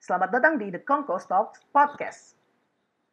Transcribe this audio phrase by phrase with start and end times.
[0.00, 2.32] Selamat datang di The Conco Talks Podcast.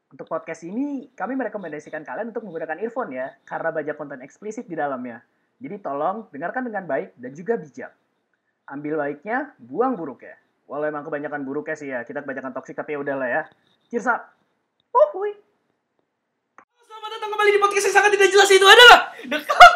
[0.08, 4.80] Untuk podcast ini, kami merekomendasikan kalian untuk menggunakan earphone ya, karena banyak konten eksplisit di
[4.80, 5.20] dalamnya.
[5.60, 7.92] Jadi tolong dengarkan dengan baik dan juga bijak.
[8.72, 10.40] Ambil baiknya, buang buruknya.
[10.64, 13.44] Walau emang kebanyakan buruknya sih ya, kita kebanyakan toksik tapi ya udahlah ya.
[13.92, 14.32] Cheers up!
[14.96, 15.36] Uhuy!
[16.88, 19.76] Selamat datang kembali di podcast yang sangat tidak jelas itu adalah The Kakak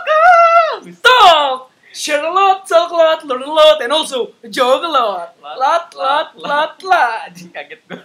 [1.04, 5.36] Talk Share a lot, talk a lot, learn a lot, and also joke a lot
[5.41, 8.00] Lot, lot, lot, lot Anjing kaget gue.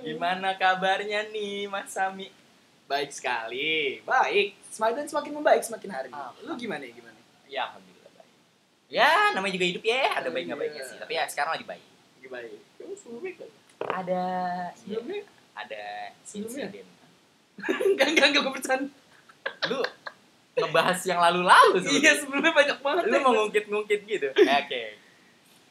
[0.00, 2.30] Gimana kabarnya nih Mas Sami?
[2.86, 6.30] Baik sekali, baik Semakin semakin membaik semakin hari Ah.
[6.42, 7.18] Lu gimana ya, gimana?
[7.46, 8.32] Ya alhamdulillah baik.
[8.86, 10.64] Ya namanya juga hidup ya, ada Oh, baik nggak iya.
[10.66, 10.96] baiknya sih.
[10.98, 11.84] Tapi ya sekarang lagi baik.
[12.18, 13.32] Lagi baik Oh, sebelumnya?
[13.80, 14.22] Ada
[14.78, 15.18] Sebelumnya?
[15.18, 15.24] ya,
[15.58, 15.82] ada
[16.22, 16.64] Sebelumnya?
[16.70, 16.86] insiden.
[17.90, 18.88] Enggak, enggak, enggak, gue bercanda
[19.68, 19.78] Lu
[20.52, 22.12] ngebahas yang lalu-lalu Iya, sebetulnya.
[22.16, 24.28] sebelumnya banyak banget Lu mau ngungkit-ngungkit gitu.
[24.60, 24.82] Oke.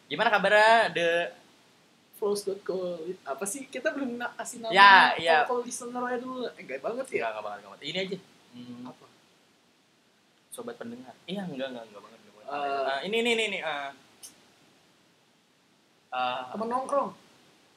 [0.06, 1.10] Gimana kabarnya The
[2.16, 2.78] Flows.co
[3.24, 3.66] Apa sih?
[3.66, 5.38] Kita belum kasih nama Ya, iya.
[5.44, 7.82] Kalau listener aja dulu Enggak banget ya Enggak, banget, enggak banget.
[7.86, 8.18] Ini aja.
[8.50, 9.06] Hmm, Apa?
[10.50, 11.16] sobat pendengar.
[11.24, 12.20] Iya, enggak, enggak, enggak banget.
[12.20, 12.48] Enggak banget.
[12.50, 12.88] Eh.
[12.90, 13.60] Eh, ini, ini, ini, ini.
[13.62, 13.92] eh.
[16.10, 17.12] Eh, Temen nongkrong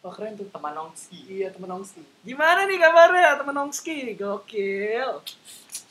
[0.03, 1.31] Wah keren tuh teman nongski.
[1.31, 2.03] Iya temen Nongski.
[2.23, 4.19] Gimana nih kabarnya temen Nongski?
[4.19, 5.23] Gokil.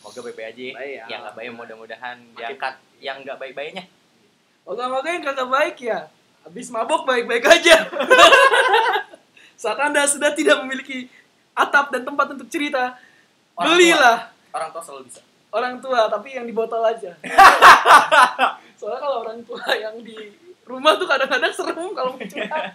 [0.01, 0.65] Semoga baik-baik aja.
[0.73, 1.03] Baik, ya.
[1.07, 2.73] Yang nggak baik mudah-mudahan diangkat.
[2.97, 3.83] Yang nggak baik-baiknya.
[4.61, 5.99] Moga-moga yang kagak baik ya.
[6.41, 7.85] Habis mabok baik-baik aja.
[9.61, 11.05] Saat anda sudah tidak memiliki
[11.53, 12.97] atap dan tempat untuk cerita,
[13.53, 15.21] Orang belilah Orang tua selalu bisa.
[15.51, 17.13] orang tua tapi yang di botol aja.
[18.79, 20.17] Soalnya kalau orang tua yang di
[20.63, 22.73] rumah tuh kadang-kadang serem kalau mau curhat.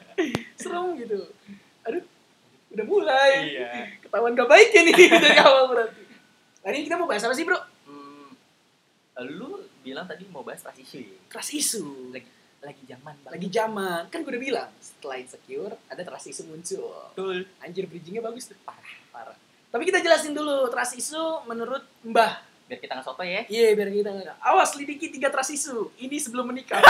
[0.55, 1.27] serem gitu.
[1.83, 2.05] Aduh,
[2.71, 3.33] udah mulai.
[3.51, 3.69] Iya.
[3.99, 6.06] Ketahuan gak baik ya nih dari awal berarti.
[6.67, 7.55] Hari ini kita mau bahas apa sih bro?
[7.87, 8.35] Hmm,
[9.23, 10.99] lu bilang tadi mau bahas trust issue.
[10.99, 11.15] ya?
[11.31, 12.11] Trust issue.
[12.11, 12.27] Lagi
[12.59, 13.35] lagi zaman banget.
[13.39, 14.03] Lagi zaman.
[14.11, 16.91] Kan gue udah bilang, setelah insecure, ada trust issue muncul.
[17.15, 17.47] Betul.
[17.63, 18.59] Anjir, bridgingnya bagus tuh.
[18.67, 19.39] Parah, parah.
[19.71, 22.43] Tapi kita jelasin dulu, trust issue menurut Mbah.
[22.67, 23.47] Biar kita nggak soto ya.
[23.47, 24.37] Iya, biar kita nggak.
[24.43, 25.87] Awas, lidiki tiga trust issue.
[26.03, 26.83] Ini sebelum menikah.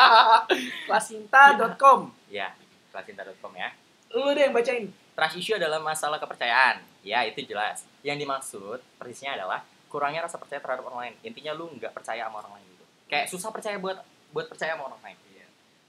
[0.92, 2.12] Klasinta.com.
[2.28, 2.52] Ya,
[2.92, 3.72] klasinta.com ya.
[4.12, 4.92] Lu deh yang bacain.
[5.20, 6.80] Trust issue adalah masalah kepercayaan.
[7.04, 7.84] Ya, itu jelas.
[8.00, 9.60] Yang dimaksud persisnya adalah
[9.92, 11.14] kurangnya rasa percaya terhadap orang lain.
[11.20, 12.84] Intinya lu nggak percaya sama orang lain gitu.
[13.04, 14.00] Kayak susah percaya buat
[14.32, 15.20] buat percaya sama orang lain.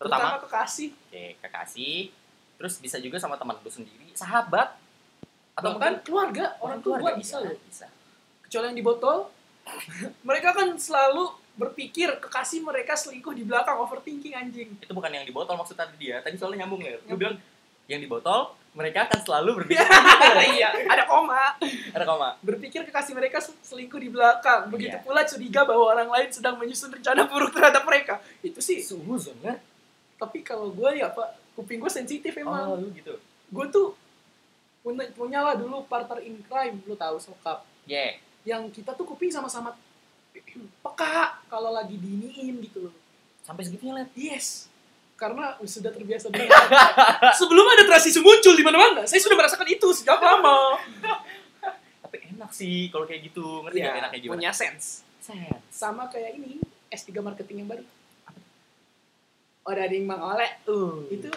[0.01, 0.89] Terutama Terutama kekasih.
[0.91, 1.97] Oke, kekasih.
[2.59, 4.75] Terus bisa juga sama teman lu sendiri, sahabat,
[5.55, 7.55] atau Bahkan mungkin keluarga, orang tua keluarga bisa loh.
[7.69, 7.87] Bisa.
[8.43, 9.17] Kecuali yang di botol.
[10.27, 14.73] mereka kan selalu berpikir kekasih mereka selingkuh di belakang overthinking anjing.
[14.81, 16.17] Itu bukan yang di botol maksud tadi dia.
[16.19, 16.97] Tadi soalnya nyambung ya.
[17.05, 17.37] Lu bilang
[17.85, 19.83] yang di botol mereka akan selalu berpikir
[20.55, 21.59] iya, ada koma.
[21.91, 22.39] ada koma.
[22.39, 24.71] Berpikir kekasih mereka sel- selingkuh di belakang.
[24.71, 25.03] Begitu Iya.
[25.03, 28.23] pula curiga bahwa orang lain sedang menyusun rencana buruk terhadap mereka.
[28.39, 28.79] Itu sih.
[28.79, 29.59] Suhuzon kan?
[30.15, 32.63] Tapi kalau gue ya apa, kuping gue sensitif emang.
[32.65, 33.19] Oh, lu gitu.
[33.51, 33.91] Gue tuh
[34.79, 37.67] punya, punya lah dulu partner in crime, lu tahu sokap.
[37.83, 38.23] Yeah.
[38.47, 39.75] Yang kita tuh kuping sama-sama
[40.87, 42.95] peka kalau lagi diniin gitu loh.
[43.43, 44.15] Sampai segitunya lihat.
[44.15, 44.70] Yes.
[45.21, 46.49] Karena sudah terbiasa dengan
[47.39, 50.81] Sebelum ada transisi muncul di mana-mana, saya sudah merasakan itu sejak lama.
[52.01, 53.61] Tapi enak sih kalau kayak gitu.
[53.61, 54.41] Ngerti nggak enaknya gimana?
[54.41, 55.05] Iya, punya sense.
[55.21, 55.61] Sen.
[55.69, 56.57] Sama kayak ini,
[56.89, 57.85] S3 marketing yang baru.
[59.61, 60.49] Oh, Dading Mang Ole.
[60.65, 61.05] Uh.
[61.13, 61.29] Itu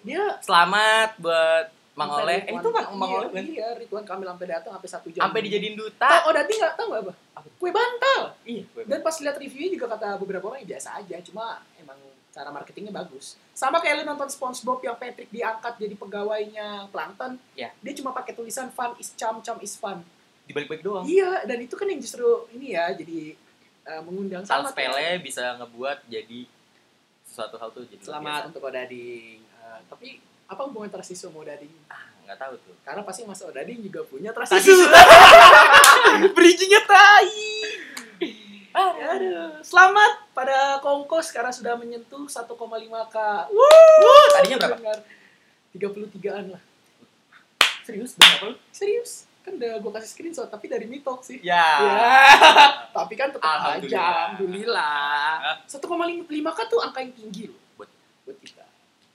[0.00, 1.68] dia Selamat buat
[2.00, 2.48] Mang Oleh.
[2.48, 3.44] Eh, itu kan Mang iya, Oleh kan?
[3.44, 5.20] Iya, Ridwan Kamil sampai datang sampai satu jam.
[5.28, 6.24] Sampai dijadiin duta.
[6.24, 7.12] oh Dadi nggak tahu nggak apa?
[7.60, 8.20] Kue bantal.
[8.48, 8.64] Iya.
[8.88, 12.00] Dan pas lihat reviewnya juga kata beberapa orang ya biasa aja, cuma emang
[12.38, 13.34] cara marketingnya bagus.
[13.50, 17.34] Sama kayak lu nonton SpongeBob yang Patrick diangkat jadi pegawainya Plankton.
[17.58, 17.74] Ya.
[17.82, 20.06] Dia cuma pakai tulisan fun is charm, charm is fun.
[20.46, 21.02] Dibalik-balik doang.
[21.02, 23.34] Iya, dan itu kan yang justru ini ya jadi
[23.90, 24.62] uh, mengundang ya.
[24.62, 26.46] sepele bisa ngebuat jadi
[27.26, 28.48] sesuatu hal tuh jadi Selamat biasa.
[28.54, 29.38] untuk Odading.
[29.58, 30.08] Uh, tapi
[30.46, 31.74] apa hubungan trust issue sama Odading?
[31.90, 32.74] Ah, nggak tahu tuh.
[32.86, 34.78] Karena pasti Mas Odading juga punya Trust issue.
[36.38, 37.34] Bridgingnya tai.
[38.78, 39.58] Aduh.
[39.60, 43.16] Selamat pada Kongkos karena sudah menyentuh 1,5k.
[43.50, 44.92] Wuh, Tadinya berapa?
[45.74, 46.62] 33-an lah.
[47.82, 48.14] Serius?
[48.14, 48.56] Berapa lu?
[48.70, 49.26] Serius?
[49.42, 51.40] Kan udah gue kasih screenshot, tapi dari Mitok sih.
[51.40, 51.58] Ya.
[51.80, 52.22] Ya,
[52.96, 54.14] tapi kan tetap aja, Alhamdulillah.
[54.30, 55.66] alhamdulillah.
[55.66, 57.94] 1,5k tuh angka yang tinggi loh Buat-
[58.24, 58.64] buat kita.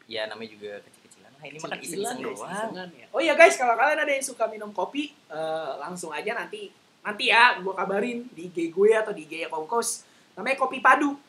[0.04, 1.42] Ya namanya juga kecil-kecilan lah.
[1.46, 2.92] Ini makan iseng-iseng guys, doang.
[2.92, 3.08] ya.
[3.14, 6.74] Oh iya guys, kalau kalian ada yang suka minum kopi, eh, langsung aja nanti
[7.04, 10.08] nanti ya gue kabarin di IG gue atau di IG ya Kongkos.
[10.34, 11.20] Namanya kopi padu.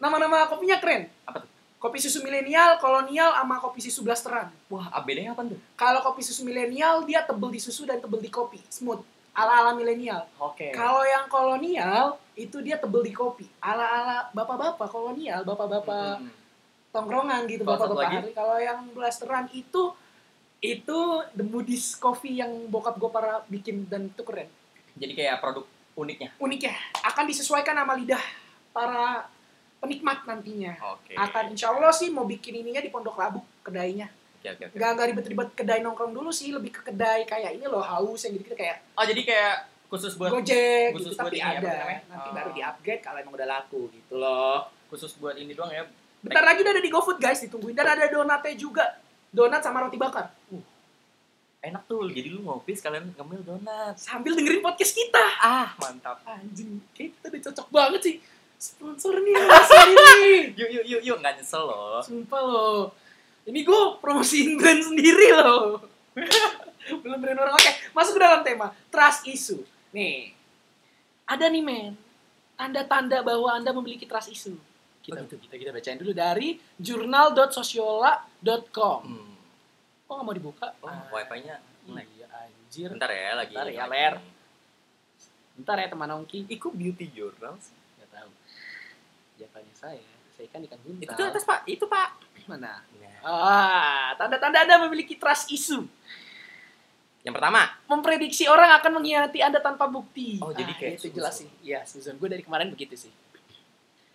[0.00, 1.06] Nama-nama kopinya keren.
[1.28, 1.50] Apa tuh?
[1.78, 4.50] Kopi susu milenial, kolonial, sama kopi susu blasteran.
[4.66, 5.58] Wah, bedanya apa tuh?
[5.78, 8.58] Kalau kopi susu milenial, dia tebel di susu dan tebel di kopi.
[8.66, 8.98] Smooth.
[9.30, 10.26] Ala-ala milenial.
[10.42, 10.74] Oke.
[10.74, 13.46] Kalau yang kolonial, itu dia tebel di kopi.
[13.62, 16.30] Ala-ala bapak-bapak kolonial, bapak-bapak Hmm.
[16.90, 18.34] tongkrongan gitu bapak-bapak.
[18.34, 19.94] Kalau yang blasteran itu
[20.58, 20.98] itu
[21.38, 24.50] the Moody's coffee yang bokap gue para bikin dan itu keren.
[24.98, 25.64] Jadi kayak produk
[25.94, 26.30] uniknya.
[26.38, 28.22] Uniknya akan disesuaikan sama lidah
[28.74, 29.26] para
[29.78, 30.74] penikmat nantinya.
[30.94, 31.14] Oke.
[31.14, 34.10] Akan insya Allah sih mau bikin ininya di Pondok Labu kedainya.
[34.38, 34.74] Oke oke oke.
[34.78, 38.38] Nggak nggak ribet-ribet kedai nongkrong dulu sih, lebih ke kedai kayak ini loh haus yang
[38.38, 39.54] gitu kayak Oh jadi kayak
[39.88, 41.70] khusus buat Gojek khusus gitu, buat tapi ini ya, ada.
[41.80, 42.00] namanya?
[42.12, 42.34] Nanti Oh.
[42.34, 44.58] baru di upgrade kalau emang udah laku gitu loh.
[44.88, 45.84] khusus buat ini doang ya.
[46.18, 47.76] Bentar lagi udah ada di GoFood guys, ditungguin.
[47.76, 48.84] Dan ada donatnya juga.
[49.28, 50.32] Donat sama roti bakar.
[50.48, 50.64] Uh,
[51.58, 52.06] Enak tuh.
[52.06, 53.94] Jadi lu ngopi sekalian ngemil donat.
[53.98, 55.24] sambil dengerin podcast kita.
[55.38, 56.22] Ah mantap.
[56.22, 58.16] Anjing, kayak kita udah cocok banget sih.
[58.58, 60.54] Sponsor nih ini.
[60.58, 61.98] Yuk yuk yuk yuk nggak nyesel loh.
[62.02, 62.80] Sumpah loh.
[63.46, 65.80] Ini gue promosiin brand sendiri loh.
[67.02, 67.54] Belum brand orang.
[67.54, 68.66] Oke, masuk ke dalam tema.
[68.88, 69.62] Trust issue.
[69.90, 70.34] Nih,
[71.24, 71.94] ada nih men.
[72.54, 74.58] Tanda-tanda bahwa Anda memiliki trust issue.
[75.00, 75.38] Kita, Oh, gitu.
[75.38, 79.00] kita, kita bacain dulu dari journal.sosiola.com.
[79.00, 79.27] Hmm.
[80.08, 80.66] Kok nggak mau dibuka?
[80.80, 82.08] Oh, Ah, wifi-nya nge-lag.
[82.08, 82.88] Iya, anjir.
[82.90, 83.52] Bentar ya lagi.
[83.52, 83.84] Bentar ya.
[83.86, 84.14] Ler.
[85.52, 86.48] Bentar ya teman Ongki.
[86.48, 87.76] Kok beauty journal sih?
[88.00, 88.30] Nggak tahu.
[89.36, 90.00] Jawabannya saya.
[90.32, 91.04] Saya kan ikan buntal.
[91.04, 92.08] Itu tuh atas pak, itu pak.
[92.48, 92.80] Mana?
[92.80, 95.84] Nah, Ah, tanda-tanda Anda memiliki trust issue.
[97.20, 100.40] yang pertama, Memprediksi orang akan mengkhianati Anda tanpa bukti.
[100.40, 101.50] Oh, jadi Ah, kayak itu jelas sih.
[101.60, 102.16] Iya, Susan.
[102.16, 103.12] Gue dari kemarin begitu sih.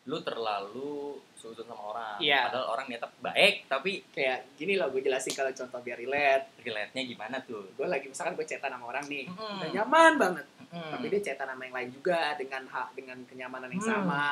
[0.03, 2.15] Lu terlalu suzon sama orang.
[2.19, 2.47] Iya.
[2.47, 6.59] Padahal orang niatnya baik, tapi Kayak gini loh, gue jelasin kalau contoh biar relate.
[6.59, 7.71] relate-nya gimana tuh?
[7.73, 9.59] Gue lagi misalkan gue chatan sama orang nih, Hmm.
[9.59, 10.45] udah nyaman banget.
[10.69, 10.91] Hmm.
[10.91, 13.91] Tapi dia chatan sama yang lain juga dengan hak dengan kenyamanan yang Hmm.
[13.93, 14.27] sama.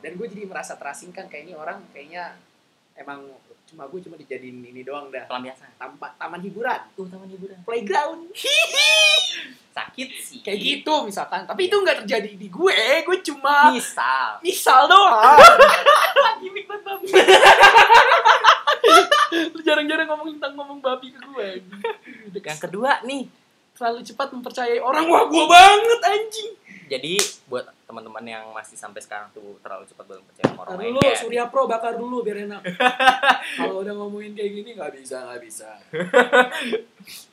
[0.00, 2.36] Dan gue jadi merasa terasingkan kayak ini orang kayaknya
[2.94, 3.28] emang
[3.74, 5.26] cuma gue cuma dijadiin ini doang dah.
[5.26, 5.66] pelampiasan.
[5.74, 7.58] Tampa, taman hiburan, Tuh taman hiburan.
[7.66, 8.30] playground.
[9.74, 10.38] Sakit sih.
[10.46, 11.42] kayak gitu misalkan.
[11.42, 14.38] Tapi itu nggak terjadi di gue, gue cuma Misal.
[14.38, 15.34] misal doang.
[16.46, 17.06] Gimik banget babi.
[19.50, 21.48] Lu jarang-jarang ngomong tentang ngomong babi ke gue.
[22.32, 23.26] Yang kedua nih,
[23.74, 25.02] Terlalu cepat mempercayai orang.
[25.10, 26.50] Wah, gue banget anjing.
[26.84, 27.12] Jadi
[27.46, 30.92] buat teman-teman yang masih sampai sekarang tuh terlalu cepat banget percaya sama orang lain.
[30.92, 32.62] dulu, Surya Pro bakar dulu biar enak.
[33.58, 35.68] Kalau udah ngomongin kayak gini nggak bisa, nggak bisa.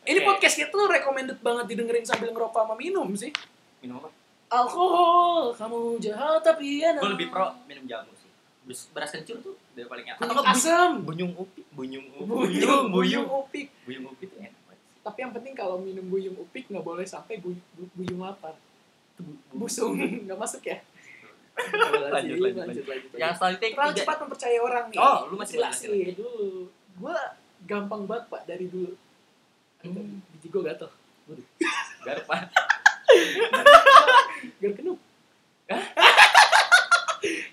[0.04, 0.28] Ini Oke.
[0.28, 3.32] podcast kita tuh recommended banget didengerin sambil ngerokok sama minum sih.
[3.80, 4.10] minum apa?
[4.52, 7.00] Alkohol, kamu jahat tapi enak.
[7.00, 8.28] Gue lebih pro minum jamu sih.
[8.62, 10.20] Beras, beras kencur tuh udah paling enak.
[10.20, 10.92] Atau asam.
[11.02, 13.68] bunyung upi, bunyung upi, Buyung, buyung buyung, upik.
[13.84, 14.80] buyung upi tuh enak banget.
[14.84, 15.00] sih.
[15.02, 18.54] Tapi yang penting kalau minum buyung upik nggak boleh sampai bu, bu- buyung lapar.
[19.52, 19.96] Busung,
[20.26, 20.78] nggak masuk ya?
[22.12, 23.12] Lanjut, lanjut, lanjut.
[23.16, 24.98] Yang selanjutnya Terlalu cepat mempercayai orang nih.
[24.98, 26.14] Oh, lu masih jelasin lagi.
[26.18, 26.72] dulu.
[26.98, 27.18] Gue
[27.68, 28.92] gampang banget pak dari dulu.
[29.84, 30.22] Hmm.
[30.38, 30.90] Biji gue gatel.
[32.06, 32.40] Garuk pak.
[34.62, 34.98] Biar kenup.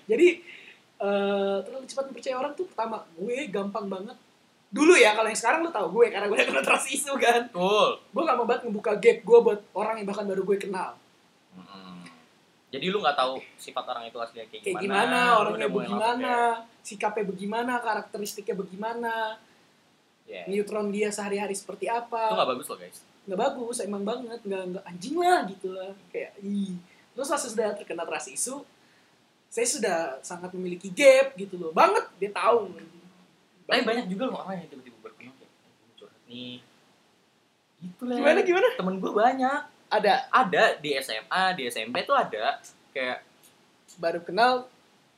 [0.09, 0.27] Jadi
[0.99, 4.17] eh, terlalu cepat mempercayai orang tuh pertama gue gampang banget.
[4.69, 7.49] Dulu ya kalau yang sekarang lu tahu gue karena gue udah kena trust issue kan.
[7.49, 7.97] Betul.
[8.13, 10.93] Gue gak mau banget ngebuka gap gue buat orang yang bahkan baru gue kenal.
[11.55, 12.05] Mm-mm.
[12.69, 16.33] Jadi lu nggak tahu sifat orang itu aslinya kayak, Kayak gimana, gimana, orangnya bagaimana,
[16.85, 19.13] sikapnya bagaimana, karakteristiknya bagaimana,
[20.29, 20.45] yeah.
[20.45, 22.37] neutron dia sehari-hari seperti Itu apa.
[22.37, 22.99] nggak bagus loh guys.
[23.25, 26.73] nggak bagus emang banget nggak nggak anjing lah gitu lah kayak ih
[27.13, 28.57] terus pas sudah terkena trust issue
[29.49, 32.73] saya sudah sangat memiliki gap gitu loh banget dia tahu
[33.69, 36.57] Tapi banyak juga loh orang yang tiba-tiba berkenal kayak "Gua curhat nih.
[37.85, 38.17] Gitu lah.
[38.17, 39.61] gimana gimana Temen gue banyak.
[39.89, 40.15] Ada.
[40.29, 42.57] Ada di SMA, di SMP tuh ada.
[42.89, 43.25] Kayak
[43.95, 44.69] baru kenal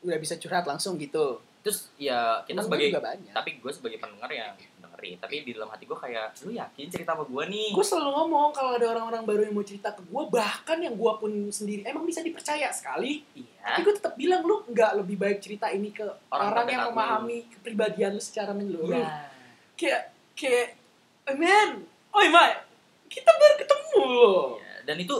[0.02, 1.38] udah bisa curhat langsung gitu.
[1.62, 3.32] Terus ya kita Temen sebagai juga banyak.
[3.32, 4.50] tapi gue sebagai pendengar yang
[4.82, 7.70] dengerin tapi di dalam hati gue kayak lu yakin cerita sama gue nih?
[7.70, 11.12] Gue selalu ngomong kalau ada orang-orang baru yang mau cerita ke gue bahkan yang gue
[11.16, 13.22] pun sendiri emang bisa dipercaya sekali.
[13.32, 13.62] Iya.
[13.68, 16.90] Tapi gue tetap bilang lu nggak lebih baik cerita ini ke Orang orang, yang lu.
[16.90, 18.98] memahami kepribadian lu secara menyeluruh.
[18.98, 19.14] Iya.
[19.76, 20.02] Kayak
[20.34, 20.68] kayak
[21.28, 22.58] "Eh, men oi Mai.
[23.06, 24.44] Kita baru ketemu loh.
[24.58, 24.61] Iya.
[24.84, 25.16] Dan itu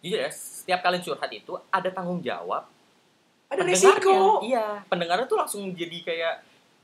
[0.00, 2.64] jujur ya setiap kalian curhat itu ada tanggung jawab
[3.50, 4.40] ada resiko.
[4.40, 6.34] Iya pendengarnya tuh langsung jadi kayak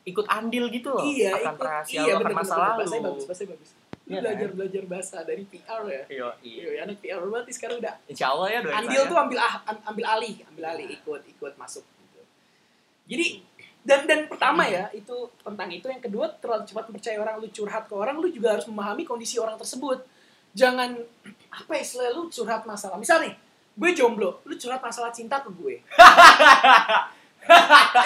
[0.04, 1.66] ikut andil gitu loh iya akan ikut.
[1.66, 2.66] rahasia iya lu, akan masa lalu.
[2.78, 3.70] Bahasanya bagus bahasanya bagus.
[4.06, 4.54] Iya belajar kan?
[4.54, 6.02] belajar bahasa dari PR ya?
[6.06, 6.62] Iya, iya.
[6.70, 9.10] iya anak PR berarti sekarang udah Insya Allah ya doain andil saya.
[9.10, 10.96] tuh ambil ah, am- ambil alih ambil alih Iya.
[11.00, 12.20] ikut ikut masuk gitu.
[13.06, 13.26] Jadi
[13.82, 15.86] dan dan pertama ya itu tentang itu.
[15.86, 19.38] Yang kedua terlalu cepat percaya orang lu curhat ke orang lu juga harus memahami kondisi
[19.38, 20.02] orang tersebut
[20.56, 20.96] jangan
[21.48, 23.32] apa ya istilah lu curhat masalah misal nih
[23.72, 25.82] gue jomblo lu curhat masalah cinta ke gue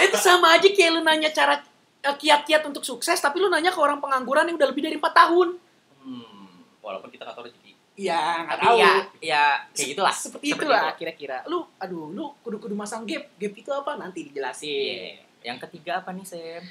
[0.02, 1.56] itu sama aja kayak lu nanya cara
[2.00, 5.12] eh, kiat-kiat untuk sukses tapi lu nanya ke orang pengangguran yang udah lebih dari empat
[5.16, 5.56] tahun
[6.02, 8.76] hmm, walaupun kita nggak tahu rezeki Iya, nggak tahu.
[8.80, 8.90] ya
[9.20, 10.96] ya kayak gitulah Seperti, Seperti itulah itu.
[10.96, 11.36] kira-kira.
[11.44, 13.28] Lu, aduh, lu kudu-kudu masang gap.
[13.36, 13.92] Gap itu apa?
[13.94, 14.64] Nanti dijelasin.
[14.64, 15.20] Iya.
[15.44, 16.62] yang ketiga apa nih Sam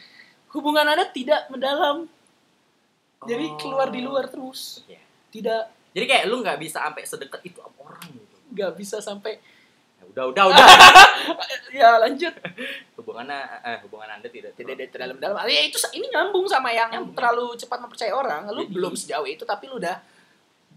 [0.50, 2.06] hubungan anda tidak mendalam
[3.22, 3.58] jadi Oh.
[3.58, 5.02] keluar di luar terus Iya.
[5.30, 5.64] Tidak.
[5.90, 8.36] Jadi kayak lu nggak bisa sampai sedekat itu sama orang gitu.
[8.54, 9.34] nggak bisa sampai.
[10.00, 10.66] Ya, udah, udah, udah.
[11.82, 12.34] ya lanjut.
[12.98, 16.90] Hubungannya, eh, hubungan anda tidak tidak ada terdalam dalam ya itu ini nyambung sama yang
[16.90, 17.14] Nyambung.
[17.14, 18.50] terlalu cepat mempercayai orang.
[18.50, 19.98] Lu Jadi- belum sejauh itu tapi lu udah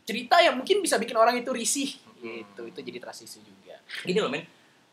[0.03, 1.91] cerita yang mungkin bisa bikin orang itu risih.
[2.23, 2.45] Hmm.
[2.45, 2.63] gitu.
[2.71, 3.77] Itu jadi issue juga.
[4.07, 4.47] Gini loh men,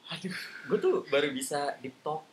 [0.09, 0.33] aduh,
[0.69, 2.25] gue tuh baru bisa deep talk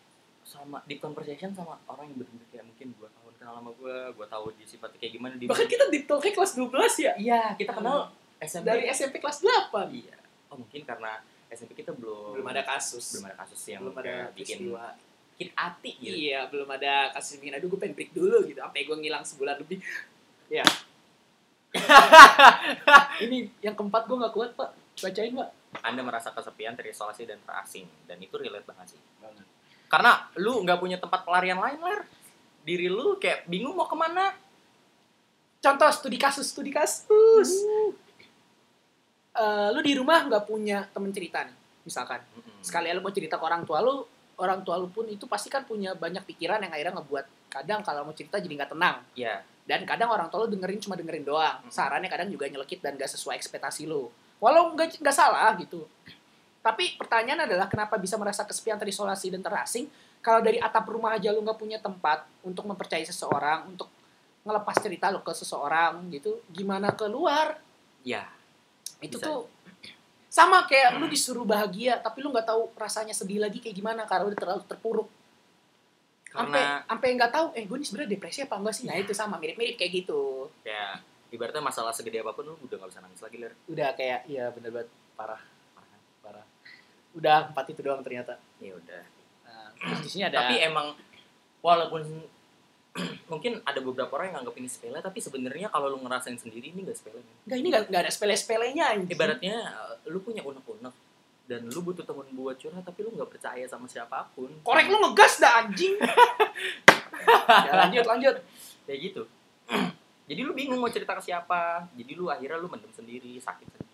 [0.47, 3.12] sama deep conversation sama orang yang bener-bener kayak mungkin tahun
[3.46, 5.46] kenal sama gue, gue tahu dia sifatnya kayak gimana dia.
[5.46, 6.66] bahkan kita di talknya kelas 12
[6.98, 8.10] ya Iya, kita kenal
[8.42, 8.66] SMP.
[8.66, 10.18] dari SMP kelas 8 Iya.
[10.50, 14.34] Oh mungkin karena SMP kita belum belum ada kasus belum ada kasus yang belum ada
[14.34, 14.84] bikin peristiwa
[15.38, 16.10] hit hati gitu.
[16.10, 19.22] iya belum ada kasus yang bikin aduh gue pengen break dulu gitu sampai gue ngilang
[19.22, 19.78] sebulan lebih
[20.50, 20.66] ya
[23.24, 25.48] ini yang keempat gue nggak kuat pak bacain pak
[25.84, 29.00] Anda merasa kesepian, terisolasi dan terasing dan itu relate banget sih.
[29.92, 32.00] Karena lu nggak punya tempat pelarian lain ler.
[32.66, 34.35] Diri lu kayak bingung mau ke mana.
[35.56, 37.50] contoh studi kasus studi kasus.
[39.37, 42.18] Eh, lu di rumah nggak punya temen cerita nih misalkan.
[42.35, 42.64] Mm-mm.
[42.64, 44.02] sekali lu mau cerita ke orang tua lu
[44.40, 48.08] orang tua lu pun itu pasti kan punya banyak pikiran yang akhirnya ngebuat kadang kalau
[48.08, 48.96] mau cerita jadi nggak tenang.
[49.14, 49.44] Iya.
[49.66, 51.58] dan kadang orang tua lu dengerin cuma dengerin doang.
[51.66, 54.06] Sarannya kadang juga nyelekit dan gak sesuai ekspektasi lu.
[54.38, 55.82] Walau nggak nggak salah gitu.
[56.62, 59.90] Tapi pertanyaan adalah kenapa bisa merasa kesepian terisolasi dan terasing
[60.26, 63.87] kalau dari atap rumah aja lu nggak punya tempat untuk mempercayai seseorang untuk
[64.42, 67.62] ngelepas cerita lu ke seseorang gitu gimana keluar
[68.02, 68.26] Iya.
[68.99, 69.26] itu Bisa.
[69.30, 69.47] tuh
[70.26, 74.26] sama kayak lu disuruh bahagia tapi lu nggak tahu rasanya sedih lagi kayak gimana karena
[74.26, 75.09] udah terlalu terpuruk
[76.26, 79.38] Karena sampai nggak tahu eh gue ini sebenarnya depresi apa enggak sih nah itu sama
[79.38, 81.00] mirip-mirip kayak gitu kayak
[81.33, 83.52] ibaratnya masalah segede apa pun lu udah gak bisa nangis lagi ler.
[83.71, 85.40] udah kayak iya bener banget parah
[86.21, 86.45] parah
[87.16, 89.15] udah empat itu doang ternyata Ya udah.
[89.76, 90.97] Di sini ada Tapi emang
[91.61, 92.02] walaupun
[93.30, 96.87] mungkin ada beberapa orang yang nganggap ini sepele tapi sebenarnya kalau lu ngerasain sendiri ini
[96.88, 97.21] gak sepele.
[97.21, 97.37] Men.
[97.45, 99.12] enggak ini nggak nggak ada sepele-sepelenya anjing.
[99.12, 100.95] ibaratnya uh, lu punya unek-unek
[101.47, 104.50] dan lu butuh temen buat curhat tapi lu nggak percaya sama siapa pun.
[104.64, 105.97] Korek lu ngegas dah anjing.
[107.26, 108.37] Ya, lanjut lanjut.
[108.87, 109.23] Kayak gitu.
[110.30, 111.90] Jadi lu bingung mau cerita ke siapa.
[111.99, 113.87] Jadi lu akhirnya lu mendem sendiri sakit sendiri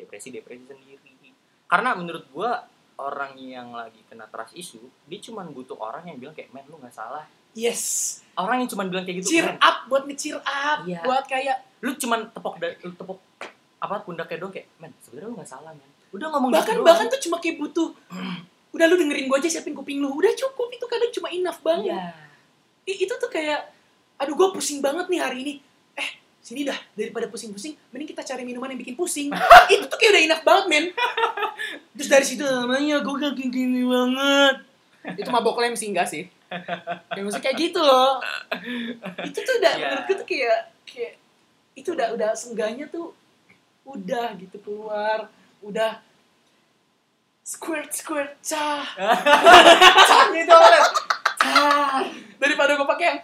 [0.00, 1.30] depresi depresi sendiri.
[1.68, 2.64] Karena menurut gua
[3.00, 6.76] orang yang lagi kena trust issue dia cuma butuh orang yang bilang kayak men lu
[6.76, 7.24] nggak salah.
[7.50, 8.20] Yes.
[8.32, 11.02] Orang yang cuma bilang kayak gitu cheer "Men, up buat nge-cheer up Iya.
[11.02, 13.18] buat kayak lu cuman tepok lu tepok
[13.76, 15.88] apa pundaknya doang kayak men sebenarnya lu nggak salah men.
[16.10, 17.14] Udah ngomong bahkan gitu bahkan doang.
[17.16, 17.88] tuh cuma kayak butuh
[18.70, 20.12] udah lu dengerin gue aja siapin kuping lu.
[20.12, 21.90] Udah cukup itu kadang cuma enough banget.
[21.90, 22.12] Iya.
[22.86, 23.72] I- itu tuh kayak
[24.14, 25.54] aduh gue pusing banget nih hari ini
[26.40, 29.28] sini dah daripada pusing-pusing mending kita cari minuman yang bikin pusing.
[29.72, 30.84] Itu tuh kayak udah enough banget men.
[31.94, 34.56] Terus dari situ namanya gue kayak gini banget.
[35.16, 36.24] Itu mabok lem sih enggak sih.
[37.12, 38.18] Ya maksudnya kayak gitu loh.
[39.22, 39.84] Itu tuh udah Iya.
[39.86, 41.12] menurut gue tuh kayak kayak
[41.76, 43.12] itu udah udah sengganya tuh
[43.84, 45.28] udah gitu keluar
[45.60, 46.00] udah
[47.44, 48.84] squirt squirt cah.
[50.08, 50.68] Cahnya itu apa
[51.36, 52.00] cah
[52.40, 53.18] daripada gue pakai yang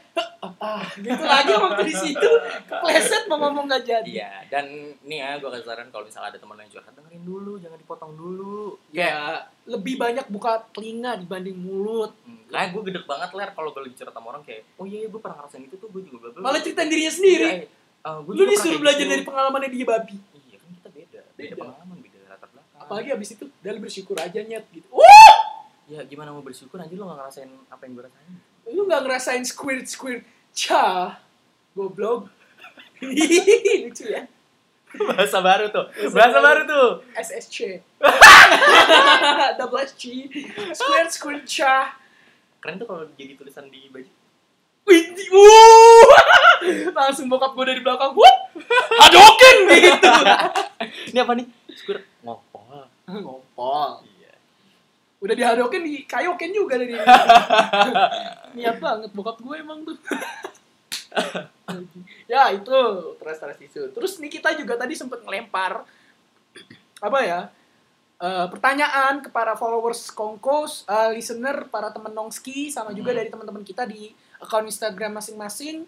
[0.57, 2.31] ah gitu lagi waktu di situ
[2.63, 4.65] kepleset mau ngomong gak jadi Iya, dan
[5.01, 8.13] nih ya gue kasih saran kalau misalnya ada teman yang curhat dengerin dulu, jangan dipotong
[8.13, 8.77] dulu.
[8.89, 13.83] ya lebih banyak buka telinga dibanding mulut Hmm, kayak gue gedek banget ler kalau gue
[13.83, 16.41] lagi cerita sama orang kayak, oh iya, gue pernah ngerasain itu tuh, gue juga bla
[16.45, 17.67] malah ceritain dirinya sendiri Iya,
[18.05, 19.11] eh, gua lu juga disuruh belajar gitu.
[19.11, 21.55] dari pengalamannya dia babi Iya kan kita beda, beda, Beda.
[21.59, 22.79] pengalaman, beda latar belakang.
[22.79, 24.87] apalagi abis itu dari bersyukur aja nyet gitu
[25.87, 28.35] Ya gimana mau bersyukur anjir lo gak ngerasain apa yang gue rasain.
[28.67, 31.21] Lu nggak ngerasain squirt squirt cah
[31.73, 32.27] goblok
[33.03, 34.25] lucu ya
[34.97, 36.61] Bahasa baru tuh, Bahasa bahasa baru.
[36.65, 36.89] tuh.
[37.13, 37.85] SSC
[39.61, 40.03] double SC
[40.73, 41.93] squirt squirt cah
[42.57, 44.09] Keren tuh kalau jadi tulisan di baju.
[44.87, 46.09] Wih, wuh.
[46.97, 48.37] langsung bokap gue dari belakang wuh
[48.97, 50.13] hadoken gitu
[51.13, 51.47] Ini apa nih?
[51.77, 52.89] Squirt ngopol.
[53.07, 54.16] ngompol Iya.
[55.17, 56.93] Udah dihadokin di kayoken juga dari
[58.57, 59.97] niat banget bokap gue emang tuh
[62.29, 62.79] ya itu
[63.17, 65.87] terus terus isu terus nih kita juga tadi sempet ngelempar
[67.01, 67.41] apa ya
[68.17, 73.21] eh, pertanyaan ke para followers Kongkos, eh, listener, para temen Nongski, sama juga Hmm.
[73.21, 74.09] dari teman-teman kita di
[74.41, 75.85] akun Instagram masing-masing.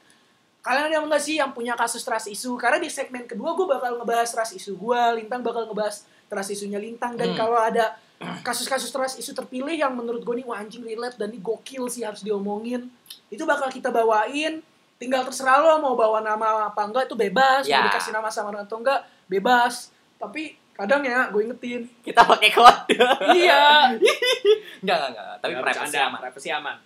[0.60, 2.52] Kalian ada nggak sih yang punya kasus trust issue?
[2.60, 6.76] Karena di segmen kedua gue bakal ngebahas trust issue gue, Lintang bakal ngebahas trust issue-nya
[6.76, 7.16] Lintang.
[7.16, 7.38] Dan Hmm.
[7.40, 7.96] kalau ada
[8.42, 12.02] kasus-kasus trust issue terpilih yang menurut gue nih wah anjing relate dan ini gokil sih
[12.02, 12.90] harus diomongin,
[13.30, 14.60] itu bakal kita bawain.
[14.98, 17.78] Tinggal terserah lo mau bawa nama apa enggak itu bebas, Ya.
[17.78, 19.94] mau dikasih nama samaran atau enggak bebas.
[20.18, 22.98] Tapi kadang ya gue ingetin, Kita pakai kode.
[23.38, 23.94] iya.
[24.82, 25.26] Enggak, enggak, enggak.
[25.38, 26.18] Tapi privacy aman.
[26.18, 26.76] privacy aman.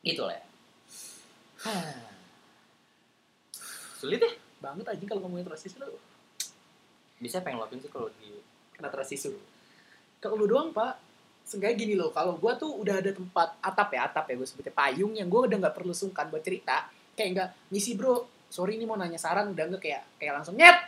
[0.00, 0.44] Gitu lah ya.
[4.00, 4.32] Sulit ya?
[4.64, 6.00] Banget aja kalau ngomongin issue lu
[7.20, 8.40] Bisa pengen lakuin sih kalau di
[8.72, 9.36] kena trust issue.
[10.22, 11.10] Kalau lu doang, Pak.
[11.42, 14.70] Seenggaknya gini loh, kalau gua tuh udah ada tempat atap ya, atap ya gue sebutnya
[14.70, 16.86] payung yang gua udah nggak perlu sungkan buat cerita.
[17.18, 20.78] Kayak enggak, misi bro, sorry ini mau nanya saran, udah enggak kayak kayak langsung nyet.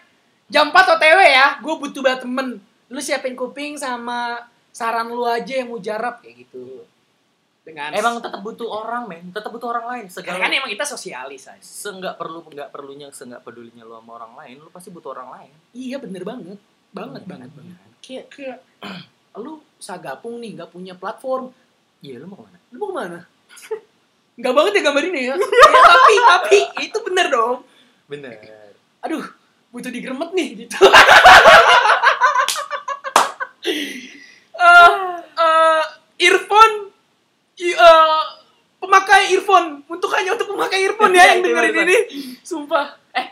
[0.46, 2.60] Jam 4 OTW ya, gue butuh banget temen.
[2.92, 6.84] Lu siapin kuping sama saran lu aja yang mujarab kayak gitu.
[7.64, 9.32] Dengan Emang tetap butuh orang, men.
[9.32, 10.04] Tetap butuh orang lain.
[10.12, 11.64] Segala kan emang kita sosialis aja.
[11.64, 15.52] seenggak perlu nggak perlunya seenggak pedulinya lu sama orang lain, lu pasti butuh orang lain.
[15.72, 16.60] Iya bener banget,
[16.92, 17.76] banget Iya, banget banget.
[18.04, 18.58] Kayak kayak
[19.34, 21.50] lu sagapung nih nggak punya platform,
[21.98, 22.58] Iya, lu mau ke mana?
[22.68, 23.18] lu mau ke mana?
[24.34, 25.34] Nggak banget ya gambar ini ya.
[25.74, 27.62] Ya, tapi tapi itu bener dong.
[28.04, 28.34] Bener.
[29.00, 29.22] Aduh,
[29.70, 30.78] butuh digeremet nih gitu.
[34.54, 34.92] Eh,
[35.36, 35.82] eh,
[36.20, 36.74] earphone,
[37.56, 38.22] eh,
[38.76, 41.96] pemakai earphone untuk hanya untuk pemakai earphone ya yang Iya, dengerin gimana, ini.
[42.40, 42.86] Sumpah.
[43.12, 43.26] Eh,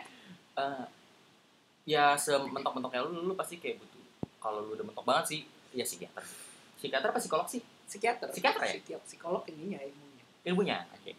[1.85, 4.01] ya sementok-mentoknya lu, lu pasti kayak butuh.
[4.37, 5.39] Kalau lu udah mentok banget sih,
[5.73, 6.23] ya psikiater.
[6.77, 7.61] Psikiater apa psikolog sih?
[7.89, 8.29] Psikiater.
[8.29, 8.73] Psikiater ya?
[8.79, 10.23] Psikiater, psikolog ininya ilmunya.
[10.45, 10.77] Ilmunya.
[10.93, 11.13] Oke.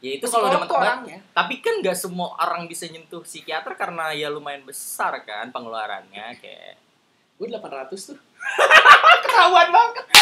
[0.00, 1.20] Ya itu kalau udah orangnya.
[1.36, 6.80] Tapi kan nggak semua orang bisa nyentuh psikiater karena ya lumayan besar kan pengeluarannya kayak
[7.40, 8.20] Gue 800 tuh.
[9.24, 10.04] Ketahuan banget.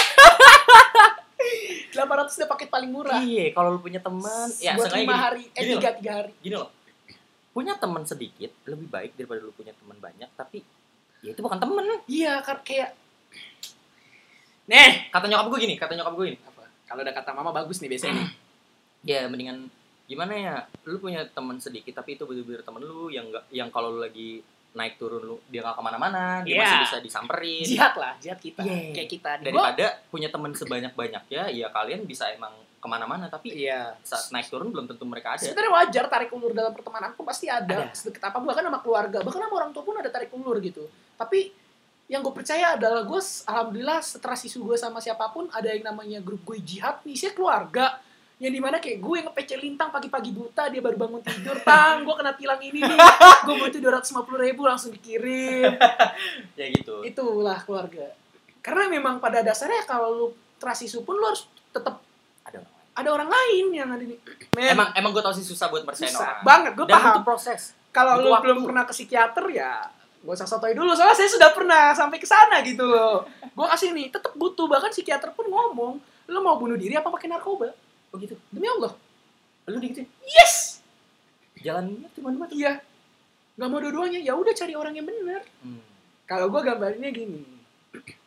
[1.98, 3.18] 800 udah paket paling murah.
[3.18, 6.30] Iya, kalau lu punya teman, ya buat lima gini, hari, eh gini tiga tiga hari.
[6.38, 6.70] gini loh.
[7.50, 10.62] Punya teman sedikit lebih baik daripada lu punya teman banyak, tapi
[11.26, 11.82] ya itu bukan temen.
[12.06, 12.94] Iya, kayak
[14.66, 16.38] Nih, Kata nyokap gue gini, kata nyokap gue gini.
[16.42, 16.62] apa?
[16.84, 18.14] Kalau ada kata mama bagus nih biasanya.
[18.18, 18.28] nih.
[19.02, 19.70] Ya mendingan
[20.04, 20.54] gimana ya?
[20.84, 24.40] Lu punya teman sedikit tapi itu bener-bener temen lu yang enggak yang kalau lu lagi
[24.70, 26.62] naik turun lu dia nggak ke mana-mana, dia Iya.
[26.62, 27.64] masih bisa disamperin.
[27.64, 28.60] jihad lah, jihad kita.
[28.62, 28.92] Iya.
[28.92, 29.30] Kayak kita.
[29.30, 33.96] Gua- Daripada punya teman sebanyak-banyaknya, ya kalian bisa emang ke mana-mana tapi Iya.
[34.02, 35.42] saat naik turun belum tentu mereka ada.
[35.42, 37.64] Sebenarnya wajar tarik ulur dalam pertemanan pun pasti ada.
[37.82, 37.90] Ada.
[37.90, 40.84] Sedekat apa bahkan sama keluarga, bahkan sama orang tua pun ada tarik ulur gitu.
[41.16, 41.50] Tapi
[42.08, 46.18] yang gue percaya adalah gue, alhamdulillah setelah isu gue sama siapa pun ada yang namanya
[46.18, 48.00] grup gue jihad nih, saya keluarga
[48.38, 52.14] yang di mana kayak gue ngepece lintang pagi-pagi buta dia baru bangun tidur tang gue
[52.14, 52.98] kena tilang ini nih
[53.42, 55.74] gue butuh dua ratus ribu langsung dikirim
[56.54, 57.02] Ya gitu.
[57.02, 58.14] itulah keluarga
[58.58, 61.98] karena memang pada dasarnya kalau lu trust isu pun lu harus tetap
[62.46, 62.94] Ada orang lain.
[62.94, 64.18] ada orang lain yang ada nih
[64.54, 66.38] Men, Emang emang gue tau sih susah buat percaya orang.
[66.40, 67.60] banget gue Dan paham itu proses.
[67.90, 68.44] kalau lu waktu.
[68.46, 69.82] belum pernah ke psikiater ya
[70.18, 73.90] gak usah sotoy dulu soalnya saya sudah pernah sampai ke sana gitu loh gue kasih
[73.92, 75.94] nih tetap butuh bahkan psikiater pun ngomong
[76.26, 77.70] lu mau bunuh diri apa pakai narkoba
[78.08, 78.34] Oh gitu.
[78.48, 78.96] demi Allah
[79.68, 80.08] Lu digituin.
[80.24, 80.80] yes
[82.14, 82.54] cuma dua tuh.
[82.54, 82.80] iya
[83.58, 85.82] nggak mau dua-duanya ya udah cari orang yang benar Hmm.
[86.24, 87.42] kalau gue gambarinnya gini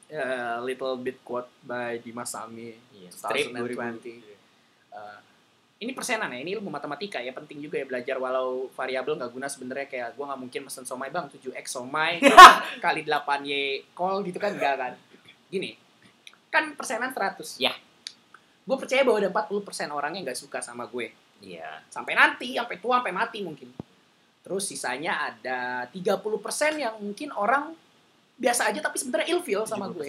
[0.06, 2.76] Ya, little bit quote by Dimas Sami
[3.08, 4.12] strip 2020.
[4.12, 4.28] 2020.
[4.92, 5.18] Eh,
[5.82, 9.50] ini persenan ya, ini ilmu matematika ya penting juga ya belajar walau variabel nggak guna
[9.50, 9.89] sebenarnya.
[9.89, 11.26] Kayak gue nggak mungkin pesen somai bang.
[11.26, 12.22] 7x somai
[12.86, 14.94] kali 8y call gitu kan enggak kan?
[15.50, 15.74] Gini
[16.52, 17.72] kan persenan 100 Ya.
[18.62, 21.10] gue percaya bahwa ada 40% orang yang nggak suka sama gue.
[21.41, 21.82] Iya.
[21.89, 23.74] sampai nanti sampai tua sampai mati mungkin.
[24.46, 26.22] Terus sisanya ada 30%
[26.78, 27.74] yang mungkin orang
[28.38, 30.06] biasa aja tapi sebenarnya ilfeel sama gue.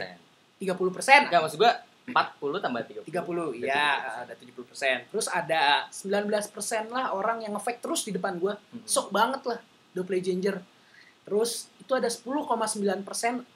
[0.60, 3.06] 30% Enggak maksud gua 40 tambah 30.
[3.06, 3.86] 30 ya
[4.22, 6.42] ada 70% terus ada 19%
[6.90, 8.82] lah orang yang ngefake terus di depan gua Hmm.
[8.82, 9.58] sok banget lah
[9.92, 10.58] double changer
[11.22, 12.66] terus itu ada 10,9%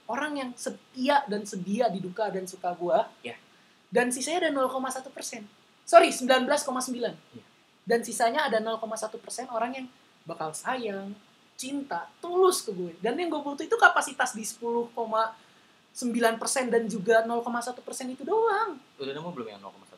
[0.07, 3.35] orang yang setia dan sedia di duka dan suka gua Ya.
[3.91, 5.43] dan sisanya ada 0,1%
[5.83, 7.43] sorry 19,9 Ya.
[7.83, 9.19] dan sisanya ada 0,1%
[9.51, 9.87] orang yang
[10.23, 11.15] bakal sayang
[11.57, 14.45] cinta tulus ke gue dan yang gue butuh itu kapasitas di
[15.97, 16.37] 10,9%
[16.69, 17.73] dan juga 0,1%
[18.07, 19.97] itu doang Udah nemu belum yang 0,1?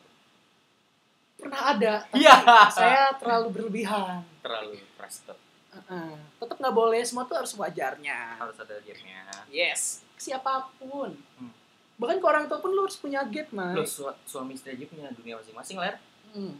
[1.35, 2.35] pernah ada tapi Iya.
[2.69, 5.35] saya terlalu berlebihan Terlalu trusted.
[5.69, 6.11] Heeh.
[6.35, 9.27] tetap nggak boleh semua tuh harus wajarnya Harus ada gamenya.
[9.47, 11.51] yes siapa pun Hmm.
[11.95, 14.83] bahkan ke orang tua pun lu harus punya gate Lo mah su suami istri aja
[14.85, 15.95] punya dunia masing-masing lah.
[16.31, 16.55] hmm.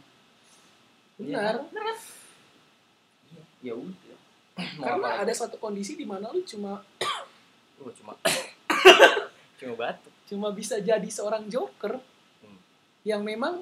[1.18, 1.36] Iya.
[1.36, 1.98] benar benar kan.
[3.60, 4.16] Ya udah.
[4.56, 6.80] Karena ada suatu kondisi di mana lu cuma
[7.78, 8.12] Oh, cuma
[9.60, 10.12] cuma batuk.
[10.24, 12.00] cuma bisa jadi seorang joker
[12.40, 12.56] Hmm.
[13.02, 13.60] yang memang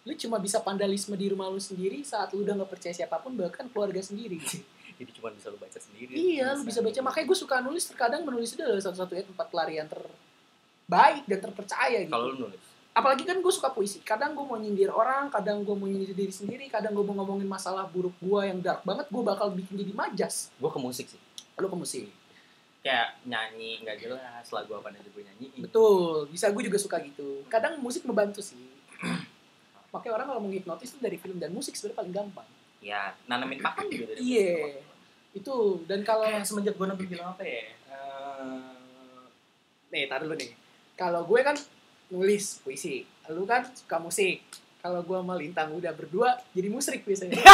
[0.00, 3.34] lu cuma bisa vandalisme di rumah lu sendiri saat lu udah nggak percaya siapa pun
[3.34, 4.38] bahkan keluarga sendiri
[4.96, 6.12] Jadi cuma bisa lu baca sendiri.
[6.12, 9.88] iya lu bisa baca makanya gue suka nulis terkadang menulis itu adalah satu-satunya tempat pelarian
[9.88, 12.60] terbaik dan terpercaya gitu Kalau lu nulis.
[12.90, 16.30] apalagi kan gue suka puisi kadang gue mau nyindir orang kadang gue mau nyindir diri
[16.30, 19.92] sendiri kadang gue mau ngomongin masalah buruk gue yang dark banget gue bakal bikin jadi
[19.92, 21.20] majas Gua ke musik sih.
[21.54, 22.04] lu ke musik
[22.80, 25.52] Kayak nyanyi nggak jelas lagu apa aja gue nyanyi.
[25.60, 28.56] betul bisa gue juga suka gitu kadang musik membantu sih
[29.88, 33.58] makanya orang kalau mau hipnotis itu dari film dan musik sebenarnya paling gampang ya nanamin
[33.58, 34.52] pakan juga dari Iya.
[34.56, 34.84] musik.
[35.32, 38.70] Itu dan kalau kayak semenjak gue nampil bilang apa ya Eh,
[39.90, 40.50] nih tar dulu nih.
[40.94, 41.54] Kalau gue kan
[42.08, 44.40] nulis puisi, lu kan suka musik.
[44.78, 47.36] Kalau gue sama Lintang udah berdua jadi musrik biasanya.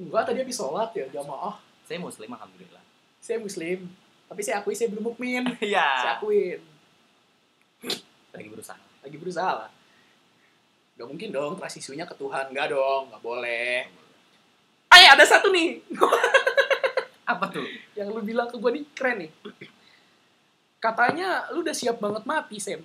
[0.00, 1.60] Enggak, tadi habis sholat ya jamaah.
[1.84, 2.80] saya muslim alhamdulillah
[3.20, 3.84] Saya muslim,
[4.30, 5.44] tapi saya akui saya belum mukmin.
[5.60, 6.60] Saya iya akuin.
[8.32, 9.70] lagi berusaha Lagi berusaha lah.
[10.96, 12.48] Gak mungkin dong trust isunya ke Tuhan.
[12.48, 13.92] Gak dong, gak boleh.
[14.88, 15.84] Ay, ada satu nih.
[17.30, 17.62] apa tuh
[17.94, 19.30] yang lu bilang ke gue nih keren nih.
[20.80, 22.80] Katanya lu udah siap banget mati, Sam.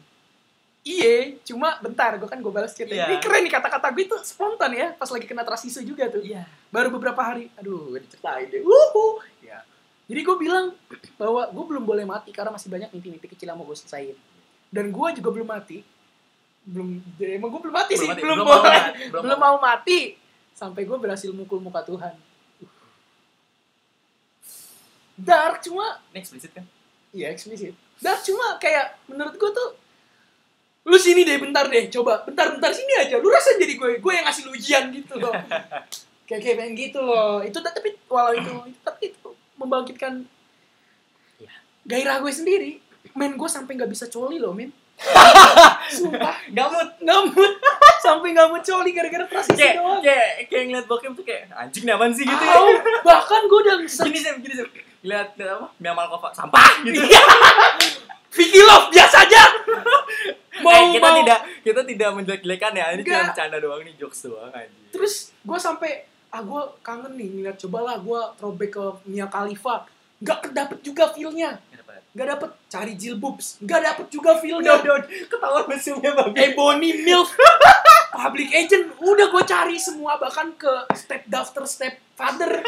[0.85, 2.85] Iye, cuma bentar, gue kan gue balas chat.
[2.85, 3.09] Iya.
[3.09, 6.21] Ini keren nih kata-kata gue tuh spontan ya, pas lagi kena issue juga tuh.
[6.21, 8.61] iya Baru beberapa hari, aduh, gue diceritain deh.
[8.61, 9.17] Wuhu.
[9.41, 9.65] Ya.
[10.05, 10.77] Jadi gue bilang
[11.17, 14.13] bahwa gue belum boleh mati karena masih banyak mimpi-mimpi kecil yang mau gue selesain.
[14.69, 15.81] Dan gue juga belum mati.
[16.61, 18.21] Belum, ya, emang gue belum mati sih, mati.
[18.21, 18.69] belum, mau boleh.
[18.69, 19.03] mati.
[19.13, 19.99] Belum, mau mati.
[20.53, 22.13] Sampai gue berhasil mukul muka Tuhan.
[25.17, 26.67] Dark cuma ini eksplisit kan
[27.15, 27.73] Iya eksplisit.
[28.03, 29.69] Dan cuma kayak menurut gue tuh
[30.85, 33.17] lu sini deh bentar deh coba bentar bentar sini aja.
[33.17, 35.33] Lu rasa jadi gue gue yang ngasih lu ujian gitu loh.
[36.25, 37.37] Kayak kayak pengen gitu loh.
[37.41, 38.49] Itu tapi walau itu,
[38.81, 39.29] tapi itu
[39.61, 40.25] membangkitkan
[41.37, 41.53] Iya.
[41.85, 42.71] gairah gue sendiri.
[43.13, 44.73] Men gue sampai nggak bisa coli loh men.
[45.93, 46.41] Sumpah.
[46.49, 47.53] Gamut ngamut.
[48.05, 50.01] Sampai ngamut coli gara-gara transisi kayak doang.
[50.01, 52.25] kayak kayak ngeliat bokep tuh kayak anjing nih sih?
[52.25, 52.53] gitu ya.
[53.01, 54.09] Bahkan gue udah gini sih
[54.41, 54.65] gini sih
[55.05, 55.73] lihat apa?
[55.77, 56.85] Miamal Kova sampah!
[56.85, 57.01] gitu.
[57.01, 57.21] Iya.
[58.33, 59.41] Vicky Love biasa aja
[60.63, 61.17] mau eh, kita mau.
[61.19, 62.85] tidak kita tidak menjelek-jelekan ya.
[62.95, 67.27] Ini cuma bercanda doang nih jokes doang aja terus gue sampai ah gue kangen nih
[67.27, 69.83] ngeliat cobalah gue throwback ke Mia Khalifa.
[70.23, 71.59] Nggak kedapet juga feelnya.
[72.15, 72.49] Nggak dapet.
[72.71, 74.79] Cari jilbubs nggak dapet juga feelnya.
[74.79, 77.35] Udah udah ketahuan museumnya babi Ebony Milf
[78.15, 78.95] Public Agent.
[79.03, 82.63] Udah gue cari semua bahkan ke step daftar step father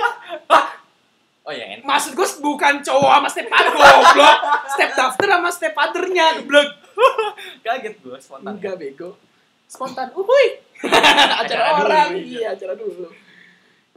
[1.48, 1.88] oh ya enak.
[1.88, 4.38] Maksud gue bukan cowok sama step father goblok.
[4.76, 6.87] Step sama step fathernya goblok
[7.66, 8.58] kaget gue spontan.
[8.58, 9.16] Enggak bego.
[9.68, 10.10] Spontan.
[10.16, 10.48] Uhuy!
[10.86, 12.10] Acara Acara dulu, orang.
[12.16, 12.24] iya.
[12.24, 13.10] iya acara dulu.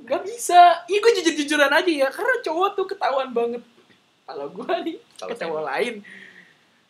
[0.00, 0.60] Nggak bisa.
[0.88, 3.62] Iya gue jujur jujuran aja ya karena cowok tuh ketahuan banget.
[4.24, 5.94] Kalau gue nih Kalau ke cowok lain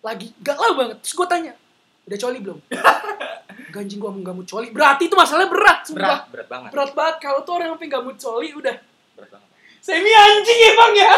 [0.01, 0.97] lagi galau banget.
[1.03, 1.53] Terus gue tanya
[2.07, 2.59] udah coli belum?
[3.75, 4.69] Ganjing gue nggak mau coli.
[4.71, 6.19] Berarti itu masalahnya berat berat sumpah.
[6.31, 6.71] Berat banget.
[6.71, 7.17] Berat banget.
[7.19, 8.77] Kalau tuh orang sampai nggak mau coli udah.
[9.19, 9.49] Berat banget.
[9.81, 11.13] Semi anjing ya bang ya.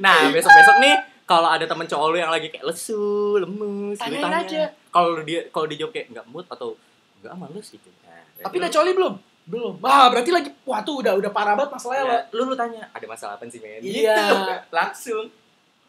[0.00, 0.96] Nah besok besok nih
[1.30, 2.98] kalau ada temen cowok lu yang lagi kayak lesu
[3.38, 4.42] lemes lu Tanyain tanya.
[4.42, 4.62] aja.
[4.90, 6.74] kalau dia kalau dia jawab kayak nggak mood atau
[7.22, 7.86] nggak males gitu.
[8.02, 9.14] Nah, tapi udah coli belum?
[9.46, 9.74] Belum.
[9.80, 12.82] Ah berarti lagi wah tuh udah udah parah banget masalahnya ya, lo lu lu tanya
[12.90, 13.78] ada masalah apa sih men?
[13.78, 14.18] Iya.
[14.18, 14.36] Gitu.
[14.74, 15.24] langsung.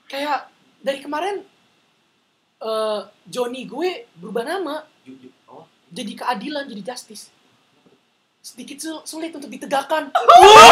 [0.06, 0.46] Kayak
[0.78, 1.42] dari kemarin
[2.62, 4.86] eh Johnny gue berubah nama.
[5.48, 5.66] Oh.
[5.90, 7.34] Jadi keadilan jadi justice.
[8.42, 10.14] Sedikit sul- sulit untuk ditegakkan.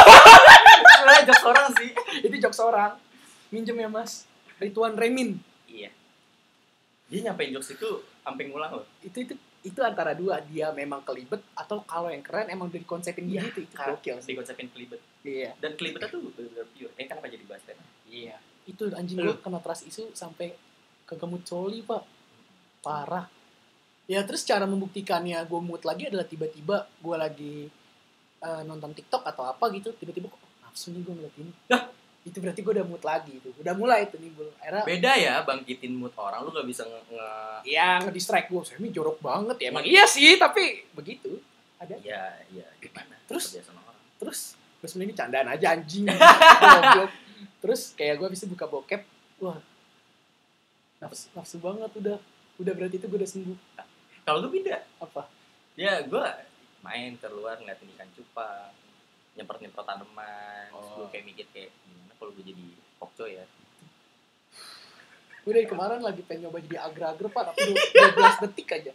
[0.93, 1.89] Sebenarnya jokes orang sih.
[2.21, 2.93] Itu jokes orang.
[3.49, 4.28] Minjem ya mas
[4.59, 5.39] Rituan Remin.
[5.65, 5.89] Iya.
[7.09, 7.89] Dia nyampein jokes itu
[8.21, 8.85] sampai ngulang loh.
[9.01, 9.33] Itu itu
[9.65, 10.43] itu antara dua.
[10.45, 14.35] Dia memang kelibet atau kalau yang keren emang udah dikonsepin Iya, gitu itu gokil sih.
[14.35, 15.01] dikonsepin kelibet.
[15.25, 15.55] Iya.
[15.57, 16.91] Dan kelibetnya tuh bener-bener pure.
[16.99, 17.81] Eh kenapa jadi bahas tema?
[18.05, 18.37] Iya.
[18.67, 20.53] Itu anjing gue kena trust isu sampai
[21.09, 22.03] kegemut coli pak.
[22.85, 23.25] Parah.
[24.05, 27.55] Ya terus cara membuktikannya gue mood lagi adalah tiba-tiba gue lagi
[28.39, 31.51] eh, nonton TikTok atau apa gitu tiba-tiba kok nafsu nih gue ngeliat ini
[32.29, 35.33] itu berarti gue udah mood lagi itu udah mulai itu nih gue akhirnya beda ya
[35.41, 39.57] bangkitin mood orang lu gak bisa nge, nge- ya ngedistract gue saya ini jorok banget
[39.59, 39.67] ya.
[39.69, 41.41] Emang iya sih tapi begitu.
[41.75, 41.95] Ada?
[41.99, 43.15] Ya ya gimana?
[43.25, 43.51] Terus?
[43.51, 43.97] Kebiasaan orang.
[44.17, 44.39] Terus?
[44.79, 46.05] Terus ini candaan aja anjing.
[47.61, 49.01] Terus kayak gue bisa buka bokep.
[49.39, 49.59] Wah.
[50.99, 52.17] Nafsu nafsu banget udah.
[52.57, 53.57] Udah berarti itu gue udah sembuh.
[54.21, 54.83] Kalau gue beda?
[54.99, 55.27] Apa?
[55.73, 56.25] Ya gue
[56.79, 58.71] main keluar ngeliatin ikan cupang
[59.31, 60.95] nyemprot nyemprot tanaman terus Oh.
[60.97, 61.71] gue kayak mikir kayak
[62.19, 62.65] kalau gue jadi
[62.99, 63.43] pokco ya.
[65.47, 67.43] Gue dari kemarin lagi pengen nyoba jadi agra-agra pak.
[67.55, 68.91] Tapi 12 detik aja.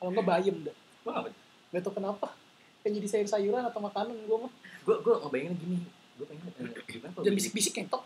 [0.00, 0.76] Kalau nggak bayem dah.
[1.04, 1.24] Gue gak
[1.70, 2.28] gak tau kenapa.
[2.80, 4.52] Pengen jadi sayur-sayuran atau makanan gue mah.
[4.88, 5.76] Gue gue ngebayangin gini.
[6.16, 8.02] Gue pengen eh, gimana kalau jangan gue jadi, bisik-bisik kentok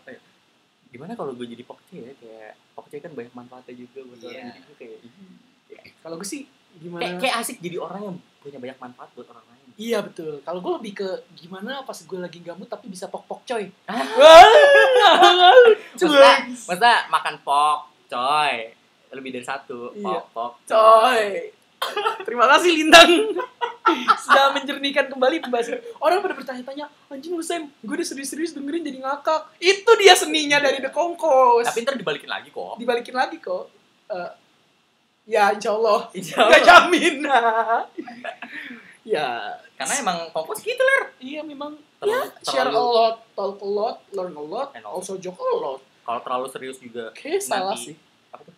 [0.89, 2.13] gimana kalau gue jadi pokco ya?
[2.17, 4.45] Kayak pokco kan banyak manfaatnya juga buat orang Iya.
[4.49, 5.13] jadi gue kayak ih,
[6.01, 6.41] kalau gue sih
[6.81, 7.01] gimana?
[7.05, 10.59] Kayak, kayak asik jadi orang yang punya banyak manfaat buat orang lain iya betul kalau
[10.59, 13.71] gue lebih ke gimana pas gue lagi gamut tapi bisa pok-pok coy
[15.99, 18.71] Maksudnya, maksudnya makan pok, coy.
[19.09, 19.91] Lebih dari satu.
[19.97, 20.21] Iya.
[20.21, 21.49] Pok, pok, Coy.
[22.27, 23.09] Terima kasih Lintang.
[24.23, 25.81] Sudah menjernihkan kembali pembahasan.
[25.97, 29.49] Orang pada bertanya-tanya, anjing lu Sam, gue udah serius-serius dengerin jadi ngakak.
[29.57, 31.65] Itu dia seninya dari The Kongkos.
[31.65, 32.77] Tapi ntar dibalikin lagi kok.
[32.77, 33.65] dibalikin lagi kok.
[34.13, 34.31] Eh,
[35.25, 36.05] ya insya Allah.
[36.13, 36.61] Insya Gak Allah.
[36.61, 37.15] jamin.
[39.03, 39.55] ya.
[39.73, 41.13] Karena emang fokus gitu ler.
[41.17, 41.75] Iya memang.
[41.97, 45.47] Terlalu- ya, share a lot, talk a lot, learn a lot, And also- joke a
[45.53, 45.81] lot.
[46.01, 47.93] Kalau terlalu serius juga Kayaknya salah sih.
[48.29, 48.55] Apa tuh?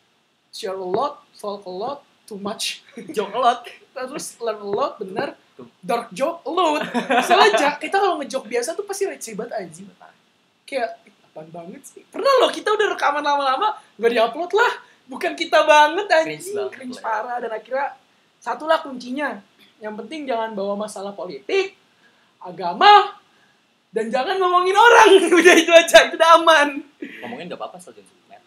[0.49, 2.85] Share a lot, talk a lot, too much.
[3.17, 3.59] joke a lot.
[3.91, 5.35] Terus learn a lot, bener.
[5.77, 6.81] Dark joke, a lot.
[7.21, 9.85] Soalnya kita kalau ngejoke biasa tuh pasti receh banget anjing.
[10.63, 12.01] Kayak, "Ih, apaan banget sih?
[12.07, 14.73] Pernah loh kita udah rekaman lama-lama, gak diupload lah.
[15.05, 16.39] Bukan kita banget anjing.
[16.39, 17.03] Cringe Cringe lah.
[17.03, 17.37] parah.
[17.43, 17.93] Dan akhirnya,
[18.39, 19.37] satulah kuncinya.
[19.81, 21.73] Yang penting jangan bawa masalah politik,
[22.37, 23.17] agama,
[23.89, 25.09] dan jangan ngomongin orang.
[25.41, 26.67] udah itu aja, itu udah aman.
[27.19, 28.45] Ngomongin gak apa-apa soal jenis merek.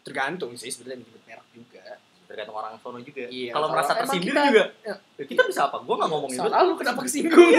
[0.00, 1.98] Tergantung sih sebenarnya menyebut merek juga.
[2.24, 3.26] Tergantung orang sono juga.
[3.26, 4.64] Iya, Kalau merasa kita- juga.
[4.80, 4.94] Ya.
[5.18, 5.76] Kita bisa apa?
[5.78, 6.46] Gue gak ngomongin itu.
[6.46, 7.38] Salah lu kenapa kesinggung?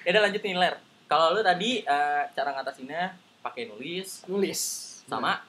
[0.00, 0.74] Ya udah lanjut nih ler.
[1.04, 4.60] Kalau lu tadi eh, cara ngatasinnya pakai nulis Nulis.
[5.04, 5.40] sama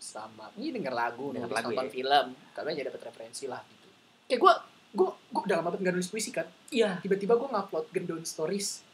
[0.00, 1.92] sama ini denger lagu, Denger nulis lagu, nonton ya.
[1.92, 3.79] film, karena jadi dapat referensi lah gitu.
[4.30, 4.52] Kayak gue,
[4.94, 6.46] gue, gue udah lama banget nggak nulis puisi kan.
[6.70, 7.02] Iya.
[7.02, 8.86] Tiba-tiba gue ngupload gendon stories.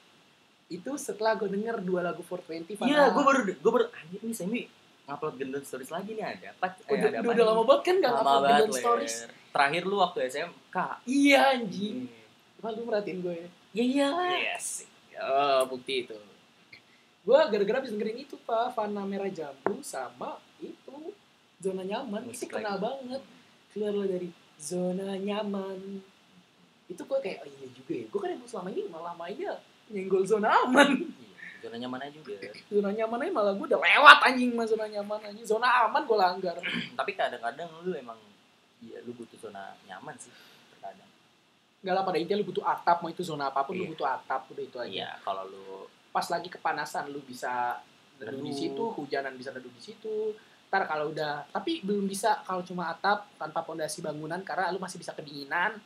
[0.73, 2.89] Itu setelah gue denger dua lagu 420 Fana.
[2.89, 4.63] Iya, gue baru gue baru anjir nih Semi
[5.07, 6.67] ngupload gendon stories lagi nih ada apa?
[6.89, 9.17] Eh, udah, ada udah, udah lama banget kan Lama ngupload gendon stories.
[9.53, 10.77] Terakhir lu waktu SMK.
[11.05, 11.97] Iya anjing.
[12.65, 12.73] Hmm.
[12.73, 13.49] Lu merhatiin gue ya.
[13.77, 14.33] Ya iyalah.
[14.33, 14.89] Yes.
[15.21, 16.17] Oh, bukti itu.
[17.27, 21.13] Gue gara-gara habis dengerin itu pak, Fana Merah Jambu sama itu
[21.59, 22.85] zona nyaman Musik itu kena lagi.
[22.87, 23.23] banget.
[23.75, 26.01] Keluar dari zona nyaman.
[26.87, 28.05] Itu gue kayak oh iya juga ya.
[28.09, 29.53] Gue kan emang selama ini malah mainnya
[29.91, 30.91] nyenggol zona aman.
[30.97, 32.35] Iya, zona nyaman aja juga.
[32.75, 35.47] Zona nyaman aja malah gue udah lewat anjing mas zona nyaman anjing.
[35.47, 36.57] Zona aman gue langgar.
[36.95, 38.19] Tapi kadang-kadang lu emang
[38.85, 40.31] iya lu butuh zona nyaman sih
[40.75, 41.09] terkadang.
[41.83, 43.91] Gak lah pada intinya lu butuh atap mau itu zona apa pun lu Iya.
[43.95, 44.91] butuh atap udah itu aja.
[44.91, 45.67] Iya, kalau lu
[46.15, 47.83] pas lagi kepanasan lu bisa
[48.17, 50.33] neduh di situ, hujanan bisa neduh di situ.
[50.67, 54.99] Ntar kalau udah, tapi belum bisa kalau cuma atap tanpa pondasi bangunan karena lu masih
[54.99, 55.79] bisa kedinginan,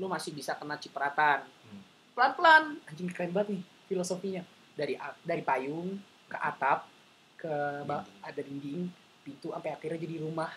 [0.00, 1.44] lu masih bisa kena cipratan.
[1.44, 1.82] Hmm.
[2.16, 4.42] Pelan-pelan, anjing keren banget nih filosofinya.
[4.72, 6.00] Dari dari payung
[6.32, 6.88] ke atap
[7.36, 8.24] ke Dinding.
[8.24, 8.80] ada dinding,
[9.20, 10.50] pintu sampai akhirnya jadi rumah.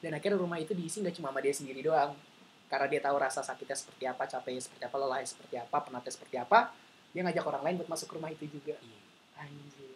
[0.00, 2.16] Dan akhirnya rumah itu diisi nggak cuma sama dia sendiri doang.
[2.68, 6.36] Karena dia tahu rasa sakitnya seperti apa, capeknya seperti apa, lelahnya seperti apa, penatnya seperti
[6.36, 6.58] apa.
[7.12, 8.76] Dia ngajak orang lain buat masuk ke rumah itu juga.
[8.76, 8.98] Iya.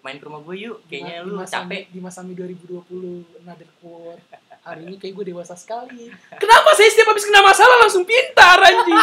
[0.02, 1.82] Main ke rumah gue yuk, kayaknya Di lu masa- capek.
[1.88, 4.18] Di masa 2020, another quote.
[4.60, 6.10] Hari ini kayak gue dewasa sekali.
[6.42, 8.98] Kenapa saya setiap habis kena masalah langsung pintar anjing?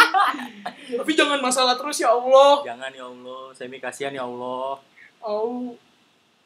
[0.94, 2.60] Tapi jangan masalah terus ya Allah.
[2.62, 4.76] Jangan ya Allah, Semi kasihan ya Allah.
[5.20, 5.72] Oh,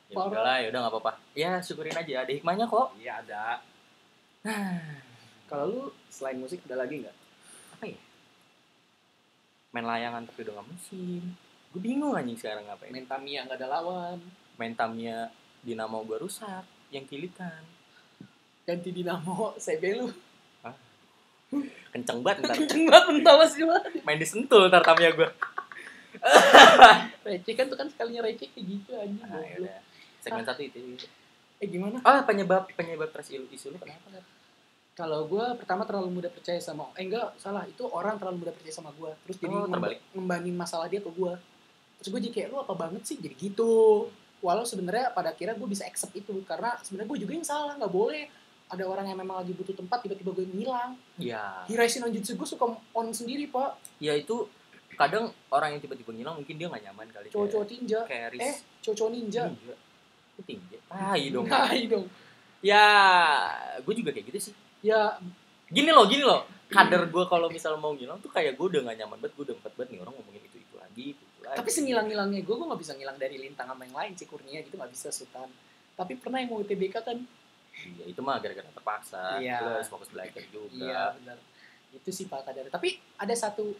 [0.04, 0.30] Ya Parah.
[0.30, 1.12] udahlah, ya udah nggak apa-apa.
[1.32, 2.94] Ya syukurin aja, ada hikmahnya kok.
[2.94, 3.58] iya ada.
[5.44, 7.16] Kalau lu selain musik ada lagi nggak?
[7.74, 7.98] Apa ya?
[9.72, 11.22] Main layangan tapi udah nggak musim.
[11.70, 12.92] Gue bingung anjing sekarang ngapain.
[12.92, 14.18] Main Tamiya nggak ada lawan.
[14.60, 15.30] Main tamnya
[15.64, 16.64] dinamo gue rusak,
[16.94, 17.62] yang kilikan.
[18.64, 20.08] Ganti dinamo, CB lu.
[21.94, 22.54] Kenceng banget ntar.
[22.58, 23.92] Kenceng banget mental sih banget.
[24.02, 25.28] Main disentul ntar tamnya gue.
[27.26, 29.22] Receh kan tuh kan sekalinya receh kayak gitu anjing.
[29.22, 29.78] Nah, ya.
[30.22, 30.78] Segmen satu itu.
[31.62, 32.02] Eh gimana?
[32.02, 34.10] Ah, penyebab penyebab trust isu, lu kenapa?
[34.10, 34.24] Ler?
[34.94, 38.70] Kalau gue pertama terlalu mudah percaya sama eh enggak salah itu orang terlalu mudah percaya
[38.70, 39.66] sama gue terus jadi Oh,
[40.14, 41.34] membanding masalah dia ke gue
[41.98, 44.06] terus gue jadi kayak lu apa banget sih jadi gitu
[44.44, 47.88] walau sebenarnya pada akhirnya gue bisa accept itu karena sebenarnya gue juga yang salah nggak
[47.88, 48.28] boleh
[48.68, 52.44] ada orang yang memang lagi butuh tempat tiba-tiba gue ngilang Ya, Hiraishi no Jutsu gue
[52.44, 54.44] suka on sendiri pak ya itu
[54.94, 57.26] kadang orang yang tiba-tiba ngilang mungkin dia nggak nyaman kali.
[57.32, 58.40] cowok-cowok tinja kayak Riz.
[58.44, 59.74] eh cowok ninja Ninja.
[60.36, 60.78] Itu tinja.
[60.86, 61.46] Tai dong.
[61.48, 62.06] nah dong
[62.64, 62.88] Ya,
[63.84, 64.54] gue juga kayak gitu sih.
[64.80, 65.20] ya
[65.68, 66.48] Gini loh, gini loh.
[66.72, 69.56] Kader gue kalau misal mau ngilang tuh kayak gue udah gak nyaman banget, gue udah
[69.60, 71.43] empat banget nih orang ngomongin itu itu lagi, itu, itu lagi.
[71.54, 74.74] Tapi sengilang-ngilangnya gue gue nggak bisa ngilang dari lintang sama yang lain sih kurnia gitu
[74.74, 75.48] nggak bisa sultan
[75.92, 77.18] tapi pernah yang mau UTBK kan
[77.74, 79.42] Iya, itu mah gara-gara terpaksa.
[79.42, 79.58] Iya.
[79.58, 80.70] Harus fokus belajar juga.
[80.70, 81.42] Iya benar.
[81.90, 82.70] Itu sih Pak Kadar.
[82.70, 82.88] Tapi
[83.18, 83.74] ada satu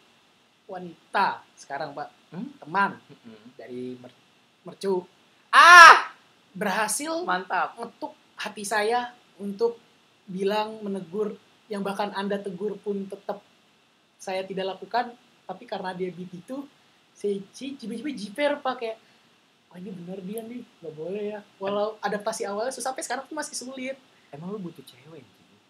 [0.67, 2.51] wanita sekarang Pak Hmm?
[2.59, 3.55] teman Mm-mm.
[3.55, 4.19] dari Mer-
[4.65, 5.07] Mercu
[5.49, 6.11] Ah,
[6.51, 7.79] berhasil mantap.
[7.79, 9.79] ngetuk hati saya untuk
[10.27, 13.39] bilang menegur yang bahkan anda tegur pun tetap
[14.17, 16.67] saya tidak lakukan tapi karena dia begitu
[17.51, 18.95] ci- cibi-cibi jiper pakai
[19.67, 23.35] wah ini benar dia nih nggak boleh ya walau adaptasi awalnya susah sampai sekarang tuh
[23.35, 23.97] masih sulit
[24.31, 25.61] Emang lu butuh cewek anjing?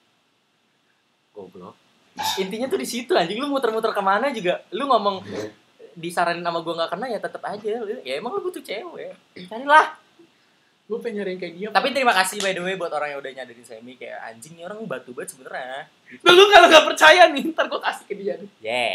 [1.30, 1.76] Goblok.
[2.38, 4.64] Intinya tuh di situ anjing lu muter-muter ke mana juga.
[4.70, 5.20] Lu ngomong
[5.92, 7.72] disaranin sama gua nggak kena ya tetep aja.
[7.78, 9.12] Lu- Ya emang lu butuh cewek.
[9.44, 10.00] Carilah.
[10.84, 13.20] gue pengen nyari yang kayak dia Tapi terima kasih by the way buat orang yang
[13.20, 15.88] udah nyadarin Semi kayak anjing nih orang batu banget sebenernya.
[16.20, 18.94] lu kalau nggak percaya nih ntar gue kasih ke dia nih Yeah,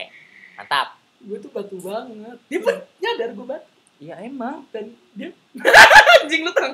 [0.54, 0.99] mantap.
[1.20, 4.64] Gue tuh batu banget dia pun nyadar gue batu Iya emang.
[4.72, 5.28] dan dia
[6.16, 6.72] anjing lu tang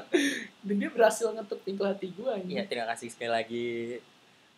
[0.61, 3.97] dan dia berhasil ngetuk pintu hati gue anjing Iya, terima kasih sekali lagi.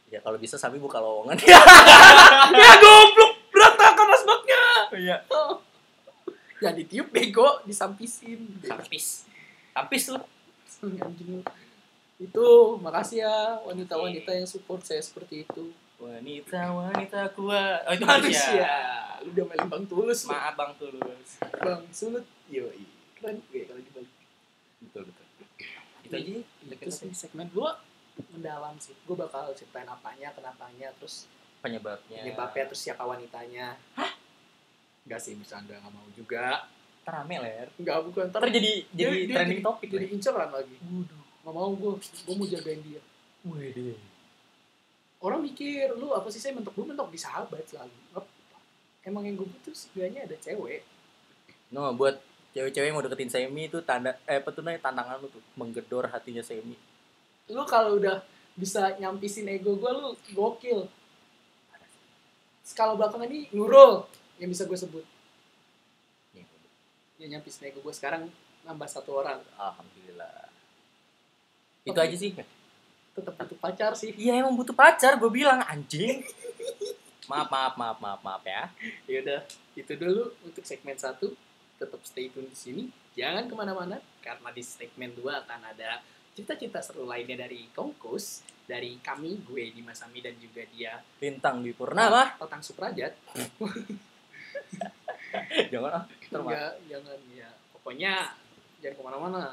[0.08, 1.40] Ya kalau bisa Sami buka lowongan.
[2.60, 4.62] ya goblok berantakan asbaknya
[4.94, 5.18] Iya.
[6.60, 9.24] ya ditiup bego disampisin Kampis.
[9.72, 10.20] Kampis lu.
[10.84, 11.42] anjing lu.
[12.18, 12.46] itu
[12.78, 17.80] makasih ya wanita-wanita yang support saya seperti itu Wanita, wanita kuat.
[17.84, 18.74] Oh, itu manusia manusia.
[19.20, 20.30] lu udah main bang tulus lu.
[20.30, 21.30] Maaf Bang Tulus.
[21.42, 24.12] bang sulut yoi keren gue kalau dibalik
[24.80, 25.26] Betul, betul.
[26.06, 26.32] Itu aja.
[26.70, 27.70] itu sih segmen gue
[28.30, 31.26] mendalam sih gue bakal ceritain apanya kenapanya terus
[31.60, 32.22] penyebabnya.
[32.22, 34.14] penyebabnya terus siapa wanitanya hah
[35.04, 36.70] Enggak sih bercanda nggak mau juga
[37.02, 37.68] Terame ler.
[37.74, 39.90] Enggak bukan Ntar jadi jadi dia- trending topik.
[39.90, 43.02] jadi inceran lagi waduh nggak mau gue gue mau jagain dia
[43.44, 43.98] Waduh.
[45.22, 47.10] Orang mikir lu apa sih saya mentok gue mentok.
[47.10, 47.94] Di sahabat selalu.
[49.08, 50.84] Emang yang gue butuh sebenarnya ada cewek.
[51.72, 52.20] No, buat
[52.52, 55.44] cewek-cewek yang mau deketin Semi itu tanda eh apa tuh namanya tantangan lu tuh?
[55.56, 56.76] Menggedor hatinya Semi.
[57.48, 58.20] lu kalau udah
[58.60, 60.92] bisa nyampisin ego gue lu gokil.
[62.68, 64.04] Skala belakang ini Nurul
[64.42, 65.06] yang bisa gue sebut.
[66.36, 66.44] Ya,
[67.24, 68.28] yang nyampisin ego gue sekarang
[68.68, 69.40] nambah satu orang.
[69.56, 70.52] Alhamdulillah.
[71.88, 72.04] Itu Oke.
[72.04, 72.36] aja sih.
[73.18, 76.22] Tetap butuh pacar sih Iya emang butuh pacar, gue bilang anjing.
[77.32, 78.72] maaf, maaf, maaf, maaf, maaf ya.
[79.04, 79.42] ya udah
[79.76, 81.36] itu dulu untuk segmen satu
[81.78, 86.02] tetap stay tune di sini jangan ke mana-mana karena di segmen 2 akan ada
[86.34, 91.74] cerita-cerita seru lainnya dari Kongkus dari kami gue Dimas Sami dan juga dia Bintang di
[91.74, 92.38] Purnama.
[92.38, 93.14] Tatang Suprajat
[95.74, 96.04] Jangan ah.
[96.50, 98.14] ya jangan ya pokoknya
[98.82, 99.44] jangan ke mana-mana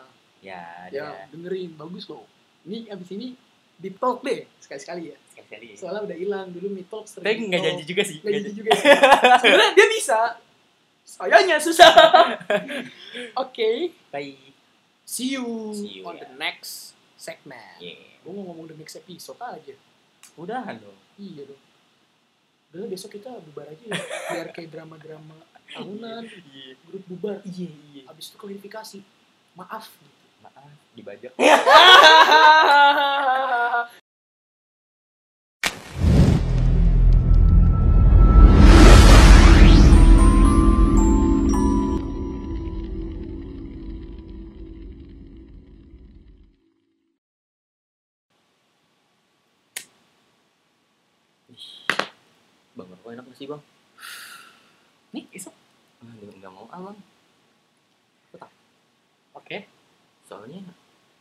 [0.44, 2.28] Ya, ya dengerin bagus loh
[2.68, 3.32] ini abis ini
[3.84, 5.76] deep talk deh sekali-sekali ya Sekali-sekali.
[5.76, 8.16] soalnya udah hilang dulu mid talk sering Tapi nggak janji juga sih.
[8.18, 8.86] Nggak janji juga sih.
[9.38, 10.18] sebenarnya dia bisa
[11.04, 11.92] sayanya susah
[13.36, 13.70] oke
[14.08, 14.40] Bye.
[15.04, 16.24] see you, See you, on ya.
[16.24, 18.00] the next segment Yeah.
[18.18, 19.76] gue mau ngomong the next episode aja
[20.34, 20.96] Udahan dong.
[21.14, 21.60] iya dong
[22.70, 24.00] Udah besok kita bubar aja ya
[24.32, 25.36] biar kayak drama-drama
[25.68, 26.72] tahunan Iya.
[26.82, 28.02] grup bubar Iya, iya.
[28.08, 28.98] abis itu klarifikasi
[29.54, 30.13] maaf gitu.
[30.94, 31.34] Dibajak.
[52.74, 53.62] Bang, rokok enak sih bang?
[55.14, 55.54] nih isep
[56.02, 56.98] Ah, nggak nggak mau ah bang.
[59.38, 59.56] oke
[60.26, 60.58] Soalnya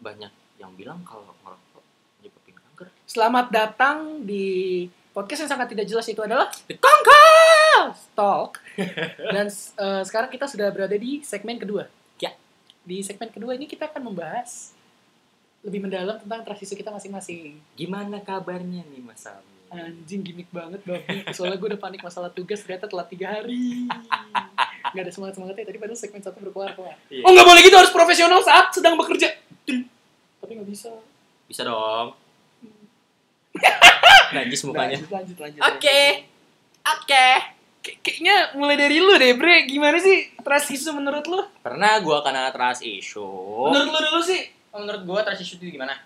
[0.03, 1.83] banyak yang bilang kalau ngerokok
[2.19, 2.87] nyebabin kanker.
[3.03, 7.95] selamat datang di podcast yang sangat tidak jelas itu adalah The Kanker!
[8.11, 8.59] Talk
[9.35, 11.87] dan eh, sekarang kita sudah berada di segmen kedua
[12.19, 12.35] Ya.
[12.83, 14.75] di segmen kedua ini kita akan membahas
[15.63, 19.47] lebih mendalam tentang transisi kita masing-masing Gimana kabarnya nih Mas Sami?
[19.73, 21.25] Anjing gimmick banget babi.
[21.35, 23.89] Soalnya gue udah panik masalah tugas ternyata telat tiga hari.
[24.93, 26.93] Gak ada semangat semangatnya tadi padahal segmen satu berkeluar keluar.
[27.09, 27.25] Iya.
[27.25, 29.33] Oh nggak boleh gitu harus profesional saat sedang bekerja.
[30.53, 30.93] Tapi nggak bisa.
[31.49, 32.13] Bisa dong.
[34.37, 35.01] Najis mukanya.
[35.01, 35.61] Lanjut lanjut lanjut.
[35.65, 35.89] Oke.
[35.89, 36.93] lanjut.
[36.93, 37.27] Oke.
[37.81, 39.65] Kay- Kayaknya mulai dari lu deh Bre.
[39.65, 41.41] Gimana sih trust issue menurut lu?
[41.65, 43.65] Pernah gua kena trust issue.
[43.65, 44.45] Menurut lu dulu sih.
[44.69, 45.97] menurut gua trust issue itu gimana?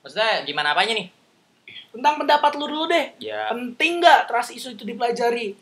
[0.00, 1.12] Maksudnya gimana apanya nih?
[1.92, 3.12] Tentang pendapat lu dulu deh.
[3.20, 5.52] Ya Penting nggak trust issue itu dipelajari?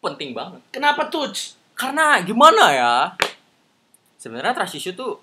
[0.00, 0.64] penting banget.
[0.70, 1.28] Kenapa tuh?
[1.76, 2.94] Karena gimana ya?
[4.16, 5.20] Sebenarnya trust issue tuh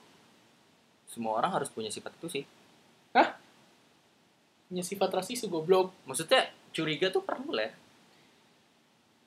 [1.16, 2.44] semua orang harus punya sifat itu sih.
[4.66, 5.96] Punya sifat issue goblok.
[6.04, 7.72] Maksudnya curiga tuh perlu lah.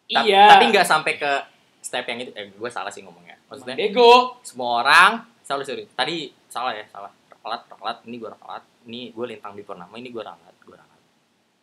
[0.07, 0.45] Ta- Iya.
[0.51, 1.33] Tapi nggak sampai ke
[1.81, 2.33] step yang itu.
[2.35, 3.41] Eh, gue salah sih ngomongnya.
[3.49, 4.37] Maksudnya Bego.
[4.43, 5.89] semua orang salah sorry.
[5.89, 7.09] Tadi salah ya, salah.
[7.39, 7.99] Ralat, ralat.
[8.05, 8.65] Ini gue ralat.
[8.85, 9.95] Ini gue lintang di purnama.
[9.95, 11.01] Ini gue ralat, gue ralat.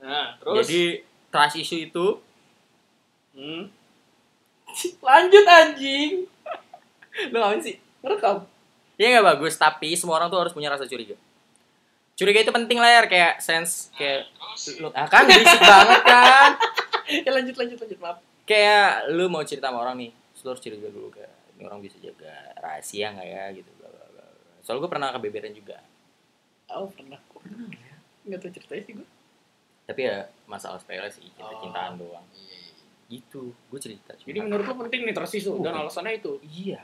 [0.01, 0.65] Nah, terus.
[0.65, 0.81] Jadi
[1.29, 2.05] trust issue itu
[3.35, 3.67] Hmm.
[5.03, 6.23] Lanjut anjing.
[7.27, 7.75] lu ngapain sih?
[7.99, 8.47] Ngerekam.
[8.95, 11.15] Ya nggak bagus, tapi semua orang tuh harus punya rasa curiga.
[12.15, 14.31] Curiga itu penting lah ya, kayak sense kayak
[14.79, 16.51] lu ah, kan berisik banget kan.
[17.27, 18.17] ya lanjut lanjut lanjut maaf.
[18.47, 21.99] Kayak lu mau cerita sama orang nih, lu harus curiga dulu kayak ini orang bisa
[21.99, 23.67] jaga rahasia nggak ya gitu.
[23.75, 24.25] Bla, bla, bla.
[24.63, 25.77] Soalnya gue pernah kebeberan juga.
[26.71, 27.43] Oh pernah kok.
[28.23, 29.07] Nggak tahu ceritanya sih gue.
[29.85, 30.17] Tapi ya
[30.49, 32.25] masalah sepele sih, cinta-cintaan doang.
[33.05, 34.17] Gitu, gue cerita.
[34.17, 35.81] Jadi menurut lo penting nih trust issue dan Uh.
[35.85, 36.39] alasannya itu.
[36.41, 36.81] Iya.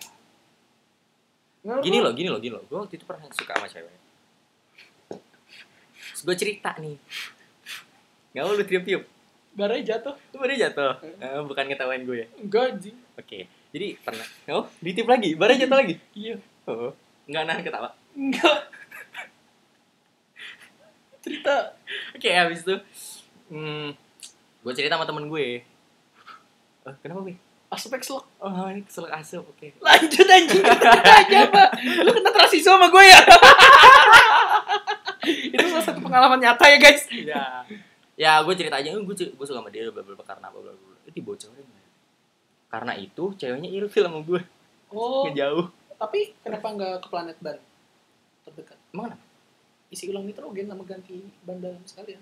[1.62, 2.64] Gini lo- loh, gini loh, gini loh.
[2.66, 3.94] Gue waktu itu pernah suka sama cewek.
[6.12, 6.98] Terus gue cerita nih.
[8.32, 9.04] Gak mau lu tiup-tiup.
[9.52, 10.16] Baranya jatuh.
[10.32, 10.94] Lu pada jatuh.
[11.04, 12.28] Eh, bukan ngetawain gue ya.
[12.40, 12.98] Enggak anjing.
[13.14, 13.40] Oke.
[13.72, 14.26] Jadi pernah.
[14.50, 15.36] Oh, ditiup lagi.
[15.36, 15.96] Barang jatuh lagi.
[16.14, 16.36] Iya.
[16.66, 16.94] Oh.
[17.22, 18.60] nggak nahan ketawa Enggak.
[21.22, 21.78] Cerita.
[22.12, 22.76] oke habis itu
[23.48, 23.94] hmm,
[24.60, 25.62] gue cerita sama temen gue
[26.82, 27.38] Eh, kenapa gue
[27.72, 28.24] Aspek slok.
[28.38, 30.64] oh ini kesel asup oke Lanjut anjing.
[31.24, 31.64] Aja apa?
[32.04, 33.16] Lu kena transisi sama gue ya?
[35.56, 37.08] Itu salah satu pengalaman nyata ya guys.
[37.10, 37.44] ya
[38.14, 41.10] ya gue cerita aja gue gue suka sama dia bla karena bla bla bla itu
[41.16, 41.66] dibocorin
[42.70, 44.38] karena itu ceweknya ilfil sama gue
[44.92, 45.66] Oh, ngejauh
[45.96, 47.58] tapi kenapa nggak ke planet ban
[48.44, 48.78] terdekat?
[48.92, 49.26] emang kenapa
[49.90, 52.22] Isi ulang nitrogen sama ganti ban dalam sekalian.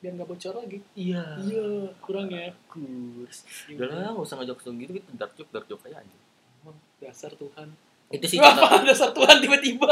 [0.00, 0.80] Biar nggak bocor lagi.
[0.94, 2.48] iya Iya, kurang ya.
[2.66, 6.20] kurs udah lah nggak usah ngejok gitu gitu dark joke dark joke aja anjing
[6.98, 7.68] Dasar Tuhan.
[8.10, 9.86] itu sih Apa dasar Tuhan tiba-tiba?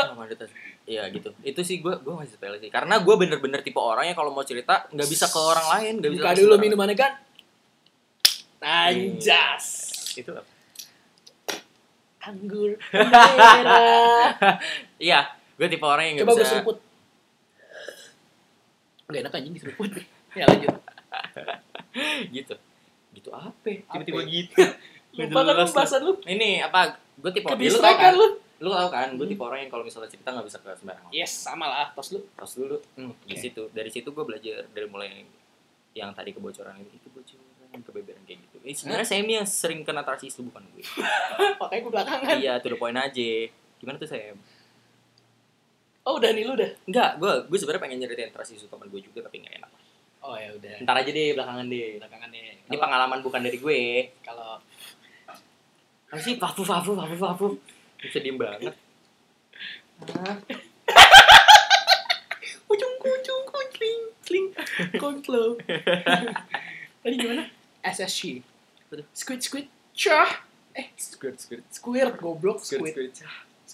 [0.85, 4.17] Iya gitu itu sih gue gue masih sepele sih karena gue bener-bener tipe orang yang
[4.17, 7.13] kalau mau cerita nggak bisa ke orang lain nggak bisa Buka dulu minumannya kan.
[8.59, 9.67] Anjas.
[10.15, 10.43] itu apa?
[12.21, 14.35] Anggur merah.
[15.01, 16.77] iya gue tipe orang yang nggak Coba gue bisa seruput.
[19.09, 19.89] Gak enak anjing diseruput.
[20.39, 20.69] ya lanjut.
[22.37, 22.55] gitu
[23.11, 24.29] gitu apa tiba-tiba Apa?
[24.29, 24.57] gitu
[25.19, 25.99] Lupa kan lu jelas lu.
[25.99, 26.13] lu.
[26.29, 26.81] ini apa
[27.17, 28.27] gue tipe Ke ya, lu tau kan lu.
[28.59, 29.33] lu tau kan gue Hmm.
[29.33, 31.89] tipe orang yang kalau misalnya cerita nggak bisa ke sembarangan Yes, sama lah.
[31.91, 32.21] Tos lu.
[32.29, 35.25] terus dulu hmm, di situ dari situ gue belajar dari mulai
[35.93, 40.01] yang tadi kebocoran itu itu bocoran kebebaran kayak gitu eh, sebenarnya Sammy yang sering kena
[40.01, 40.85] trust issue bukan gue
[41.57, 42.35] Makanya gue belakangan.
[42.37, 43.31] iya to the point aja
[43.75, 44.37] gimana tuh Sam
[46.03, 46.69] Oh, udah nih lu udah.
[46.85, 49.71] enggak gue gue sebenarnya pengen nyeritain trust issue teman gue juga tapi nggak enak
[50.21, 50.83] Oh ya udah.
[50.83, 52.65] ntar aja deh belakangan deh Belakangan nih.
[52.65, 53.81] ini pengalaman bukan dari gue
[54.21, 54.57] kalau
[56.09, 57.47] apa sih papu papu papu papu
[57.97, 58.73] bisa diem banget
[59.99, 60.35] Hah?
[62.69, 64.47] ujung ujung kucing sling
[64.95, 65.57] konflo.
[67.03, 67.43] Tadi gimana?
[67.83, 68.41] SSC.
[69.13, 70.45] Squid squid cah.
[70.73, 73.11] Eh, squirt squirt squirt goblok squirt squid.
[73.11, 73.13] squirt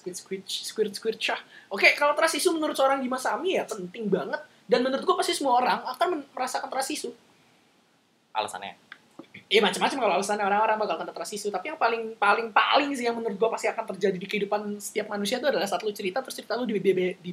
[0.05, 1.41] Squid squid squid squid cah.
[1.73, 4.37] Oke, kalau trust issue menurut seorang Dimas Sami ya penting banget
[4.69, 7.15] dan menurut gua pasti semua orang akan merasakan trust issue.
[8.35, 8.77] alasannya
[9.49, 11.49] Iya macam-macam kalau alasannya orang-orang bakal kena trust issue.
[11.49, 15.09] Tapi yang paling paling paling sih yang menurut gua pasti akan terjadi di kehidupan setiap
[15.09, 17.33] manusia itu adalah saat lu cerita terus cerita lu dibebe di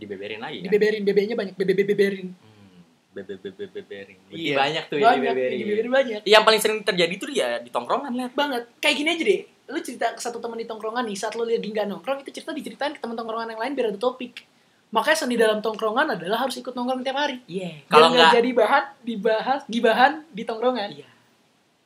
[0.00, 2.32] dibeberin lagi kan dibeberin bebenya banyak bebe beberin.
[2.32, 2.80] hmm,
[3.12, 4.56] bebe bebe beberin Iya.
[4.56, 6.20] banyak tuh yang dibeberin dibeberin banyak.
[6.24, 9.78] yang paling sering terjadi tuh ya di tongkrongan lah banget kayak gini aja deh lu
[9.78, 12.50] cerita ke satu teman di tongkrongan nih saat lu lihat dia nggak nongkrong itu cerita
[12.50, 14.42] diceritain ke teman tongkrongan yang lain biar ada topik.
[14.90, 17.38] Makanya seni dalam tongkrongan adalah harus ikut nongkrong tiap hari.
[17.46, 17.86] Iya.
[17.86, 20.90] Kalau nggak jadi bahan dibahas gibahan di tongkrongan.
[20.90, 21.06] Iya.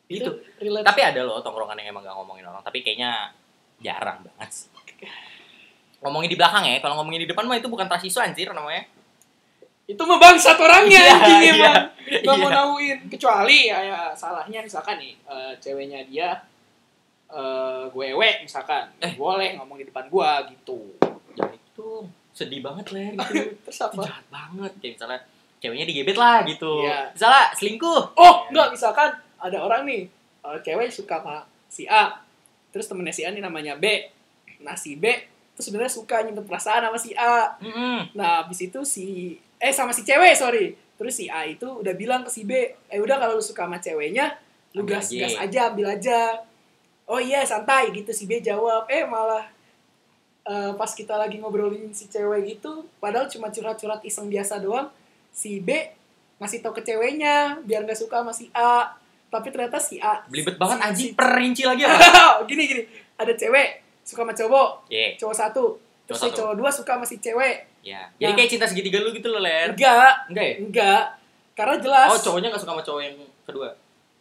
[0.09, 0.31] Itu
[0.61, 0.85] relate.
[0.89, 3.33] Tapi ada loh tongkrongan yang emang gak ngomongin orang tapi kayaknya
[3.81, 4.69] jarang banget sih.
[6.05, 8.85] Ngomongin di belakang ya kalau ngomongin di depan mah itu bukan trust issue anjir namanya.
[9.85, 11.53] Itu mah bangsat orangnya Iya, anjing iya.
[11.57, 11.77] emang.
[12.25, 12.57] Nggak mau Iya.
[12.61, 12.99] nauin.
[13.09, 16.37] Kecuali ya, ya, salahnya misalkan nih eh, ceweknya dia
[17.35, 19.13] eh gue ewe misalkan Eh.
[19.15, 20.95] boleh ngomong di depan gua gitu
[21.35, 25.19] ya itu sedih banget lah gitu terus apa jahat banget kayak misalnya
[25.59, 27.11] ceweknya digebet lah gitu Iya.
[27.11, 30.07] misalnya selingkuh Oh, enggak, misalkan ada orang nih,
[30.41, 32.17] eh, cewek suka sama si A,
[32.71, 33.85] terus temennya si A nih namanya B.
[34.61, 35.11] Nah, si B
[35.51, 37.55] terus sebenarnya suka nyimpen perasaan sama si A.
[37.59, 38.11] Mm-mm.
[38.13, 39.07] Nah, habis itu si
[39.57, 40.67] eh sama si cewek, sorry.
[40.95, 42.53] Terus si A itu udah bilang ke si B,
[42.87, 44.35] "Eh udah kalau lu suka sama ceweknya,
[44.73, 46.19] lu Ambil gas aja." gas aja, ambil aja."
[47.07, 48.85] Oh iya, santai gitu si B jawab.
[48.87, 49.45] Eh malah
[50.43, 54.89] eh, pas kita lagi ngobrolin si cewek gitu, padahal cuma curhat-curhat iseng biasa doang,
[55.31, 55.73] si B
[56.37, 58.93] ngasih tau ke ceweknya biar nggak suka sama si A.
[59.27, 61.99] Tapi ternyata si A belibet banget si- anjing si- perinci lagi apa
[62.49, 62.83] gini gini,
[63.15, 63.69] ada cewek
[64.01, 65.65] suka sama cowok, Iya, cowok satu,
[66.05, 67.57] terus Cowok si cowok dua suka sama si cewek.
[67.81, 68.01] ya.
[68.15, 68.37] Jadi Nah.
[68.39, 69.73] kayak cinta segitiga lu gitu loh, Ler.
[69.73, 70.55] Enggak, Enggak ya?
[70.59, 71.03] enggak.
[71.55, 72.09] Karena jelas.
[72.11, 73.69] Oh, cowoknya gak suka sama cowok yang kedua.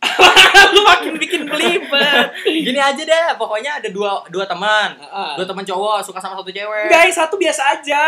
[0.74, 2.28] lu makin bikin belibet.
[2.44, 4.98] Gini aja deh, pokoknya ada dua dua teman.
[5.40, 6.92] Dua teman cowok suka sama satu cewek.
[6.92, 8.04] Enggak, yang satu biasa aja.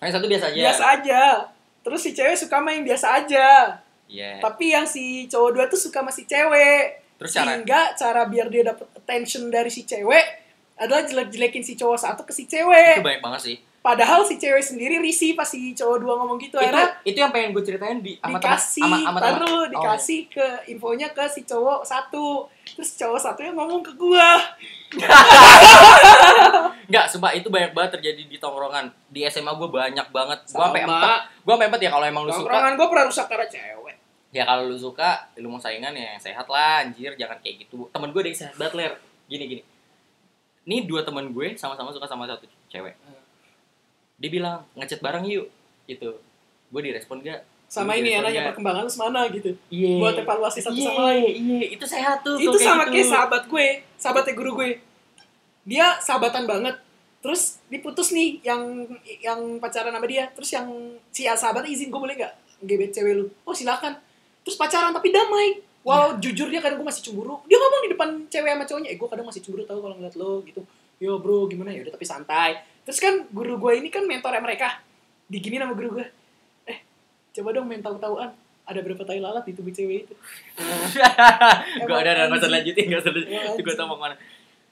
[0.00, 0.60] Yang satu biasa aja.
[0.60, 1.22] Biasa aja.
[1.80, 3.48] Terus si cewek suka sama yang biasa aja.
[4.10, 4.42] Iya.
[4.42, 7.00] Tapi yang si cowok dua tuh suka sama si cewek.
[7.20, 10.24] Terus cara Sehingga cara biar dia dapet attention dari si cewek
[10.80, 13.00] adalah jelek-jelekin si cowok satu ke si cewek.
[13.00, 13.56] itu banyak banget sih.
[13.80, 16.60] Padahal si cewek sendiri risih pas si cowok dua ngomong gitu.
[16.60, 19.40] Itu Akhirnya itu yang pengen gue ceritain di teman dikasih, sama sama teman.
[19.40, 22.44] taruh, Oh, dikasih ke infonya ke si cowok satu.
[22.76, 24.36] Terus cowok satunya ngomong ke gua.
[26.92, 28.92] Enggak, sumpah itu banyak banget terjadi di tongkrongan.
[29.08, 30.38] Di SMA gue banyak banget.
[30.44, 31.20] Gue sampai empat.
[31.40, 32.52] Gue sampai empat ya kalau emang lu suka.
[32.52, 33.96] Tongkrongan gua pernah rusak karena cewek.
[34.30, 37.88] Ya kalau lu suka, lu mau saingan ya yang sehat lah, anjir, jangan kayak gitu.
[37.90, 38.92] Temen gue yang sehat banget, Ler.
[39.26, 39.62] Gini gini.
[40.68, 42.94] Ini dua temen gue sama-sama suka sama satu cewek.
[44.20, 45.48] Dia bilang ngechat bareng yuk,
[45.88, 46.20] gitu.
[46.70, 47.42] Gue direspon gak?
[47.70, 49.54] Sama Iya, ini ya nanya perkembangan lu semana gitu.
[49.70, 49.96] Iya.
[50.02, 51.32] Buat evaluasi satu Iya, sama lain.
[51.38, 52.36] Iya, itu sehat tuh.
[52.36, 52.92] Itu sama gitu.
[52.98, 54.70] kayak sahabat gue, sahabatnya guru gue.
[55.66, 56.76] Dia sahabatan banget.
[57.20, 58.88] terus diputus nih yang
[59.20, 60.72] yang pacaran sama dia terus yang
[61.12, 62.32] si sahabat izin gue boleh nggak
[62.64, 63.92] gebet cewek lu oh silakan
[64.40, 67.40] terus pacaran tapi damai Wow, jujur dia kadang gue masih cemburu.
[67.48, 70.12] Dia ngomong di depan cewek sama cowoknya, eh gue kadang masih cemburu tau kalau ngeliat
[70.12, 70.60] lo gitu.
[71.00, 71.80] Yo bro, gimana ya?
[71.80, 72.60] Udah tapi santai.
[72.90, 74.82] Terus kan guru gue ini kan mentornya mereka.
[75.24, 76.06] Digini nama guru gue.
[76.66, 76.78] Eh,
[77.32, 78.34] coba dong main tahu-tahuan.
[78.66, 80.14] Ada berapa tai lalat di tubuh cewek itu?
[81.86, 82.50] gue ada usah anjing.
[82.50, 84.14] lanjutin Emang lanjutin itu gue tau mau ke mana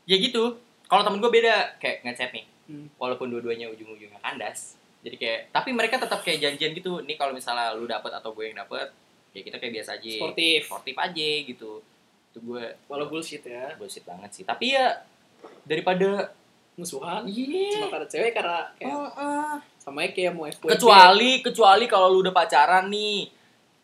[0.04, 0.54] ya gitu
[0.86, 2.84] kalau temen gue beda kayak ngechat nih Hmm.
[3.00, 7.72] walaupun dua-duanya ujung-ujungnya kandas jadi kayak tapi mereka tetap kayak janjian gitu nih kalau misalnya
[7.72, 8.92] lu dapet atau gue yang dapet
[9.32, 10.68] ya kita kayak biasa aja Sportif.
[10.68, 11.80] sportif aja gitu
[12.28, 13.72] itu gue Walau bullshit ya.
[13.80, 15.00] bullshit banget sih tapi ya
[15.64, 16.28] daripada
[16.78, 17.26] Musuhan.
[17.26, 18.94] iya Cuma karena cewek karena kayak
[19.76, 20.70] sama aja kayak mau FWB.
[20.72, 23.26] kecuali kecuali kalau lu udah pacaran nih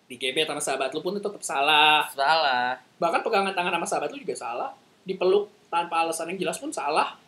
[0.05, 2.07] di GB sama sahabat lu pun itu tetap salah.
[2.09, 4.70] salah Bahkan pegangan tangan sama sahabat lu juga salah.
[5.03, 7.18] Dipeluk tanpa alasan yang jelas pun salah.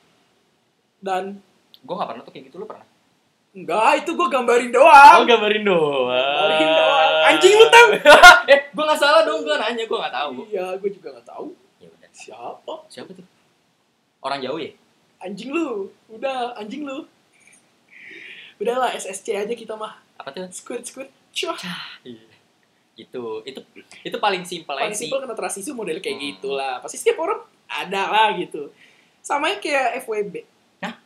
[0.96, 1.42] Dan
[1.78, 2.86] gue nggak pernah tuh kayak gitu lu pernah
[3.50, 5.24] enggak, itu gue gambarin doang.
[5.24, 7.10] gambarin doang Gambarin doang.
[7.26, 7.88] Anjing lu tang.
[8.52, 11.46] eh gue nggak salah dong gue nanya gue nggak tahu Iya, gue juga gak tahu
[11.76, 12.74] ya udah siapa.
[12.86, 13.24] siapa tuh
[14.20, 14.68] orang jauh ya
[15.26, 15.90] Anjing lu.
[16.06, 17.02] Udah, anjing lu.
[18.56, 19.98] Udahlah, SSC aja kita mah.
[20.16, 21.10] apa tuh Squid, squid.
[21.28, 21.58] Cuah.
[22.00, 22.24] Iya.
[22.96, 23.60] gitu itu
[24.00, 26.24] itu paling simpel aja Paling simpel kena trust issue model kayak Hmm.
[26.32, 26.80] gitu lah.
[26.80, 28.72] Pasti setiap orang ada lah gitu.
[29.20, 30.40] Sama kayak FWB.
[30.80, 30.96] Hah?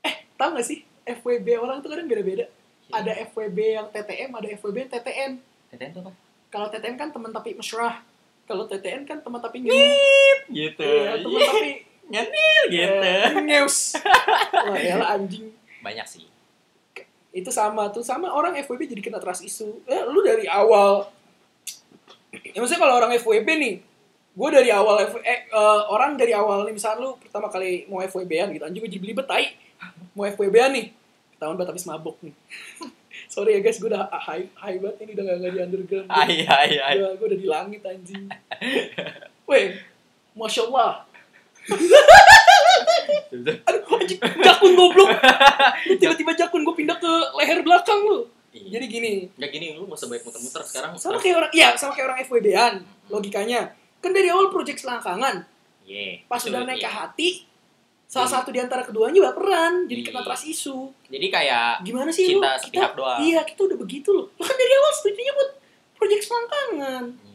[0.00, 0.86] Eh, tau gak sih?
[1.02, 2.46] FWB orang tuh kadang beda-beda.
[2.46, 2.92] Iya.
[2.94, 5.32] Ada FWB yang TTM, ada FWB yang TTN.
[5.68, 6.12] TTN tuh apa
[6.48, 8.06] Kalau TTN kan teman tapi mesra.
[8.46, 9.74] Kalau TTN kan teman tapi nyut.
[10.48, 11.77] gitu Iya, teman tapi gitu eh,
[13.48, 13.96] ngeus.
[14.68, 15.48] Wah, ya anjing.
[15.80, 16.24] banyak sih.
[17.30, 19.80] Itu sama tuh sama orang FWB jadi kena trust issue.
[19.84, 21.08] Eh, lu dari awal
[22.28, 23.74] ya maksudnya kalau orang FWB nih
[24.38, 27.98] gue dari awal F- eh, eh, orang dari awal nih misalnya lu pertama kali mau
[27.98, 29.56] FWB-an gitu anjing gue jadi belibet tai.
[30.12, 30.86] Mau FWB-an nih
[31.34, 32.34] ketahuan banget habis mabok nih.
[33.32, 36.08] Sorry ya guys gue udah high high banget ini udah gak, gak di underground.
[36.08, 38.24] Ay ay ay gue, gue udah di langit anjing.
[39.44, 39.66] Weh
[40.32, 41.02] masya Allah
[43.64, 45.08] aduh anjing jakun goblok.
[45.96, 48.28] Tiba-tiba jakun gue pindah ke leher belakang lu.
[48.48, 48.80] Iya.
[48.80, 49.12] jadi gini.
[49.34, 50.90] Nggak gini lu masa banyak muter-muter sekarang.
[50.96, 52.74] Sama kayak orang iya sama kayak orang FWB-an
[53.06, 53.60] logikanya.
[53.98, 55.42] Kan dari awal project selangkangan
[55.82, 56.92] Iya, pas itu, udah naik ke iya.
[56.92, 57.28] hati
[58.04, 58.34] salah Iya.
[58.38, 60.26] satu di antara keduanya baperan jadi kena Iya.
[60.28, 62.60] trust issue jadi kayak gimana sih Cinta lu?
[62.60, 63.20] sepihak doang.
[63.20, 64.28] iya kita udah begitu loh.
[64.36, 65.50] Lah kan dari awal setujunya buat
[65.94, 67.27] project selangkangan hmm,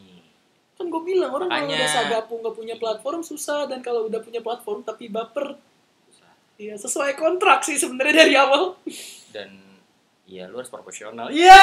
[0.74, 3.66] kan gue bilang orang kalau udah sagapu nggak punya platform susah.
[3.66, 5.54] Dan kalau udah punya platform tapi baper.
[6.54, 8.78] Iya sesuai kontrak sih sebenarnya dari awal.
[9.28, 9.58] Dan
[10.24, 11.28] ya lu harus proporsional.
[11.28, 11.58] Iya.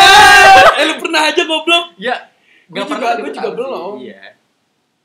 [0.76, 1.96] Eh lu pernah aja goblok.
[1.96, 2.28] Ya
[2.68, 3.94] Gua nggak juga- pernah diketahui juga belum.
[4.00, 4.22] iya.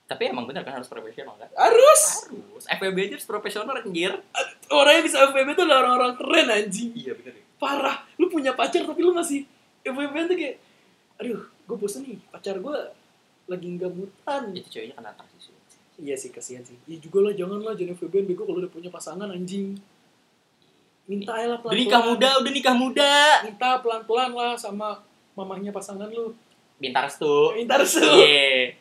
[0.06, 1.50] Tapi emang bener kan harus profesional kan?
[1.52, 2.02] Harus.
[2.30, 2.62] Harus.
[2.68, 4.14] FWB aja harus profesional anjir.
[4.68, 6.90] Orangnya bisa FWB tuh adalah orang-orang keren anjing.
[6.94, 8.06] Iya bener parah.
[8.14, 9.46] Lu punya pacar tapi lu masih
[9.82, 10.56] FWB tuh kayak
[11.16, 12.18] aduh gue bosen nih.
[12.28, 12.76] Pacar gue
[13.46, 15.56] lagi nggak butan itu ceweknya kena transisi
[16.00, 16.76] iya sih kasihan sih.
[16.84, 19.76] Iya juga lah jangan lah jangan FWB bego kalau udah punya pasangan anjing.
[21.06, 23.14] Minta aja lah udah pelan nikah muda udah nikah muda.
[23.46, 25.00] Minta pelan pelan lah sama
[25.32, 26.36] mamahnya pasangan lu.
[26.76, 27.56] Minta restu.
[27.56, 28.04] Minta restu.
[28.04, 28.76] Iya.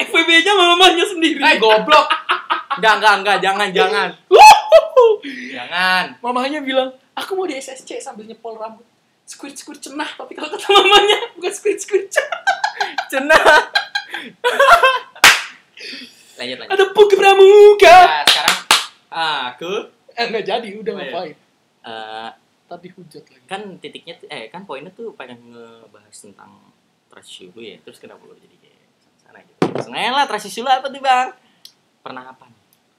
[0.00, 1.40] FWB nya sama mamahnya sendiri.
[1.40, 2.06] Eh goblok.
[2.80, 3.36] Enggak enggak enggak.
[3.44, 4.08] Jangan jangan.
[5.26, 6.04] Jangan.
[6.24, 8.84] Mamahnya bilang aku mau di SSC sambil nyepol rambut.
[9.26, 12.40] Squirt squirt cenah tapi kalau kata mamanya bukan squirt squirt cenah.
[13.10, 13.42] Cenah
[16.36, 16.72] lanjut lanjut.
[16.72, 17.98] Ada puk pramuka.
[18.06, 18.58] Nah, sekarang
[19.52, 19.72] aku
[20.16, 21.08] eh nggak jadi udah Oh, iya.
[21.12, 21.34] ngapain?
[21.86, 22.30] Eh,
[22.66, 23.46] tadi hujat lagi.
[23.46, 26.50] kan titiknya eh kan poinnya tuh pengen ngebahas tentang
[27.08, 27.76] trust issue lu ya.
[27.84, 28.80] Terus kenapa lu jadi kayak
[29.22, 29.60] sana gitu?
[29.80, 31.28] Sengaja lah trust issue lu apa tuh bang?
[32.02, 32.46] Pernah apa?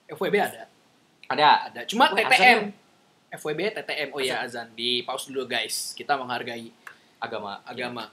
[0.08, 0.64] FWB ada.
[1.28, 1.48] Ada?
[1.68, 1.80] Ada.
[1.84, 2.60] Cuma Wih, TTM
[3.28, 4.72] FWB TTM oh ya azan.
[4.72, 5.92] Di pause dulu guys.
[5.92, 6.72] Kita menghargai
[7.20, 7.60] agama.
[7.68, 8.08] Agama.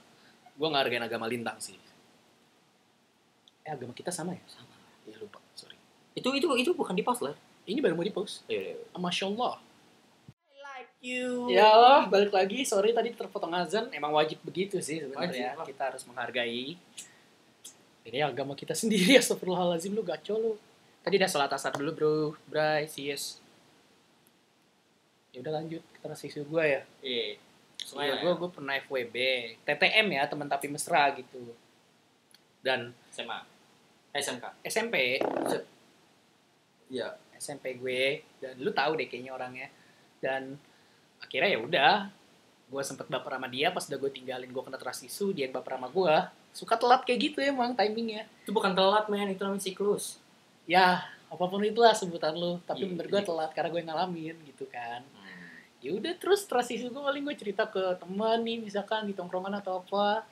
[0.59, 1.79] Gua ngehargain agama lintang sih
[3.65, 4.43] eh agama kita sama ya?
[4.47, 4.75] Sama.
[5.09, 5.41] Ya lupa.
[5.57, 5.81] Sorry.
[6.13, 8.77] Itu itu itu bukan di pause lah ini baru mau di pause iya iya.
[8.93, 9.57] Masya Allah.
[10.61, 11.49] Like you.
[11.49, 12.61] Ya Allah balik lagi.
[12.69, 13.89] Sorry tadi terpotong azan.
[13.93, 15.57] Emang wajib begitu sih sebenarnya.
[15.65, 16.77] Kita harus menghargai.
[18.05, 19.97] Ini agama kita sendiri astagfirullahaladzim.
[19.97, 20.53] Lu gaco lu.
[21.01, 22.17] Tadi udah sholat asar dulu bro.
[22.49, 23.41] Bray yes
[25.35, 25.83] ya udah lanjut.
[25.91, 26.83] Ke transisi gue ya.
[27.03, 27.43] Iya.
[27.85, 29.17] Iya, gue gue pernah FWB,
[29.61, 31.53] TTM ya teman tapi mesra gitu.
[32.65, 33.54] Dan SMA
[34.15, 35.19] SMK SMP,
[36.89, 37.19] iya.
[37.35, 38.25] SMP gue.
[38.41, 39.69] Dan lu tahu deh kayaknya orangnya.
[40.17, 40.57] Dan
[41.21, 41.95] akhirnya ya udah,
[42.65, 45.55] gue sempet baper sama dia pas udah gue tinggalin gue kena trust issue, dia yang
[45.55, 46.15] baper sama gue.
[46.55, 48.25] Suka telat kayak gitu emang timingnya.
[48.47, 49.35] itu bukan telat men.
[49.35, 50.17] Itu namanya siklus.
[50.65, 52.63] Ya, apa pun itulah sebutan lu.
[52.65, 55.03] Tapi Iya, menurut gue jadi- telat karena gue ngalamin gitu kan.
[55.03, 55.23] Hmm.
[55.85, 59.85] ya udah terus transisi gue paling gue cerita ke teman nih misalkan di tongkrongan atau
[59.85, 60.25] apa.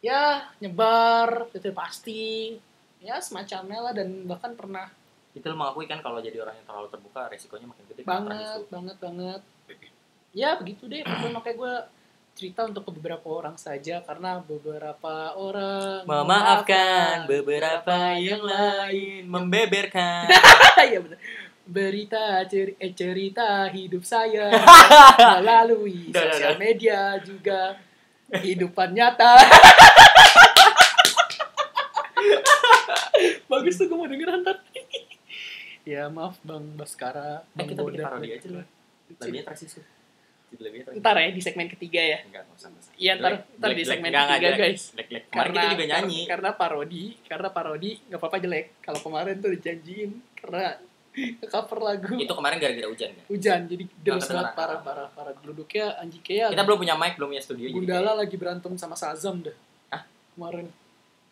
[0.00, 2.56] Ya nyebar itu pasti
[2.98, 4.90] ya semacamnya lah dan bahkan pernah
[5.30, 8.60] itu lo mengakui kan kalau jadi orang yang terlalu terbuka resikonya makin gede kan, banget
[8.68, 9.40] banget banget.
[10.34, 11.06] Ya begitu deh.
[11.06, 11.74] Pokoknya makanya gue
[12.34, 19.26] cerita untuk ke beberapa orang saja karena beberapa orang memaafkan beberapa yang lain.
[19.30, 20.26] membeberkan.
[20.90, 21.18] Iya benar.
[21.68, 24.48] Berita cer- eh, cerita hidup saya
[25.38, 27.78] melalui sosial media juga
[28.32, 29.38] kehidupan nyata.
[33.48, 34.56] Bagus tuh gue mau denger ntar.
[35.88, 37.40] Ya maaf Bang Baskara.
[37.40, 38.66] eh Bang kita bikin parodi aja lah
[39.08, 39.80] lebihnya transisi
[40.96, 42.18] Ntar ya di segmen ketiga ya.
[42.24, 42.92] enggak usah usah.
[42.96, 44.82] Iya ntar, ntar di segmen enggak, ketiga guys.
[44.96, 45.24] Jelek, jelek.
[45.28, 48.66] kemarin kita juga nyanyi kar- karena parodi, karena parodi nggak apa-apa jelek.
[48.80, 50.80] Kalau kemarin tuh dijanjiin karena
[51.52, 55.98] cover lagu itu kemarin gara-gara hujan kan hujan jadi deras banget parah parah parah duduknya
[55.98, 59.42] anjing kayak kita belum punya mic belum punya studio jadi Gundala lagi berantem sama Sazam
[59.42, 59.56] dah
[59.90, 60.02] Hah?
[60.36, 60.70] kemarin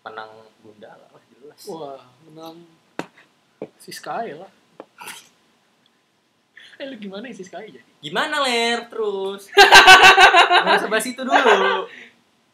[0.03, 2.57] menang Gundala lah jelas wah menang
[3.77, 4.51] si Sky lah.
[6.77, 7.89] Eh lu gimana ya si Sky jadi?
[8.05, 8.85] Gimana ler?
[8.93, 9.49] Terus.
[10.61, 11.89] Nggak usah bahas itu dulu.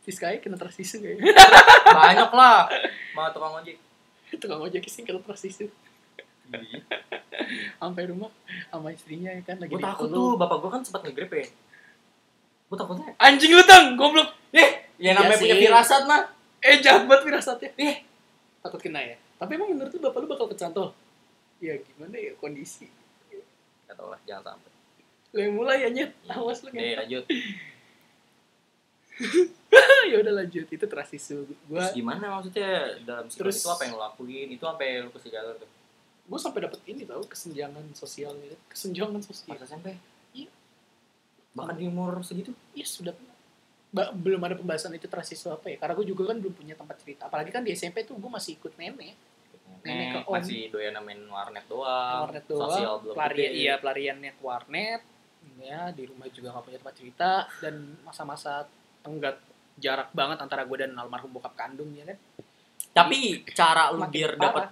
[0.02, 1.18] Si Sky kena trasisu kayak
[1.98, 2.70] banyak lah.
[3.18, 3.82] Mau tukang ojek.
[4.38, 5.66] Tukang ojek sih kena trasisu.
[7.82, 8.30] Sampai rumah
[8.70, 10.38] sama istrinya ya kan lagi gue takut tuh.
[10.38, 11.46] Bapak gue kan sempat ngegrep ya.
[12.70, 14.30] Gue takutnya anjing lu tang goblok!
[14.54, 15.62] Eh yang namanya Iya punya sih.
[15.66, 16.22] firasat mah.
[16.62, 17.70] Eh jahat banget firasatnya.
[17.74, 17.96] Eh.
[18.62, 20.94] takut kena ya tapi emang menurut lu bapak lu bakal kecantol
[21.58, 22.86] ya gimana ya kondisi?
[23.84, 24.70] Gak tau lah jangan sampai.
[25.30, 26.10] Lu yang mulai ya nyet.
[26.28, 27.24] Awas lu nggak lanjut.
[30.02, 32.98] Ya udah lanjut itu trasisu gua Terus gimana maksudnya?
[33.06, 34.48] Dalam Terus- Terus, itu apa yang lo lakuin?
[34.50, 35.68] Itu sampai lo ke psikiater tuh?
[36.22, 39.46] Gue sampai dapet ini tau kesenjangan sosial gitu kesenjangan sosial.
[39.48, 39.94] Pas SMP
[40.34, 40.50] Iya.
[41.54, 42.50] bahkan di umur segitu?
[42.74, 43.14] Iya sudah.
[43.88, 45.76] Ba- belum ada pembahasan itu trasisu apa ya.
[45.78, 47.30] Karena gue juga kan belum punya tempat cerita.
[47.30, 49.14] Apalagi kan di SMP tuh gue masih ikut nenek
[49.82, 50.32] Nenek ke om.
[50.38, 53.60] masih doyan main warnet doang warnet sosial doang belum pelarian gede.
[53.60, 55.02] iya pelariannya ke warnet
[55.58, 57.74] ya di rumah juga gak punya tempat cerita dan
[58.06, 58.66] masa-masa
[59.02, 59.38] tenggat
[59.78, 62.18] jarak banget antara gue dan almarhum bokap kandung ya kan
[62.92, 64.70] tapi cara lu biar dapat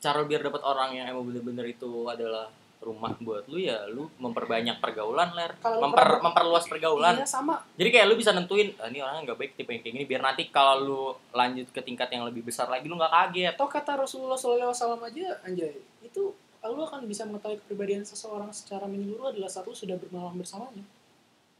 [0.00, 2.48] cara lu biar dapat orang yang emang bener-bener itu adalah
[2.80, 5.52] rumah buat lu ya lu memperbanyak pergaulan ler.
[5.58, 7.12] Kalau Memper, per- memperluas pergaulan.
[7.14, 7.60] iya sama.
[7.76, 10.04] Jadi kayak lu bisa nentuin ah, ini orangnya nggak baik tipe yang kayak gini.
[10.04, 13.52] Biar nanti kalau lu lanjut ke tingkat yang lebih besar lagi lu nggak kaget.
[13.52, 19.28] Atau kata Rasulullah SAW aja anjay itu lu akan bisa mengetahui kepribadian seseorang secara menyeluruh
[19.30, 20.80] adalah satu sudah bermalam bersamanya.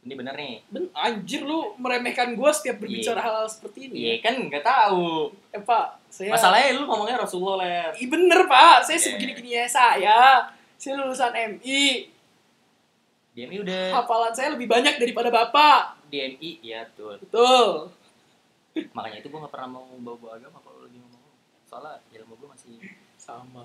[0.01, 0.65] Ini bener nih.
[0.65, 4.09] Ben, anjir lu meremehkan gue setiap berbicara hal-hal seperti ini.
[4.09, 5.29] Iya kan nggak tahu.
[5.53, 7.93] Eh pak saya masalahnya lu ngomongnya Rasulullah ler.
[7.93, 8.81] Ih, bener pak.
[8.81, 9.05] Saya Iya.
[9.05, 10.17] sebegini-gini ya saya
[10.81, 12.09] saya lulusan MI
[13.31, 13.95] dia ini udah.
[13.95, 16.03] Hafalan saya lebih banyak daripada bapak.
[16.11, 17.15] DNI ya betul.
[17.23, 17.67] Betul.
[18.91, 21.23] Makanya itu gua nggak pernah mau bawa-bawa agama kalau lagi ngomong
[21.63, 22.75] soalnya ilmu gua masih
[23.15, 23.63] sama.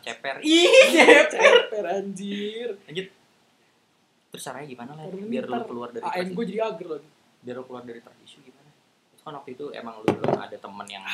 [0.00, 0.40] ceper.
[0.40, 0.72] Ih
[1.32, 2.68] ceper anjir.
[2.88, 3.06] Lanjut.
[4.32, 7.08] Terus caranya gimana lah biar lu keluar dari AN trust gue jadi ager lagi.
[7.44, 8.70] Biar lu keluar dari issue gimana?
[9.12, 11.04] Itu kan waktu itu emang lu belum ada teman yang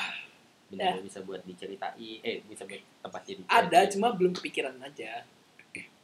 [0.69, 5.25] benar bisa buat diceritai eh bisa buat tempat jadi ada cuma belum kepikiran aja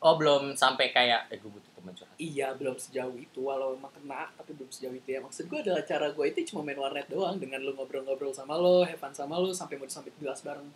[0.04, 2.16] oh belum sampai kayak eh gue butuh teman curhat.
[2.20, 3.40] Iya belum sejauh itu.
[3.40, 5.20] Walau emang kena tapi belum sejauh itu ya.
[5.24, 7.40] Maksud gue adalah cara gue itu cuma main warnet doang.
[7.40, 10.68] Dengan lu ngobrol-ngobrol sama lo fun sama lo sampai mau disambit gelas bareng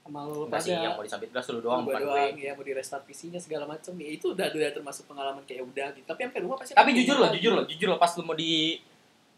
[0.00, 2.48] sama lo sih yang mau disambit gas lu doang gue bukan doang gue.
[2.48, 5.92] ya mau di restart PC-nya segala macam ya itu udah udah termasuk pengalaman kayak udah
[5.92, 6.06] gitu.
[6.08, 8.00] Tapi sampai rumah pasti tapi jujur loh jujur loh jujur loh.
[8.00, 8.80] Pas lu mau di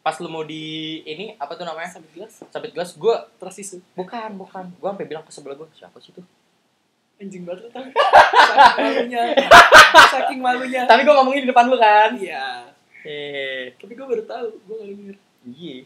[0.03, 1.91] pas lu mau di ini apa tuh namanya?
[1.91, 2.47] Sambil gelas?
[2.47, 4.71] Sambit gas gue tersisu bukan bukan.
[4.79, 6.23] Gue sampai bilang ke sebelah gue siapa sih tuh
[7.23, 9.23] anjing banget lu tau saking malunya.
[10.11, 10.83] Saking malunya.
[10.91, 12.11] Tapi gue ngomongin di depan lu kan?
[12.19, 12.47] Iya.
[13.07, 15.17] Eh tapi gue baru tahu gue gak denger.
[15.47, 15.79] Iya.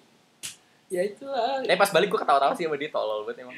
[0.87, 1.61] Ya itulah.
[1.67, 3.57] Tapi pas balik gue ketawa-tawa sih sama dia tolol banget emang.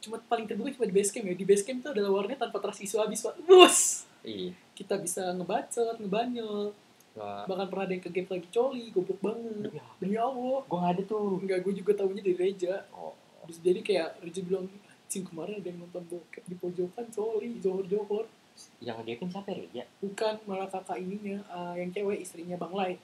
[0.00, 1.34] Cuma paling terbuka cuma di base camp ya.
[1.34, 3.34] Di base camp itu adalah warnet tanpa trasisu habis pak.
[3.42, 4.04] Bus!
[4.22, 4.52] Iya.
[4.76, 6.76] Kita bisa ngebacot ngebanyol.
[7.10, 9.54] Gua- bahkan pernah ada yang ke lagi coli goblok banget.
[9.66, 10.62] Demi demi allah.
[10.66, 11.40] Gue gak ada tuh.
[11.40, 12.86] Enggak gue juga tahunya dari Reja.
[12.94, 13.16] Oh.
[13.48, 14.66] Terus jadi kayak Reja bilang
[15.10, 18.24] anjing kemarin ada yang nonton bokep di pojokan coli johor johor.
[18.78, 22.94] Yang dia kan siapa ya bukan malah kakak ininya eh, yang cewek istrinya bang Lai.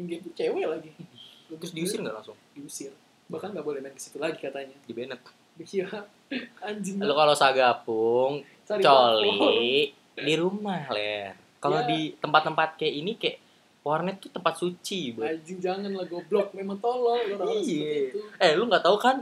[0.00, 0.88] Yang gitu cewek lagi.
[1.60, 2.40] Terus diusir nggak langsung?
[2.56, 2.96] Diusir.
[3.28, 4.72] Bahkan nggak boleh main ke situ lagi katanya.
[4.88, 5.20] Di Bennett
[5.60, 5.84] iya.
[6.72, 7.04] Anjing.
[7.04, 8.80] Lu kalau sagapung platform.
[8.80, 11.36] coli di rumah ler.
[11.60, 11.88] Kalau Ya.
[11.92, 13.44] di tempat-tempat kayak ini kayak
[13.84, 16.56] warnet tuh tempat suci buat anjing jangan lah goblok.
[16.56, 18.16] Memang tolol orang-orang Iya.
[18.40, 19.20] eh lu nggak tahu kan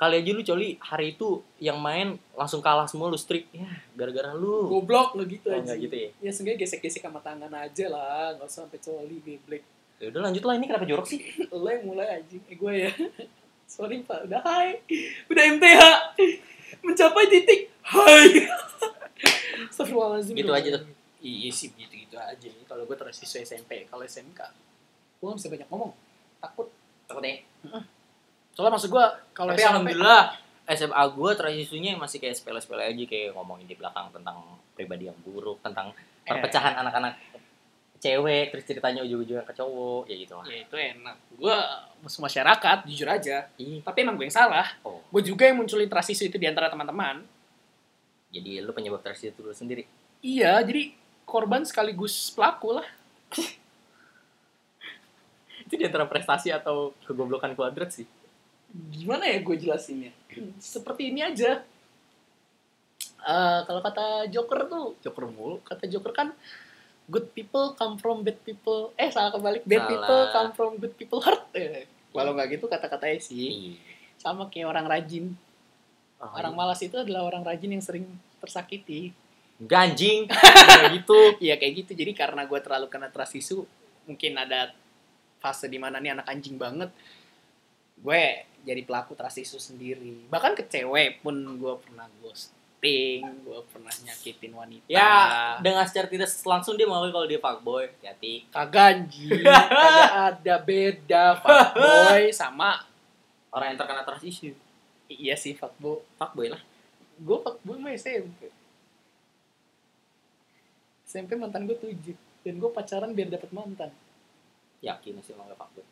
[0.00, 1.28] kali aja lu coli hari itu
[1.58, 5.76] yang main langsung kalah semua lu streak ya gara-gara lu Goblok lo gitu Oh, aja.
[5.76, 9.60] gitu ya Ya seenggaknya gesek-gesek sama tangan aja lah, nggak usah sampai coli geblek.
[9.96, 11.20] ya udah lanjut lah ini kenapa jorok sih
[11.52, 12.90] Lo yang mulai anjing, eh gue ya.
[13.70, 14.80] Sorry pak, udah hai.
[15.28, 15.82] Udah MTH.
[16.80, 18.48] Mencapai titik hai.
[19.70, 20.34] Astagfirullahaladzim.
[20.34, 20.82] Gitu aja tuh.
[21.20, 22.48] Iya sih gitu-gitu aja.
[22.64, 24.40] Kalau gue terus siswa SMP, kalau SMK.
[25.20, 25.92] Gue bisa banyak ngomong.
[26.40, 26.66] Takut.
[27.04, 27.44] takutnya
[28.52, 30.22] Soalnya maksud gue, kalau tapi SMP, alhamdulillah
[30.68, 34.38] SMA gue transisinya masih kayak sepele-sepele aja kayak ngomongin di belakang tentang
[34.72, 35.90] pribadi yang buruk tentang
[36.20, 36.28] Eh.
[36.28, 37.16] perpecahan anak-anak
[37.96, 41.16] cewek terus ceritanya ujung-ujungnya ke cowok ya gitu lah ya itu enak.
[41.32, 41.56] Gue
[42.00, 43.50] musuh masyarakat, jujur aja.
[43.56, 44.68] Ih, Tapi emang gue yang salah.
[44.82, 47.24] oh Gue juga yang munculin trust issue itu di antara teman-teman.
[48.30, 49.84] jadi lu penyebab transisi itu lu sendiri
[50.20, 50.94] Iya, jadi
[51.24, 52.86] korban sekaligus pelaku lah.
[55.60, 58.06] itu di antara prestasi atau kegoblokan kuadrat sih
[58.70, 60.12] Gimana ya gue jelasinnya?
[60.56, 61.62] Seperti ini aja.
[63.20, 65.60] Eh, kalau kata Joker tuh, Joker mulu.
[65.60, 66.28] Kata Joker kan,
[67.04, 68.94] good people come from bad people.
[68.96, 69.66] Eh, salah kebalik.
[69.66, 69.90] Bad Salah.
[69.90, 71.42] people come from good people heart.
[71.52, 73.44] Eh, walau nggak gitu kata-katanya sih.
[73.44, 73.74] Ih.
[74.16, 75.34] Sama kayak orang rajin.
[76.20, 78.04] Oh, Orang malas itu adalah orang rajin yang sering
[78.38, 79.12] tersakiti.
[79.60, 81.92] ganjing kayak gitu Iya kayak gitu.
[81.92, 83.60] Jadi karena gue terlalu kena trust issue,
[84.08, 84.72] mungkin ada
[85.36, 86.88] fase di mana nih anak anjing banget.
[88.00, 90.28] Gue jadi pelaku trust issue sendiri.
[90.28, 94.84] Bahkan ke cewek pun gue pernah ghosting, gue pernah nyakitin wanita.
[94.88, 95.12] ya
[95.60, 99.08] dengan secara tidak langsung dia mengakui kalau dia fuckboy hati kagak.
[99.44, 102.84] Kagak ada beda fuckboy sama
[103.52, 104.56] orang yang terkena trust issue
[105.08, 106.00] iya sih fuckboy.
[106.16, 106.62] fuckboy lah
[107.20, 108.48] Gue fuckboy mah SMP.
[111.04, 112.16] SMP mantan gue tujuh.
[112.40, 113.92] Dan gue pacaran biar dapet mantan.
[114.80, 115.84] yakin sih emang gak fuckboy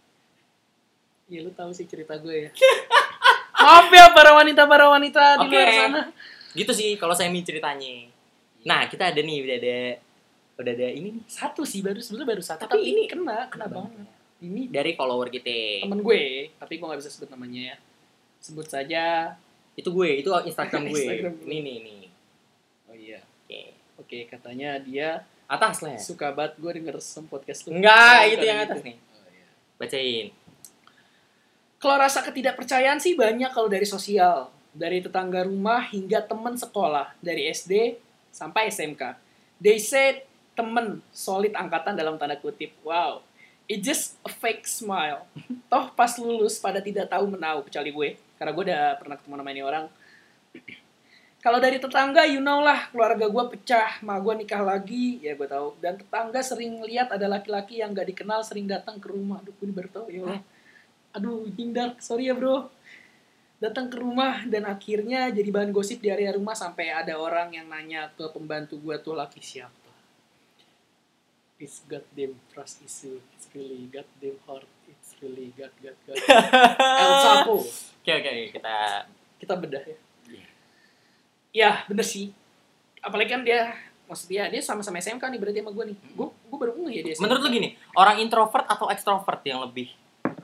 [1.29, 2.51] Ya lu tahu sih cerita gue ya.
[3.59, 5.55] Maaf ya para wanita para wanita di Oke.
[5.55, 6.03] luar sana.
[6.55, 8.09] gitu sih kalau saya ceritanya
[8.65, 9.79] nah kita ada nih udah ada
[10.57, 12.61] udah ada ini nih Satu sih baru sebenarnya baru satu.
[12.61, 14.09] Tapi Tapi, ini ini kena kena banget.
[14.39, 16.23] Ini dari follower kita temen gue,
[16.55, 17.77] tapi gue nggak bisa sebut namanya ya.
[18.39, 19.35] Sebut saja.
[19.75, 21.47] itu gue itu Instagram gue Instagram gue.
[21.47, 22.03] ini nih nih
[22.85, 23.21] Oh iya.
[23.23, 23.61] oke
[23.99, 27.77] Oke katanya dia atas lah ya suka banget gue denger sem podcast lu.
[27.77, 28.67] enggak Oh, itu yang gitu.
[28.67, 29.47] atas nih Oh, iya.
[29.77, 30.27] bacain
[31.79, 34.51] Kalau rasa ketidakpercayaan sih banyak kalau dari sosial.
[34.75, 37.15] Dari tetangga rumah hingga teman sekolah.
[37.23, 37.95] Dari SD
[38.35, 39.15] sampai SMK.
[39.63, 40.27] They said
[40.59, 42.75] temen solid angkatan dalam tanda kutip.
[42.83, 43.23] Wow.
[43.71, 45.23] It just a fake smile.
[45.71, 48.11] Toh pas lulus pada tidak tahu menau kecuali gue.
[48.35, 49.85] Karena gue udah pernah ketemu sama ini orang.
[51.47, 55.47] Kalau dari tetangga, you know lah, keluarga gue pecah, ma gue nikah lagi, ya gue
[55.47, 55.79] tahu.
[55.79, 59.39] Dan tetangga sering lihat ada laki-laki yang gak dikenal sering datang ke rumah.
[59.39, 60.43] Aduh, gue baru tahu, ya Allah.
[61.19, 62.71] Aduh, hindar, sorry ya bro.
[63.59, 67.67] Datang ke rumah dan akhirnya jadi bahan gosip di area rumah sampai ada orang yang
[67.67, 69.75] nanya ke pembantu gue tuh laki siapa.
[71.59, 73.19] It's goddamn trust issue.
[73.35, 74.71] It's really goddamn hard.
[74.87, 76.23] It's really god god god.
[77.03, 77.67] El Chapo.
[77.67, 78.75] oke oke kita
[79.43, 79.99] Kita bedah ya.
[80.31, 80.47] Iya.
[81.51, 82.31] Ya, bener sih.
[83.03, 83.75] Apalagi kan dia
[84.07, 85.99] maksudnya dia sama-sama SMK nih berarti sama gue nih.
[86.15, 87.15] Gue gue baru ngeh ya dia.
[87.19, 87.23] SMK.
[87.27, 89.91] menurut lu gini orang introvert atau ekstrovert yang lebih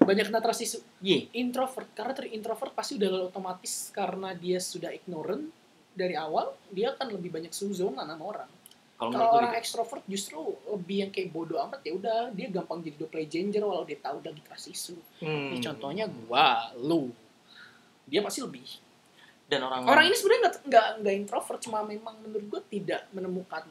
[0.05, 0.83] banyak kena trust issue.
[1.01, 5.49] Ye, introvert karena ter introvert pasti udah otomatis karena dia sudah ignorant
[5.95, 8.51] dari awal dia akan lebih banyak suzon sama orang
[8.95, 9.61] kalau orang gitu.
[9.61, 13.99] ekstrovert justru lebih yang kayak bodoh amat ya udah dia gampang jadi doppelganger walau dia
[13.99, 15.51] tahu udah trust issue Hmm.
[15.51, 17.11] Ini contohnya gua lu
[18.07, 18.65] dia pasti lebih
[19.47, 23.65] dan orang orang ini sebenarnya nggak nggak introvert cuma memang menurut gua tidak menemukan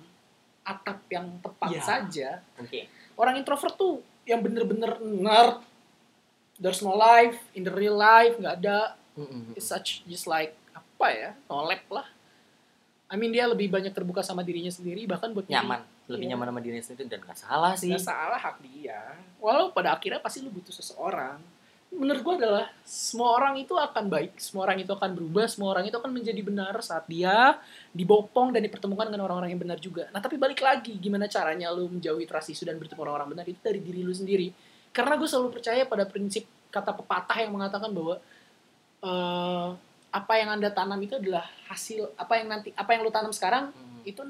[0.63, 1.81] atap yang tepat Iya.
[1.83, 2.79] saja oke
[3.15, 5.59] orang introvert tuh yang bener-bener nerd
[6.57, 8.97] there's no life in the real life nggak ada.
[9.13, 9.53] Mm-mm.
[9.53, 12.07] It's such just like apa ya no lab lah.
[13.09, 15.85] I mean dia lebih banyak terbuka sama dirinya sendiri bahkan buat nyaman.
[16.09, 16.31] Lebih Iya.
[16.35, 17.93] nyaman sama dirinya sendiri dan gak salah sih.
[17.93, 18.99] Nggak salah hak dia.
[19.37, 21.37] Walau pada akhirnya pasti lu butuh seseorang.
[21.93, 25.85] Menurut gua adalah semua orang itu akan baik semua orang itu akan berubah semua orang
[25.85, 27.53] itu akan menjadi benar saat dia
[27.93, 30.09] dibopong dan dipertemukan dengan orang-orang yang benar juga.
[30.09, 33.61] Nah tapi balik lagi gimana caranya lu menjauhi trust issue dan bertemu orang-orang benar itu
[33.61, 34.49] dari diri lu sendiri
[34.93, 38.15] karena gue selalu percaya pada prinsip kata pepatah yang mengatakan bahwa
[39.01, 39.67] eh,
[40.09, 43.73] apa yang anda tanam itu adalah hasil apa yang nanti apa yang lu tanam sekarang
[43.73, 44.01] Mm.
[44.05, 44.21] itu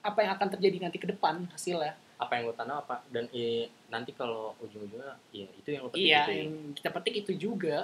[0.00, 3.68] apa yang akan terjadi nanti ke depan hasilnya apa yang lu tanam apa dan eh,
[3.86, 6.38] nanti kalau ujung-ujungnya ya itu yang lu petik iya gitu ya.
[6.38, 7.78] yang kita petik itu juga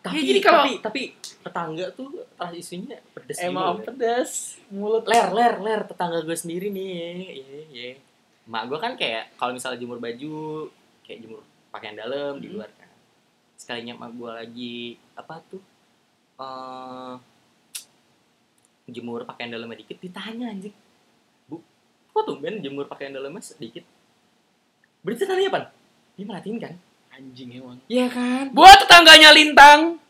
[0.00, 1.00] tapi Iya, jadi kalau- tapi, tapi
[1.42, 3.84] tetangga tuh trust isunya pedes emang juga.
[3.86, 4.30] pedas
[4.68, 6.92] mulut ler ler ler tetangga gue sendiri nih
[7.34, 7.88] iya iya
[8.44, 10.68] mak gue kan kayak kalau misalnya jemur baju
[11.04, 12.54] kayak jemur pakaian dalam di Mhm.
[12.54, 12.90] luar kan
[13.54, 14.76] sekalinya mak gue lagi
[15.14, 15.62] apa tuh
[16.36, 17.14] eh
[18.86, 20.74] jemur pakaian dalamnya dikit ditanya anjing
[21.46, 21.56] bu
[22.10, 23.84] kok tumben jemur pakaian dalamnya sedikit
[25.00, 25.60] berarti tanya apa
[26.14, 26.74] dia merhatiin kan
[27.10, 27.78] Anjing emang.
[27.86, 30.02] iya kan Buat tetangganya Lintang,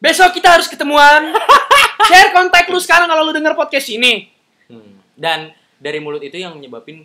[0.00, 1.36] besok kita harus ketemuan.
[2.08, 4.32] Share kontak lu sekarang kalau lu denger podcast ini.
[4.64, 4.96] Hmm.
[5.12, 7.04] dan dari mulut itu yang nyebabin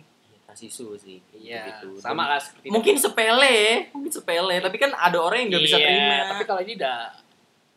[0.58, 1.98] issue sih Iya, Gitu.
[1.98, 5.86] sama lah seperti mungkin sepele mungkin sepele tapi kan ada orang yang nggak bisa Iya,
[5.86, 6.98] terima Tapi kalau ini udah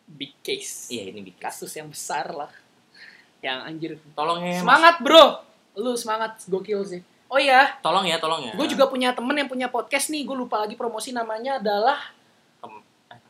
[0.09, 0.89] big case.
[0.89, 2.49] iya ini bikin Kasus yang besar lah.
[3.39, 3.91] Yang anjir.
[4.11, 4.59] tolong ya Mas.
[4.59, 5.25] Semangat, Bro.
[5.75, 7.01] Lu semangat gokil sih.
[7.25, 10.25] Oh iya, tolong ya tolong ya gue juga punya temen yang punya podcast nih.
[10.25, 12.09] Gue lupa lagi promosi namanya adalah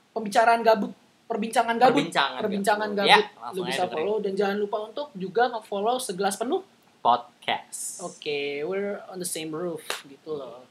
[0.09, 0.91] pembicaraan gabut,
[1.27, 2.01] perbincangan gabut.
[2.01, 3.11] perbincangan Perbincangan gabut.
[3.11, 3.27] gabut.
[3.27, 6.63] ya, Lu bisa follow dan jangan lupa untuk juga nge-follow segelas penuh.
[7.49, 10.63] Podcast Oke, we're on the same roof gitu loh.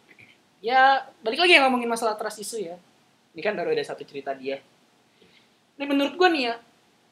[0.59, 2.77] Ya, balik lagi yang ngomongin masalah trust issue ya.
[3.35, 4.59] Ini kan baru ada satu cerita dia.
[5.79, 6.55] Ini menurut gue nih ya,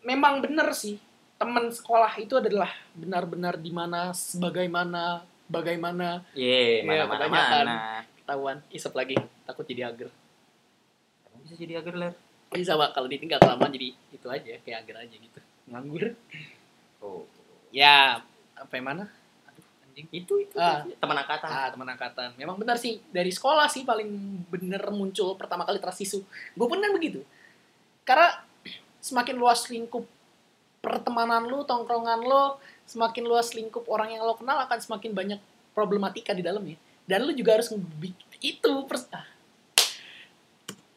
[0.02, 0.98] memang bener sih
[1.36, 7.76] teman sekolah itu adalah benar-benar di mana, sebagaimana, bagaimana Iya, Iya, mana mana mana.
[8.18, 8.58] ketahuan.
[8.72, 9.14] Isep lagi,
[9.46, 9.86] takut jadi.
[9.86, 12.14] Emang bisa jadi agar ler.
[12.50, 15.40] Bisa pak, kalau ditinggal kelamaan jadi itu aja, kayak agar aja gitu.
[15.70, 16.16] Nganggur.
[17.04, 17.28] Oh.
[17.70, 18.24] Ya,
[18.56, 19.04] apa yang mana?
[19.96, 20.12] Anjing.
[20.12, 20.84] Itu itu Ah.
[21.00, 21.48] teman angkatan.
[21.48, 22.28] Ah, teman angkatan.
[22.36, 24.08] Memang benar sih dari sekolah sih paling
[24.52, 26.20] bener muncul pertama kali trust.
[26.52, 27.24] Gue pun kan begitu.
[28.04, 28.44] Karena
[29.00, 30.04] semakin luas lingkup
[30.84, 35.40] pertemanan lu, tongkrongan lu, semakin luas lingkup orang yang lo kenal akan semakin banyak
[35.72, 36.76] problematika di dalamnya.
[37.08, 37.72] Dan lu juga harus
[38.38, 39.24] itu pers- ah.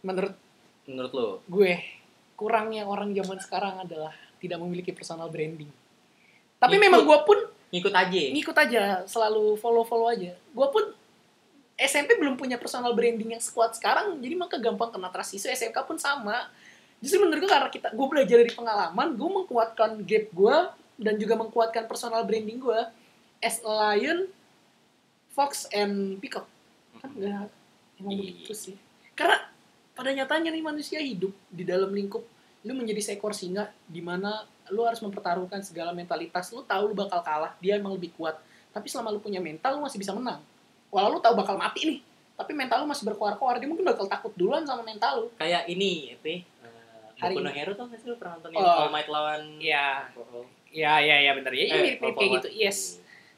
[0.03, 0.35] menurut
[0.89, 1.27] Menurut lo?
[1.47, 1.79] gue
[2.33, 5.67] kurangnya orang zaman sekarang adalah tidak memiliki personal branding.
[6.55, 6.83] Tapi Ikut.
[6.83, 7.37] memang gue pun
[7.69, 8.21] Ngikut aja.
[8.33, 10.33] ngikut aja selalu follow follow aja.
[10.33, 10.83] Gue pun
[11.79, 15.47] SMP belum punya personal branding yang sekuat sekarang jadi maka gampang kena trust issue.
[15.53, 16.49] SMK pun sama.
[16.99, 20.57] Justru menurut gue karena kita gue belajar dari pengalaman gue mengkuatkan gap gue
[20.99, 22.79] dan juga mengkuatkan personal branding gue
[23.39, 24.27] as a lion
[25.31, 26.49] fox and peacock.
[26.99, 27.47] Kan enggak
[28.01, 28.33] emang Iya.
[28.33, 28.75] begitu sih.
[29.15, 29.39] Karena
[29.95, 32.23] pada nyatanya nih manusia hidup di dalam lingkup
[32.67, 37.19] lu menjadi seekor singa di mana lu harus mempertaruhkan segala mentalitas lu tahu lu bakal
[37.19, 38.37] kalah dia emang lebih kuat
[38.69, 40.39] tapi selama lu punya mental lu masih bisa menang
[40.89, 41.99] walau lu tahu bakal mati nih
[42.33, 46.13] tapi mental lu masih berkoar-koar dia mungkin bakal takut duluan sama mental lu Kayak ini,
[46.13, 46.27] apa?
[46.27, 46.39] ya?
[47.19, 47.57] Hari Boku no ini.
[47.57, 48.63] Hero tuh nggak sih lo pernah nonton Oh.
[48.79, 50.07] All Might lawan Iya.
[50.13, 52.79] All- ya ya ya bener ya Eh, mirip mirip kayak gitu yes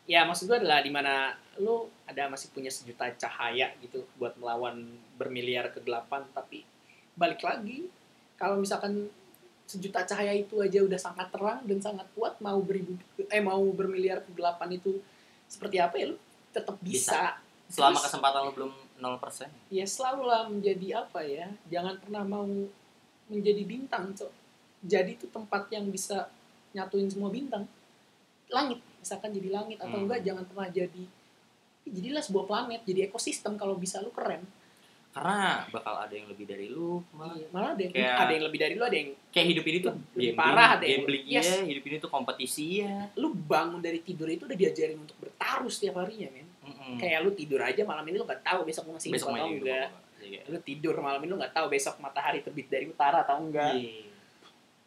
[0.03, 4.83] ya maksud gue adalah di mana lu ada masih punya sejuta cahaya gitu buat melawan
[5.15, 6.67] bermiliar kegelapan tapi
[7.13, 7.87] balik lagi
[8.35, 9.07] kalau misalkan
[9.71, 14.19] sejuta cahaya itu aja udah sangat terang dan sangat kuat mau beribu eh mau bermiliar
[14.21, 14.99] kegelapan itu
[15.45, 16.17] seperti apa ya lu
[16.51, 19.47] tetap bisa, Selama Terus- kesempatan lo belum 0%.
[19.71, 22.43] ya selalu lah menjadi apa ya jangan pernah mau
[23.25, 24.27] menjadi bintang cok.
[24.83, 26.27] Jadi itu tempat yang bisa
[26.71, 27.63] nyatuin semua bintang.
[28.47, 30.03] Langit misalkan jadi langit atau Hmm.
[30.03, 31.03] enggak jangan pernah jadi
[31.83, 34.43] jadilah sebuah planet jadi ekosistem kalau bisa lu keren
[35.11, 37.03] Karena bakal ada yang lebih dari lu.
[37.11, 37.35] Malah.
[37.35, 39.77] Iya, malah ada yang, Kayak- ada yang lebih dari lu ada yang Kayak hidup ini
[39.77, 41.45] tuh Lebih gambling, parah ada yang- gambling Yes.
[41.45, 42.95] iya, hidup ini tuh kompetisi ya.
[43.13, 46.95] lu bangun dari tidur itu udah diajarin untuk bertaruh setiap harinya men Mm-mm.
[46.95, 49.47] kayak lu tidur aja malam ini lu nggak tahu besok lu masih hidup besok atau
[49.49, 49.87] enggak.
[50.21, 50.41] Iya.
[50.47, 54.07] lu tidur malam ini lu nggak tahu besok matahari terbit dari utara atau enggak Iya.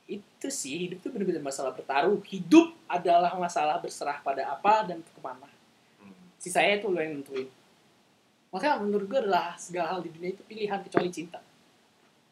[0.07, 5.19] itu sih hidup tuh bener-bener masalah bertaruh hidup adalah masalah berserah pada apa dan ke
[5.19, 5.49] mana
[5.99, 6.13] Hmm.
[6.39, 7.49] sisanya itu lo yang nentuin
[8.55, 11.43] makanya menurut gue adalah segala hal di dunia itu pilihan kecuali cinta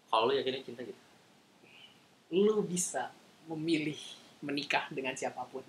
[0.06, 1.00] Kalau lu yakinnya cinta gitu.
[2.32, 3.10] lu bisa
[3.44, 3.98] memilih
[4.40, 5.66] menikah dengan siapa pun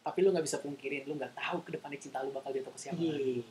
[0.00, 2.80] tapi lu nggak bisa pungkirin lu nggak tahu ke depannya cinta lu bakal jatuh ke
[2.80, 3.44] siapa Iya.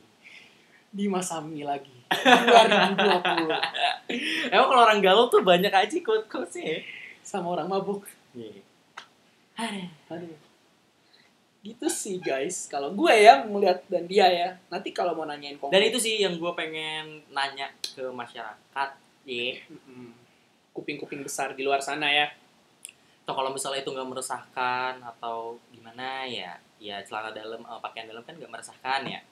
[0.90, 3.50] di Masami lagi 2020
[4.48, 6.80] Emang kalau orang galau tuh banyak aja quote-quotesnya ya.
[7.20, 8.62] sama orang mabuk Iya.
[10.08, 10.34] Aduh.
[11.64, 12.68] Gitu sih guys.
[12.68, 14.48] Kalau gue ya melihat dan dia ya.
[14.68, 15.80] Nanti kalau mau nanyain konkret.
[15.80, 18.90] Dan itu sih yang gue pengen nanya ke masyarakat.
[19.24, 19.64] Iya.
[19.72, 20.12] Mm-mm.
[20.74, 22.26] kuping-kuping besar di luar sana ya.
[23.24, 28.26] Atau kalau misalnya itu nggak meresahkan atau gimana ya, ya celana dalam, eh, pakaian dalam
[28.26, 29.22] kan nggak meresahkan ya.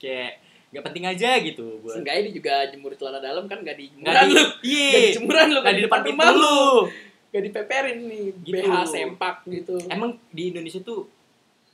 [0.00, 0.40] Kayak
[0.72, 2.00] nggak penting aja gitu buat.
[2.00, 4.42] Seenggaknya dia juga jemur celana dalam kan gak di Nggak jemuran di, lu.
[4.42, 5.58] Gak di iya, jemuran lu.
[5.60, 6.64] nggak di depan pintu lu.
[7.30, 8.26] Gak dipeperin nih.
[8.42, 8.54] Gitu.
[8.56, 9.76] BH sempak gitu.
[9.92, 11.04] Emang di Indonesia tuh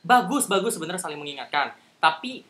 [0.02, 1.72] bagus bagus sebenarnya saling mengingatkan,
[2.02, 2.42] tapi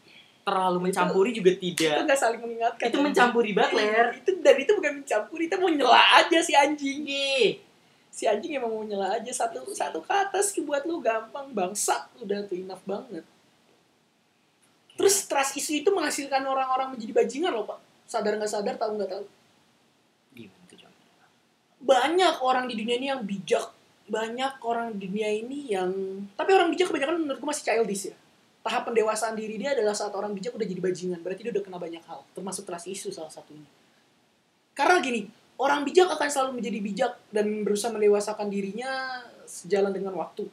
[0.42, 2.02] terlalu mencampuri juga Itu tidak.
[2.08, 2.86] gak saling mengingatkan.
[2.90, 4.06] Itu mencampuri banget, Ler.
[4.18, 5.44] Itu dan itu bukan mencampuri.
[5.46, 7.06] Itu mau nyela aja si anjing.
[7.06, 7.62] Iya.
[8.12, 12.42] Si anjing emang mau nyela aja satu satu ke atas buat lu gampang bangsat udah
[12.44, 13.22] tuh enough banget.
[14.98, 17.80] Terus trust issue itu menghasilkan orang-orang menjadi bajingan loh pak.
[18.04, 19.24] Sadar nggak sadar, tahu nggak tahu.
[20.32, 20.92] gimana tuh Jon?
[21.82, 23.68] banyak orang di dunia ini yang bijak
[24.12, 25.88] banyak orang di dunia ini yang
[26.36, 28.16] tapi orang bijak kebanyakan menurutku masih childish ya.
[28.62, 31.18] Tahap pendewasaan diri dia adalah saat orang bijak udah jadi bajingan.
[31.24, 33.66] Berarti dia udah kena banyak hal termasuk trust issue salah satunya.
[34.76, 40.46] Karena gini orang bijak akan selalu menjadi bijak dan berusaha mendewasakan dirinya sejalan dengan waktu.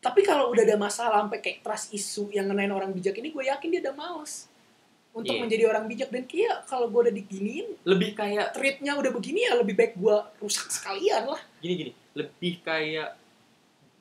[0.00, 3.44] Tapi kalau udah ada masalah sampai kayak trust issue yang ngenain orang bijak ini gue
[3.46, 4.48] yakin dia udah males
[5.12, 5.42] untuk Iya.
[5.44, 6.08] menjadi orang bijak.
[6.08, 10.16] Dan kayak kalau gue udah diginiin lebih kayak treatnya udah begini ya lebih baik gue
[10.40, 11.40] rusak sekalian lah.
[11.60, 13.14] Gini gini lebih kayak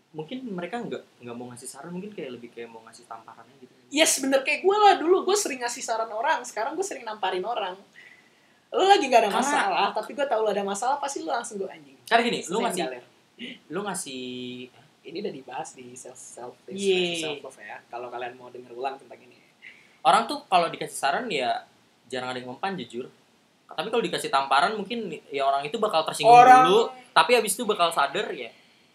[0.09, 3.73] mungkin mereka nggak nggak mau ngasih saran mungkin kayak lebih kayak mau ngasih tamparannya gitu
[3.93, 4.41] yes bener.
[4.41, 7.77] Kayak gue lah dulu gue sering ngasih saran orang sekarang gue sering namparin orang.
[8.69, 11.57] Lo lagi gak ada Karena- masalah tapi gue tahu lo ada masalah pasti lo langsung
[11.57, 12.85] gue anjing karena gini lu Sering ngasih
[13.69, 14.23] lu ngasih
[14.99, 17.17] ini udah dibahas di self self Yeay.
[17.17, 19.37] self love ya kalau kalian mau denger ulang tentang ini.
[20.01, 21.65] Orang tuh kalau dikasih saran ya
[22.09, 23.09] jarang ada yang mempan jujur
[23.75, 26.81] tapi kalau dikasih tamparan mungkin ya orang itu bakal tersinggung Orang- dulu.
[27.13, 28.49] Tapi habis itu bakal sadar ya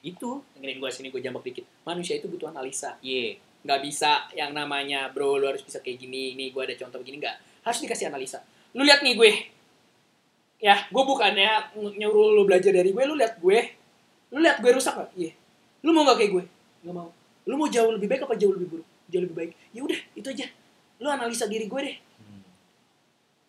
[0.04, 1.64] itu dengerin gue sini gue jambak dikit.
[1.86, 2.98] Manusia itu butuh analisa.
[3.00, 7.00] Ye nggak bisa yang namanya bro lu harus bisa kayak gini ini gue ada contoh
[7.00, 7.22] begini.
[7.22, 7.36] Nggak.
[7.64, 8.44] Harus dikasih analisa.
[8.76, 9.30] Lu lihat nih gue.
[10.60, 13.58] Ya gue bukannya nyuruh lu belajar dari gue lu lihat gue.
[14.32, 15.10] Lu lihat gue rusak nggak?
[15.16, 15.32] Iya.
[15.84, 16.44] Lu mau nggak kayak gue?
[16.84, 17.08] Nggak mau.
[17.44, 18.88] Lu mau jauh lebih baik apa jauh lebih buruk?
[19.08, 19.50] Jauh lebih baik.
[19.72, 20.46] Ya udah itu aja.
[21.00, 21.96] Lu analisa diri gue deh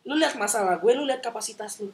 [0.05, 1.89] lu lihat masalah gue lu lihat kapasitas lu.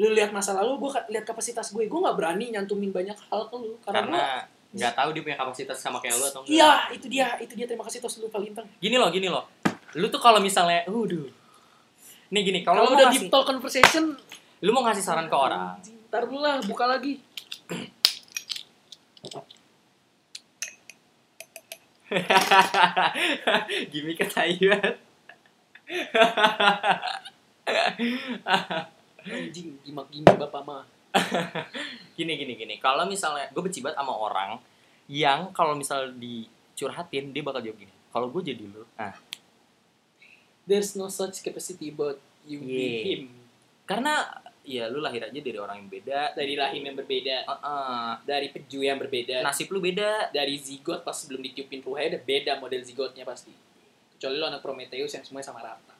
[0.00, 1.84] Lu lihat masalah lu gue lihat kapasitas gue.
[1.84, 4.22] Gue nggak berani nyantumin banyak hal ke lu karena, karena
[4.68, 6.52] nggak tahu dia punya kapasitas sama kayak lu atau enggak.
[6.56, 9.44] Iya itu dia itu dia terima kasih tos lu palintang gini loh gini loh.
[9.96, 11.28] Lu tuh kalau misalnya waduh.
[12.32, 13.28] Nih gini kalau udah ngasih.
[13.28, 14.16] deep talk conversation
[14.64, 15.76] lu mau ngasih saran ke orang.
[16.08, 17.20] Ntar dulu lah buka lagi.
[23.92, 24.96] Gimmick ketahuan
[29.28, 30.84] anjing gimak gimak bapak mah.
[32.16, 32.74] Gini gini gini.
[32.80, 34.60] Kalau misalnya gue benci banget sama orang
[35.08, 37.94] yang kalau misal dicurhatin dia bakal jawab gini.
[38.12, 39.14] Kalau gue jadi lu nah
[40.68, 42.68] there's no such capacity about you Yeah.
[42.68, 43.20] being him.
[43.88, 44.28] Karena
[44.68, 46.36] ya lu lahir aja dari orang yang beda.
[46.36, 47.36] Dari rahim yang berbeda.
[47.48, 48.10] Heeh.
[48.28, 49.40] dari peju yang berbeda.
[49.40, 50.28] Nasib lu beda.
[50.28, 53.67] Dari zigot pas sebelum ditiupin ruhnya udah beda model zigotnya pasti
[54.18, 55.94] kecuali lo anak Prometheus yang semuanya sama rata.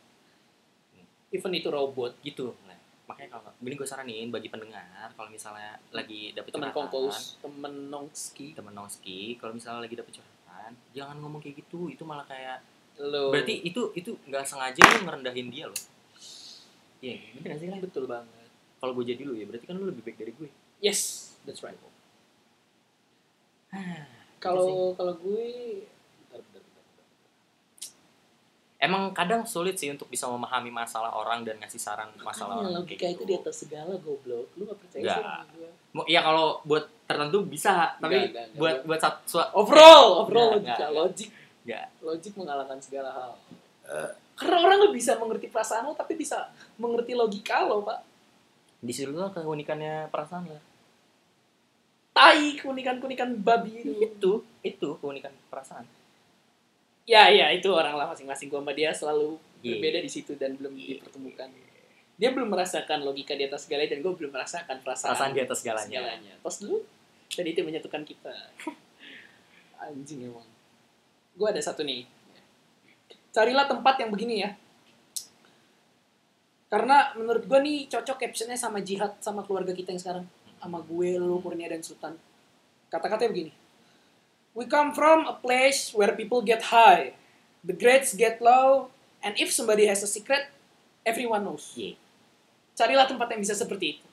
[1.31, 2.51] Even itu robot gitu.
[2.67, 2.75] Nah,
[3.07, 7.75] makanya kalau ini gue saranin bagi pendengar kalau misalnya lagi dapet teman curhatan, kongkos temen
[7.89, 8.47] nongski.
[8.59, 11.87] temen nongski kalau misalnya lagi dapet curhatan jangan ngomong kayak gitu.
[11.89, 12.59] Itu malah kayak
[12.99, 13.31] lo.
[13.31, 15.81] berarti itu itu nggak sengaja lu ngerendahin dia loh.
[16.99, 17.79] Iya bener gak sih Lan?
[17.79, 18.51] betul banget.
[18.83, 20.51] Kalau gue jadi lu ya berarti kan lu lebih baik dari gue
[20.83, 21.79] yes that's right.
[23.71, 25.47] Iya kalau kalau gue
[26.27, 27.07] bentar, bentar, bentar, bentar.
[28.79, 32.75] Emang kadang sulit sih untuk bisa memahami masalah orang dan ngasih saran masalah Makanya orang
[32.79, 33.27] logika kayak itu gitu.
[33.27, 35.15] di atas segala goblok lu gak percaya Nggak.
[35.15, 38.47] sih sama gue Mau- Iya kalau buat tertentu bisa, tapi nggak, nggak.
[38.55, 40.91] buat buat satu sua- overall overall Nggak, logika nggak.
[40.95, 41.31] logik
[41.65, 41.87] Nggak.
[42.01, 43.31] logik mengalahkan segala hal
[44.35, 47.99] karena orang nggak bisa mengerti perasaan lo tapi bisa mengerti logika lo pak
[48.79, 50.63] di situ lah keunikannya perasaan lah.
[52.11, 55.83] tai keunikan keunikan babi itu Itu itu keunikan perasaan.
[57.09, 58.53] Ya ya itu orang lah masing-masing.
[58.53, 59.75] Gua sama dia selalu Iya.
[59.75, 61.51] berbeda di situ dan belum dipertemukan.
[62.19, 65.63] dia belum merasakan logika di atas segalanya dan gue belum merasakan perasaan, Perasaan di atas
[65.63, 65.87] segalanya.
[66.03, 66.33] segalanya.
[66.43, 66.83] Tos dulu.
[67.31, 68.35] Dan itu menyatukan kita.
[69.87, 70.43] Anjing emang.
[71.39, 72.11] Gue ada satu nih.
[73.31, 74.51] Carilah tempat yang begini ya.
[76.67, 80.25] Karena menurut gue nih cocok captionnya sama jihad sama keluarga kita yang sekarang.
[80.59, 82.19] Sama gue lu Kurnia dan Sultan.
[82.91, 83.53] Kata-katanya begini
[84.59, 87.15] we come from a place where people get high
[87.63, 88.91] the grades get low
[89.23, 90.51] and if somebody has a secret
[91.07, 91.95] everyone knows Iya.
[92.75, 94.05] carilah tempat yang bisa seperti itu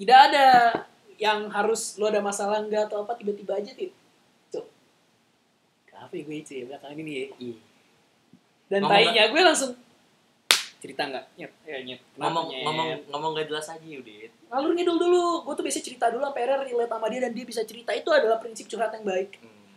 [0.00, 0.46] tidak ada
[1.20, 3.92] yang harus lo ada masalah enggak atau apa tiba-tiba aja tuh
[4.48, 4.64] tuh
[5.92, 7.56] apa ya gue itu ya belakangan ini ya Iya.
[8.72, 9.72] dan Ngomong tainya gue langsung
[10.80, 12.64] cerita nggak nyet ya nyet Kenapa, Ngomong Nyet?
[12.64, 14.32] ngomong ngomong gak jelas aja Udit.
[14.50, 17.46] Ngalur ngidul dulu gue tuh biasa cerita dulu sampai akhirnya relate sama dia dan dia
[17.46, 19.70] bisa cerita itu adalah prinsip curhat yang baik Hmm.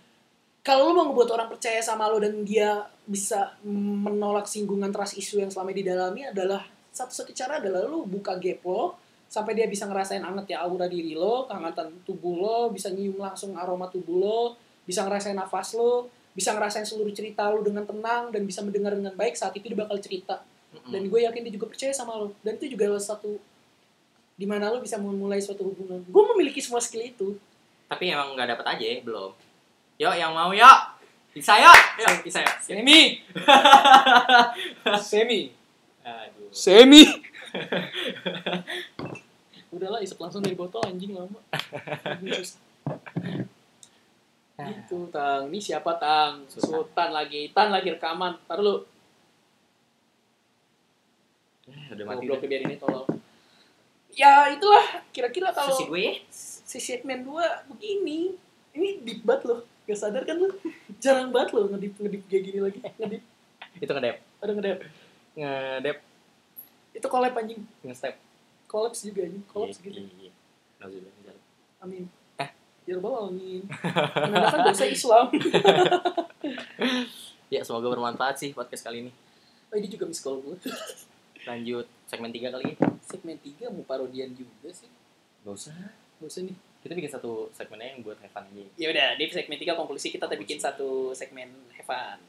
[0.65, 5.38] kalau lo mau ngebuat orang percaya sama lo dan dia bisa menolak singgungan trust issue
[5.39, 8.97] yang selama ini didalami adalah satu-satu cara adalah lo buka gap lo
[9.34, 13.57] sampai dia bisa ngerasain anget ya aura diri lo, kehangatan tubuh lo, bisa nyium langsung
[13.57, 14.41] aroma tubuh lo,
[14.86, 16.05] bisa ngerasain nafas lo,
[16.38, 19.80] bisa ngerasain seluruh cerita lo dengan tenang dan bisa mendengar dengan baik saat itu dia
[19.82, 20.45] bakal cerita.
[20.78, 20.93] Mm-mm.
[20.93, 22.38] Dan gue yakin dia juga percaya sama lo.
[22.45, 23.41] Dan itu juga adalah satu
[24.34, 26.01] di mana lo bisa memulai suatu hubungan.
[26.09, 27.38] Gue memiliki semua skill itu.
[27.86, 29.31] Tapi emang nggak dapet aja ya, belum.
[30.01, 30.79] Yuk yang mau yuk.
[31.34, 31.79] Bisa yuk.
[32.01, 32.57] Yuk, bisa yuk.
[32.61, 33.21] Semi.
[35.09, 35.41] Semi.
[36.01, 36.49] Aduh.
[36.49, 37.03] Semi.
[39.73, 41.41] Udah isep langsung dari botol anjing lama.
[44.53, 45.49] Gitu, Tang.
[45.49, 46.45] Ini siapa, Tang?
[46.45, 46.86] Sultan.
[46.86, 47.49] Sultan lagi.
[47.49, 48.38] Tan lagi rekaman.
[48.45, 48.86] Ntar lu.
[51.65, 52.21] Eh, Udah mati.
[52.21, 52.47] Goblok udah.
[52.47, 53.09] biarin ini tolong.
[54.14, 55.01] Ya, itulah.
[55.09, 58.38] Kira-kira kalau Sisi gue si segmen 2 begini.
[58.74, 59.59] Ini deep banget loh.
[59.84, 60.49] Gak sadar kan lu?
[61.01, 62.80] Jarang banget loh ngedip ngedip kayak gini lagi.
[62.97, 63.22] Ngedip.
[63.78, 64.16] Itu ngedep.
[64.39, 64.78] Ada ngedip.
[65.36, 65.97] Ngedep.
[66.93, 67.61] Itu collab anjing.
[67.82, 68.16] Ngestep.
[68.70, 69.43] Collabs juga anjing.
[69.49, 69.99] Collabs Iya, gitu.
[69.99, 71.34] iya, iya.
[71.82, 72.05] Amin.
[72.39, 72.49] Eh.
[72.88, 73.61] Ya Rabbal Alamin.
[74.30, 75.28] Menandakan dosa Islam.
[77.53, 79.11] Ya, semoga bermanfaat sih podcast kali ini.
[79.70, 80.57] Oh, ini juga miss call gue.
[81.43, 82.75] Lanjut segmen 3 kali ya.
[83.03, 84.89] Segmen 3 mau parodian juga sih.
[85.43, 85.75] Gak usah.
[86.21, 86.57] Gak usah nih.
[86.83, 88.63] Kita bikin satu segmennya yang buat fun aja.
[88.75, 90.41] Ya udah, di segmen 3 konklusi kita Konklusi.
[90.45, 92.19] bikin satu segmen Heaven.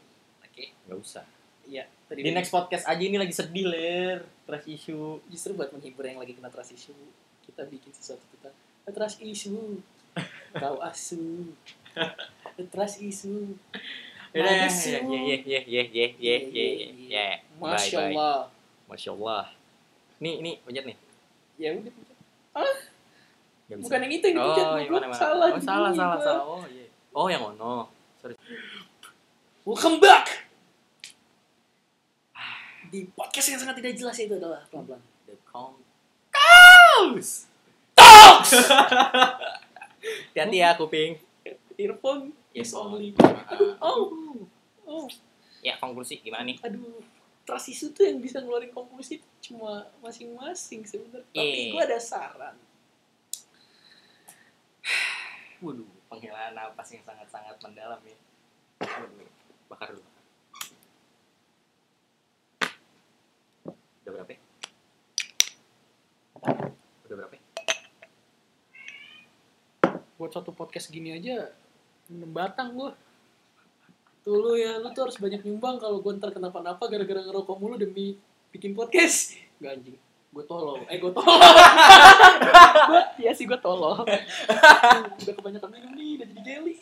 [0.46, 0.72] Oke.
[0.88, 1.26] Gak usah.
[1.68, 1.84] Iya.
[2.08, 4.18] Tadi Di next podcast aja ini lagi sedih, Ler.
[4.44, 5.20] Trash issue.
[5.32, 6.96] justru buat menghibur yang lagi kena trust issue,
[7.48, 8.54] kita bikin sesuatu tentang
[8.92, 9.80] trust issue.
[10.60, 11.50] Kau asu.
[12.70, 13.56] Trust issue.
[14.34, 16.66] Ya, ya, ya, ya, ya, ya, ya, ya, ya, ya,
[17.10, 17.28] ya.
[17.58, 18.10] Masya.
[18.10, 18.53] Allah.
[18.94, 19.50] Masya Allah.
[20.22, 20.96] Nih, nih, pencet nih.
[21.58, 21.90] Ya udah.
[23.66, 23.86] Gak bisa.
[23.90, 24.94] Bukan yang itu yang oh, dipencet, yang goblok.
[24.94, 25.18] mana, mana?
[25.18, 25.48] Salah.
[25.50, 26.42] Oh, salah, salah, salah.
[26.46, 26.86] Oh, iya.
[27.10, 27.90] Oh, yang ono.
[28.22, 28.38] Sorry.
[29.66, 30.46] Welcome back.
[32.94, 35.02] Di podcast yang sangat tidak jelas itu adalah pelan-pelan.
[35.26, 35.74] The Kong.
[36.30, 37.50] Kaus!
[37.98, 38.54] Talks!
[40.30, 41.18] Hati-hati ya, kuping.
[41.74, 43.18] Earphone Yes, only.
[43.82, 44.14] Oh.
[44.86, 45.10] Oh.
[45.66, 46.62] ya, konklusi gimana nih?
[46.62, 47.02] Aduh.
[47.44, 51.28] Trust issue tuh yang bisa ngeluarin konklusi cuma masing-masing sebenarnya.
[51.28, 51.72] Tapi Iya.
[51.76, 52.56] gue ada saran.
[55.60, 58.16] Waduh, penghilaan napas yang sangat-sangat mendalam ya.
[58.80, 59.28] Waduh,
[59.68, 60.08] bakar dulu.
[64.04, 64.40] Udah berapa ya?
[67.04, 67.42] Udah berapa ya?
[70.16, 71.52] Buat satu podcast gini aja,
[72.08, 72.92] 6 batang gue.
[74.24, 77.76] Tuh lu ya, lu tuh harus banyak nyumbang kalau gue ntar kenapa-napa gara-gara ngerokok mulu
[77.76, 78.16] demi
[78.48, 79.36] bikin podcast.
[79.60, 80.00] Gak anjing.
[80.32, 80.80] Gue tolol.
[80.88, 81.36] Eh, gue tolol.
[82.88, 84.00] gue, ya sih gue tolol.
[85.20, 86.74] Udah kebanyakan minum nih, udah jadi jelly.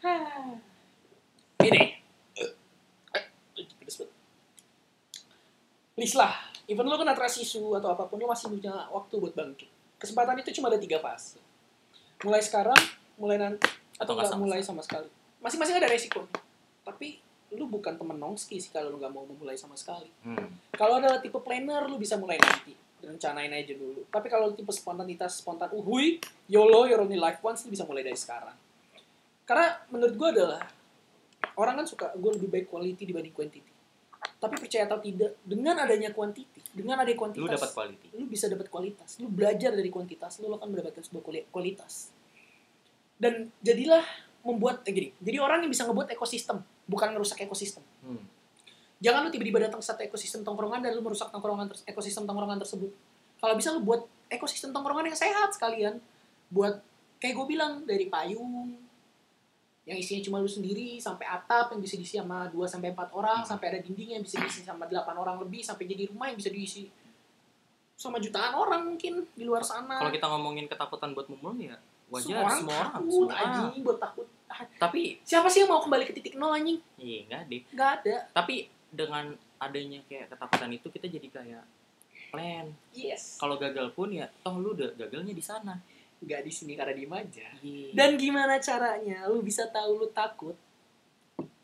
[1.68, 1.84] Ini.
[6.16, 6.32] Lah,
[6.64, 9.68] even lu kena trust issue atau apa pun, lu masih punya waktu buat bangkit.
[10.00, 11.36] Kesempatan itu cuma ada tiga fase.
[12.24, 12.80] Mulai sekarang,
[13.20, 13.68] mulai nanti,
[14.00, 15.17] atau nggak mulai sama sekali.
[15.38, 16.26] Masing-masing ada resiko.
[16.82, 17.18] Tapi
[17.48, 20.10] lu bukan temen nongski sih kalau lu nggak mau memulai sama sekali.
[20.20, 20.52] Hmm.
[20.74, 22.76] Kalau adalah tipe planner, lu bisa mulai nanti.
[22.98, 24.04] Rencanain aja dulu.
[24.10, 28.18] Tapi kalau tipe spontanitas, spontan uhui, YOLO, your only life once, lu bisa mulai dari
[28.18, 28.54] sekarang.
[29.46, 30.60] Karena menurut gue adalah,
[31.56, 33.72] orang kan suka, gue lebih baik quality dibanding quantity.
[34.38, 38.06] Tapi percaya atau tidak, dengan adanya quantity, dengan adanya kuantitas, Lu dapat quality.
[38.14, 39.18] lu bisa dapat kualitas.
[39.18, 42.12] Lu belajar dari kuantitas, lu akan mendapatkan sebuah kuali- kualitas.
[43.18, 44.04] Dan jadilah
[44.48, 47.84] membuat, eh gini, jadi orang yang bisa ngebuat ekosistem, bukan ngerusak ekosistem.
[48.00, 48.24] Hmm.
[48.98, 52.90] Jangan lu tiba-tiba datang ke satu ekosistem tongkrongan dan lu merusak tongkrongan ekosistem tongkrongan tersebut.
[53.38, 56.02] Kalau bisa lu buat ekosistem tongkrongan yang sehat sekalian.
[56.50, 56.82] Buat
[57.22, 58.74] kayak gue bilang dari payung
[59.88, 63.40] yang isinya cuma lu sendiri sampai atap yang bisa diisi sama 2 sampai 4 orang,
[63.40, 63.48] Hmm.
[63.54, 66.52] sampai ada dinding yang bisa diisi sama 8 orang lebih, sampai jadi rumah yang bisa
[66.52, 66.90] diisi
[67.98, 69.98] sama jutaan orang mungkin di luar sana.
[69.98, 71.76] Kalau kita ngomongin ketakutan buat memulai ya
[72.08, 74.26] wajar semua orang semua orang, takut semua anjing buat takut.
[74.78, 76.80] Tapi Siapa sih yang mau kembali ke titik nol anjing?
[76.96, 77.62] iya enggak deh.
[77.76, 78.16] Gak ada.
[78.32, 81.64] Tapi dengan adanya kayak ketakutan itu kita jadi kayak
[82.30, 82.66] plan.
[82.92, 83.36] Yes.
[83.40, 85.76] Kalau gagal pun ya toh lu udah gagalnya di sana.
[86.18, 87.46] Gak di sini karena diem aja.
[87.62, 90.56] Dan Dan gimana caranya lu bisa tahu lu takut?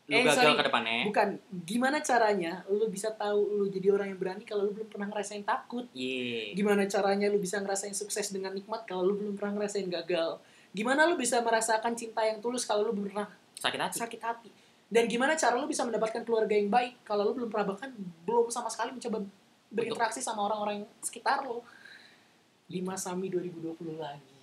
[0.05, 0.59] lu eh, gagal sorry.
[0.61, 1.01] ke depannya.
[1.09, 1.29] Bukan,
[1.65, 5.41] gimana caranya lu bisa tahu lu jadi orang yang berani kalau lu belum pernah ngerasain
[5.41, 5.89] takut?
[5.97, 6.53] Iya.
[6.53, 10.37] Gimana caranya lu bisa ngerasain sukses dengan nikmat kalau lu belum pernah ngerasain gagal?
[10.75, 13.95] Gimana lu bisa merasakan cinta yang tulus kalau lu belum pernah Sakit hati.
[13.95, 14.49] sakit hati?
[14.91, 17.95] Dan gimana cara lu bisa mendapatkan keluarga yang baik kalau lu belum pernah bahkan
[18.27, 19.23] belum sama sekali mencoba
[19.71, 21.63] berinteraksi sama orang-orang sekitar lu?
[22.67, 24.35] 5 Sami 2020 lagi.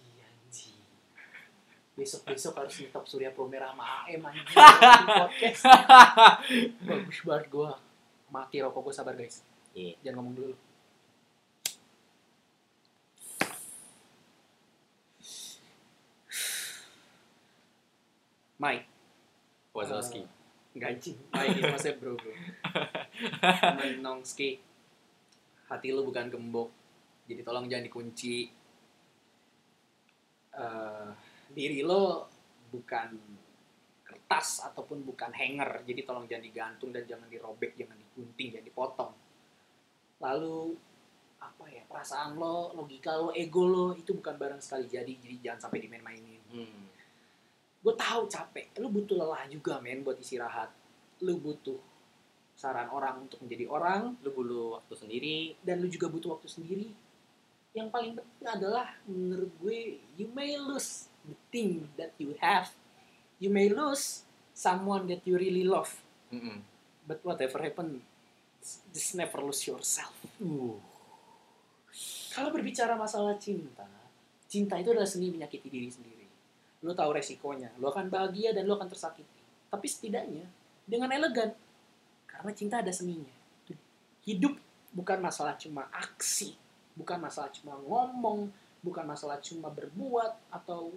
[1.92, 5.62] Besok-besok harus nyetop Surya Promera sama AM anjing podcast.
[6.88, 7.76] Bagus banget gua.
[8.32, 9.44] Mati rokok gua sabar guys.
[9.76, 10.00] Iya.
[10.00, 10.54] Jangan ngomong dulu.
[18.62, 18.86] Mike.
[19.74, 20.22] Wazowski.
[20.78, 21.18] Enggak anjing.
[21.34, 22.32] Mike itu maksudnya bro bro.
[23.82, 24.62] Menongski.
[25.66, 26.70] Hati lu bukan gembok.
[27.26, 28.36] Jadi tolong jangan dikunci.
[30.54, 31.08] Eh,
[31.50, 32.30] diri lo
[32.70, 33.10] bukan
[34.06, 35.82] kertas ataupun bukan hanger.
[35.82, 39.12] Jadi tolong jangan digantung dan jangan dirobek, jangan digunting, jangan dipotong.
[40.22, 40.78] Lalu
[41.42, 41.82] apa ya?
[41.90, 46.42] perasaan lo, logika lo, ego lo itu bukan barang sekali jadi, jadi jangan sampai dimain-mainin.
[46.54, 46.91] Hmm.
[47.82, 50.70] Gue tahu capek, lu butuh lelah juga men buat istirahat.
[51.22, 51.78] Lu butuh
[52.54, 55.38] saran orang untuk menjadi orang Lu bulu waktu sendiri.
[55.66, 56.88] dan lu juga butuh waktu sendiri.
[57.74, 62.70] Yang paling penting adalah menurut gue you may lose the thing that you have.
[63.42, 64.22] You may lose
[64.54, 65.90] someone that you really love.
[66.30, 66.62] Mm-mm.
[67.02, 67.98] But whatever happen,
[68.94, 70.14] just never lose yourself.
[70.38, 70.78] Uh.
[72.32, 73.84] Kalau berbicara masalah cinta,
[74.46, 76.21] cinta itu adalah seni menyakiti diri sendiri.
[76.82, 79.40] Lo tahu resikonya, lo akan bahagia dan lo akan tersakiti.
[79.70, 80.44] Tapi setidaknya
[80.82, 81.54] dengan elegan,
[82.26, 83.30] karena cinta ada seninya.
[84.26, 84.58] Hidup
[84.90, 86.54] bukan masalah cuma aksi,
[86.98, 88.50] bukan masalah cuma ngomong,
[88.82, 90.90] bukan masalah cuma berbuat atau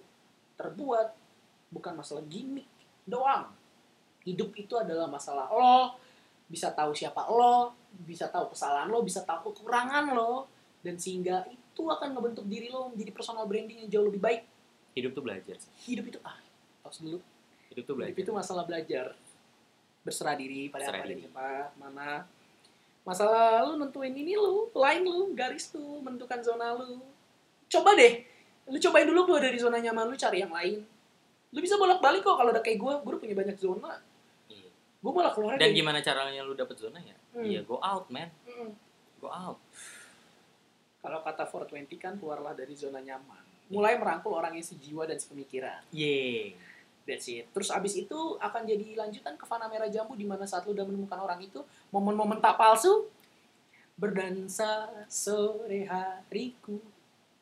[0.57, 1.14] terbuat,
[1.70, 2.68] bukan masalah gimmick
[3.06, 3.53] doang.
[4.26, 6.02] Hidup itu adalah masalah lo,
[6.49, 10.49] bisa tahu siapa lo, bisa tahu kesalahan lo, bisa tahu kekurangan lo,
[10.82, 14.41] dan sehingga itu akan ngebentuk diri lo menjadi personal branding yang jauh lebih baik.
[14.95, 15.59] Hidup tuh belajar.
[15.84, 16.39] Hidup itu ah,
[16.88, 17.19] tos dulu.
[17.67, 18.23] Hidup tuh Hidup belajar.
[18.23, 19.11] itu masalah belajar.
[20.07, 21.23] Berserah diri pada Berserah apa diri.
[21.76, 22.23] mana.
[23.05, 27.03] Masalah lu nentuin ini lu, line lu, garis lu, menentukan zona lu.
[27.69, 28.26] Coba deh,
[28.65, 30.81] lu cobain dulu keluar dari zona nyaman lu, cari yang lain.
[31.53, 34.01] Lu bisa bolak-balik kok kalau udah kayak gue, gue punya banyak zona.
[34.49, 34.72] Iya.
[35.03, 37.13] Gue malah keluar Dan gimana caranya lu dapet zona ya?
[37.35, 37.45] Hmm.
[37.45, 38.31] Iya, go out, man.
[38.47, 38.73] Hmm.
[39.22, 39.61] Go out.
[41.05, 43.55] Kalau kata 420 kan keluarlah dari zona nyaman.
[43.69, 45.81] Mulai merangkul orang yang sejiwa dan sepemikiran.
[45.89, 46.53] Yeay.
[47.05, 47.45] That's it.
[47.53, 50.85] Terus abis itu akan jadi lanjutan ke Fana Merah Jambu di mana saat lu udah
[50.89, 51.61] menemukan orang itu,
[51.93, 53.05] momen-momen tak palsu,
[53.95, 56.81] berdansa sore hariku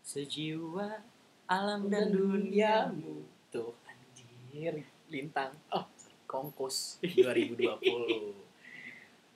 [0.04, 1.00] Sejiwa
[1.48, 2.92] alam dan dan dunia.
[2.92, 3.24] duniamu.
[3.48, 5.56] Tuh, anjir, lintang.
[5.72, 5.88] Oh,
[6.28, 8.44] kongkos 2020.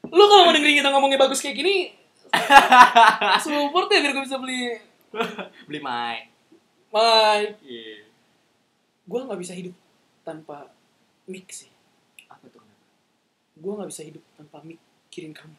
[0.07, 1.91] lu kalau mau dengerin kita ngomongnya bagus kayak gini,
[3.43, 4.75] support ya biar gue bisa beli
[5.67, 6.36] Beli mic.
[6.89, 7.59] Mic.
[7.61, 8.05] Iya.
[9.03, 9.75] Gue nggak bisa hidup
[10.21, 10.71] tanpa
[11.25, 11.71] mic sih.
[12.27, 12.85] Apa tuh kenapa?
[13.55, 15.55] Gue nggak bisa hidup tanpa mikirin kamu.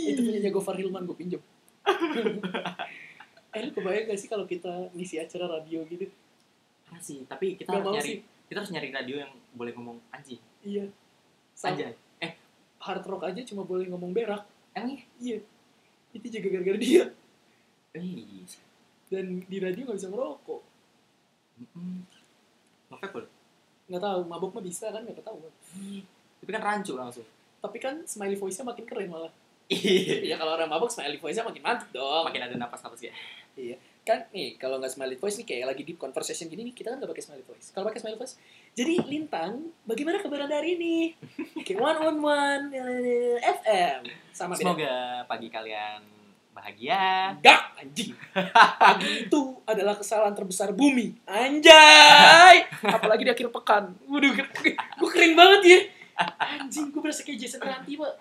[0.00, 1.42] itu punya Gofar Hilman gue pinjem
[3.50, 6.06] eh lu kebayang gak sih kalau kita ngisi acara radio gitu
[6.86, 9.98] Parah sih, tapi kita Gak harus nyari sih kita harus nyari radio yang boleh ngomong
[10.10, 10.38] anjing.
[10.62, 10.86] iya
[11.52, 11.94] Sama Anjay.
[12.18, 12.32] Eh,
[12.78, 15.38] hard rock aja cuma boleh ngomong berak emang iya?
[15.38, 15.38] iya
[16.12, 17.04] itu juga gara-gara dia
[17.90, 18.46] Eh,
[19.10, 20.62] dan di radio nggak bisa ngerokok.
[21.60, 22.00] Mm,
[22.88, 23.30] boleh?
[23.90, 25.50] nggak tahu mabok mah bisa kan nggak ketahuan
[26.40, 27.26] Tapi kan rancu langsung.
[27.60, 29.28] tapi kan smiley voice-nya makin keren malah.
[29.68, 30.32] Iya.
[30.32, 32.24] iya kalau orang mabok smiley voice-nya makin mantap dong.
[32.24, 33.78] Makin ada napas-napas kayak.
[34.00, 36.96] kan nih kalau nggak smiley voice nih kayak lagi deep conversation gini nih kita kan
[37.02, 37.68] nggak pakai smiley voice.
[37.74, 38.34] Kalau pakai smiley voice
[38.72, 41.12] jadi lintang bagaimana kabar anda hari ini?
[41.66, 42.64] Kayak one on one
[43.44, 44.00] FM
[44.32, 44.64] sama beda.
[44.64, 44.94] Semoga
[45.28, 46.00] pagi kalian
[46.60, 47.34] bahagia.
[47.40, 48.12] Enggak, anjing.
[48.76, 51.16] Pagi itu adalah kesalahan terbesar bumi.
[51.24, 52.68] Anjay.
[52.84, 53.96] Apalagi di akhir pekan.
[54.04, 55.80] Waduh, gue keren banget ya.
[56.38, 58.12] Anjing, gue berasa kayak Jason Ranti, Pak.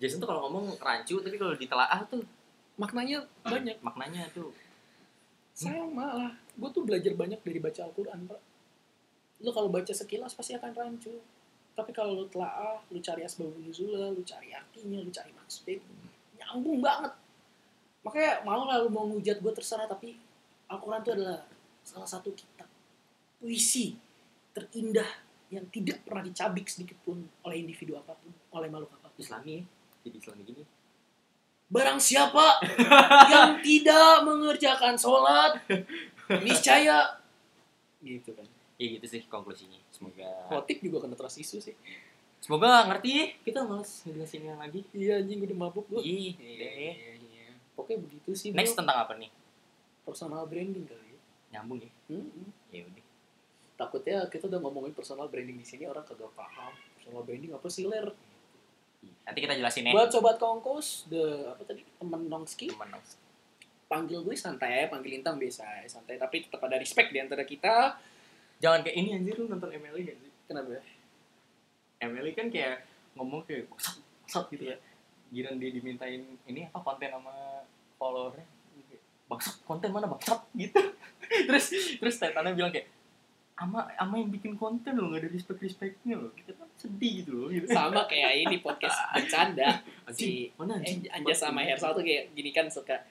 [0.00, 2.24] Jason tuh kalau ngomong rancu, tapi kalau ditelaah tuh
[2.74, 3.78] Maknanya banyak.
[3.86, 4.50] maknanya tuh
[5.54, 6.32] Sama lah.
[6.58, 8.40] Gue tuh belajar banyak dari baca Al-Quran, Pak.
[9.46, 11.14] Lu kalau baca sekilas pasti akan rancu.
[11.74, 15.78] Tapi kalau lu telaah, lu cari asbabun nuzulnya, lu cari artinya, lu cari maksudnya,
[16.54, 17.12] nyambung banget.
[18.06, 20.14] Makanya mau lah lu mau ngujat gue terserah, tapi
[20.70, 21.42] Al-Quran itu adalah
[21.82, 22.70] salah satu kitab
[23.42, 23.98] puisi
[24.54, 25.08] terindah
[25.50, 29.18] yang tidak pernah dicabik sedikit pun oleh individu apa pun, oleh makhluk apa pun.
[29.18, 29.62] Islami ya.
[30.06, 30.64] Jadi Islami gini.
[31.68, 32.62] Barang siapa
[33.32, 35.58] yang tidak mengerjakan sholat,
[36.44, 37.18] niscaya
[37.98, 38.46] gitu kan.
[38.78, 39.80] Ya gitu sih konklusinya.
[39.90, 41.74] Semoga Khotib juga kena trust isu sih.
[42.44, 43.40] Semoga ngerti.
[43.40, 44.84] Kita males ngejelasin yang lagi.
[44.92, 46.04] Iya anjing udah mabuk gue.
[46.04, 47.56] Ih, iya.
[47.72, 48.52] Pokoknya begitu sih.
[48.52, 48.84] Next bro.
[48.84, 49.32] tentang apa nih?
[50.04, 51.20] personal branding kali ya.
[51.58, 51.90] Nyambung ya.
[52.12, 52.52] Hmm.
[52.68, 53.04] Ya udah.
[53.74, 56.70] Takutnya kita udah ngomongin personal branding di sini orang kagak paham.
[57.00, 58.12] Personal branding apa sih ler?
[59.24, 59.92] Nanti kita jelasin ya.
[59.96, 63.04] Buat sobat kongkos, the apa tadi temen nongski, Teman dong.
[63.84, 66.20] panggil gue santai, panggil Intang biasa, santai.
[66.20, 67.96] Tapi tetap ada respect di antara kita.
[68.60, 70.30] Jangan kayak ini anjir lu nonton MLI gak sih?
[70.48, 70.80] Kenapa?
[72.10, 74.76] MLI kan kayak ngomong kayak bangsat, bangsat gitu ya.
[75.34, 77.34] Giran dia dimintain ini apa konten sama
[77.96, 78.46] followernya.
[79.24, 80.80] Bangsat, konten mana bangsat gitu.
[81.48, 82.92] terus terus Titannya bilang kayak
[83.54, 87.30] ama ama yang bikin konten lo gak ada respect respectnya lo kita kan sedih gitu
[87.32, 87.66] loh gitu.
[87.70, 89.80] Sama kayak ini podcast bercanda.
[90.10, 93.06] Si mana anjing Eh, Anjas sama Hersal tuh kayak gini kan suka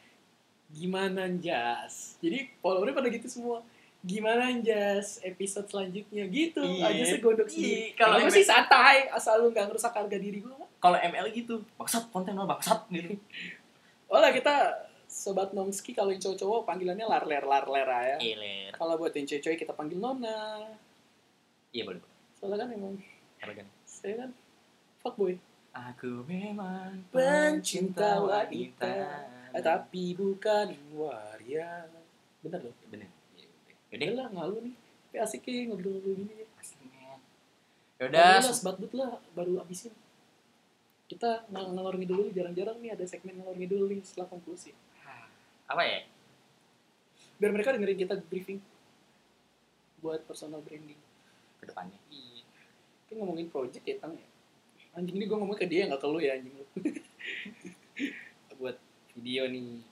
[0.74, 3.62] gimana Anjas jadi followernya pada gitu semua
[4.04, 6.92] gimana Anjas episode selanjutnya gitu Iya.
[6.92, 10.40] aja segondok Iya, sendiri kalau kalau gue sih santai asal lu gak ngerusak harga diri
[10.40, 13.16] gue kalau ML gitu bangsat konten lo bangsat gitu
[14.14, 14.54] Oh lah kita
[15.08, 18.18] sobat nongski kalau yang cowok-cowok panggilannya larler larler ya.
[18.22, 18.70] Iler.
[18.70, 20.70] Kalau buat yang cewek kita panggil nona.
[21.70, 22.02] Iya boleh.
[22.38, 22.94] Soalnya kan emang
[23.42, 23.66] Elegan.
[23.82, 24.30] saya kan
[25.02, 25.34] fuckboy.
[25.74, 29.26] Aku memang Pencinta wanita.
[29.50, 31.90] Eh, tapi bukan waria.
[32.46, 32.76] Bener loh.
[32.86, 33.10] Bener.
[33.94, 34.18] Udah Yaudah.
[34.18, 34.76] lah ngalu nih.
[35.06, 36.48] Tapi asik ya ngobrol-ngobrol gini ya.
[36.58, 37.22] Asli, men.
[38.02, 38.42] Udah Yaudah.
[38.42, 39.94] lah, sebatbut lah baru abisin.
[41.06, 44.74] Kita ng ngalor ngidul dulu jarang-jarang nih ada segmen ngalor ngidul nih setelah konklusi.
[45.70, 46.02] Apa ya?
[47.38, 48.58] Biar mereka dengerin kita briefing
[50.02, 50.98] buat personal branding.
[51.62, 51.96] Ke depannya.
[52.10, 52.42] Iya.
[53.06, 54.28] Kita ngomongin project ya, Tang ya.
[54.94, 56.66] Anjing ini gue ngomong ke dia nggak ke lu ya anjing lu.
[58.60, 58.78] buat
[59.14, 59.86] video nih.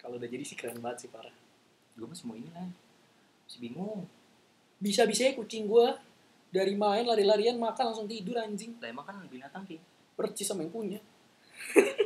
[0.00, 1.37] Kalau udah jadi sih keren banget sih parah.
[1.98, 2.70] Gue masih mau ini lah.
[3.50, 4.06] Masih bingung.
[4.78, 5.86] Bisa-bisanya kucing gue
[6.54, 8.78] dari main lari-larian makan langsung tidur anjing.
[8.78, 9.82] Lah emang kan binatang sih.
[10.14, 11.02] Percis sama yang punya.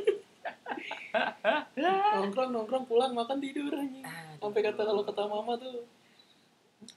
[2.17, 4.01] nongkrong nongkrong pulang makan tidur anjing.
[4.41, 5.85] Sampai kata kalau kata mama tuh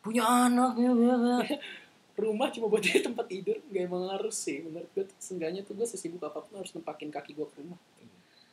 [0.03, 0.91] punya anak ya,
[2.17, 5.85] rumah cuma buat dia tempat tidur gak emang harus sih menurut gue seenggaknya tuh gue
[5.85, 7.79] sesibuk apa pun harus nempakin kaki gue ke rumah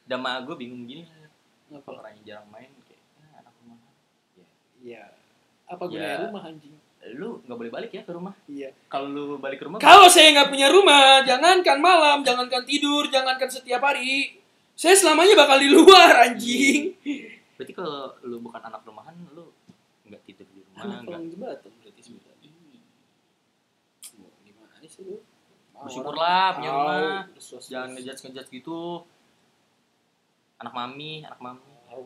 [0.04, 1.08] Dan mah gue bingung gini
[1.72, 3.80] ngapa Kalau orang yang jarang main kayak ah, anak rumah.
[4.84, 5.04] Iya.
[5.66, 6.24] Apa gunanya Ya.
[6.28, 6.76] rumah anjing?
[7.16, 8.36] Lu nggak boleh balik ya ke rumah.
[8.46, 8.70] iya.
[8.88, 13.48] Kalau lu balik ke rumah kalau saya nggak punya rumah jangankan malam jangankan tidur jangankan
[13.48, 14.40] setiap hari
[14.74, 16.92] saya selamanya bakal di luar anjing.
[17.56, 19.52] Berarti kalau lu bukan anak rumahan lu
[20.04, 22.52] nggak tidur di rumah anak nggak kolong jembatan berarti sebenarnya.
[24.20, 25.18] Mau gimana sih lu?
[25.74, 26.98] Bersyukurlah punya rumah.
[27.60, 29.04] jangan ngejudge ngejudge gitu.
[30.58, 31.68] Anak mami anak mami.
[31.92, 32.06] Tahu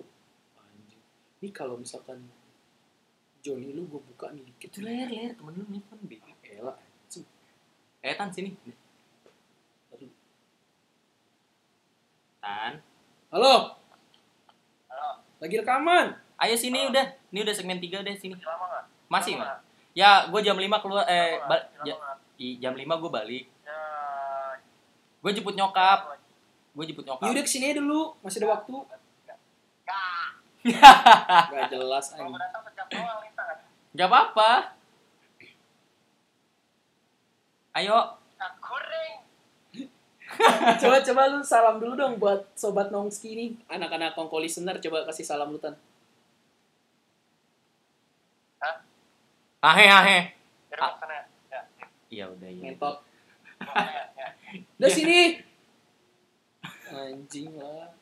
[0.57, 1.01] anjing.
[1.39, 2.25] Ini kalau misalkan
[3.39, 4.43] Joni lu gue buka nih.
[4.43, 7.25] Dikit itu ler ler temen lu nelfon bi Ah, elah anjing.
[7.99, 8.51] eh tan sini.
[9.89, 10.11] Aduh.
[12.37, 12.73] tan.
[13.29, 13.55] Halo.
[15.37, 16.17] Lagi rekaman?
[16.37, 17.05] Ayo sini udah.
[17.29, 18.33] Ini udah segmen 3 deh sini.
[19.07, 19.37] Masih?
[19.37, 19.61] Mas
[19.93, 21.97] ya gue jam 5 keluar eh bal- ja-
[22.37, 23.45] i- jam 5 gue balik.
[25.19, 26.13] Gue jemput nyokap.
[26.71, 27.25] Gue jemput nyokap.
[27.25, 28.75] Yaudah ke sini aja dulu, masih ada waktu.
[30.71, 32.35] Gak jelas anjing.
[33.97, 34.51] Gak apa-apa.
[37.77, 37.97] Ayo.
[40.83, 45.23] Coba coba lu salam dulu dong buat sobat nongski nih, anak-anak kongko listener coba kasih
[45.23, 45.73] salam lu tan.
[49.63, 50.19] Ahe ahe.
[52.13, 52.61] Iya udah ya.
[52.69, 52.97] Ngentot.
[54.77, 55.41] Udah sini.
[56.93, 57.96] Anjing lah.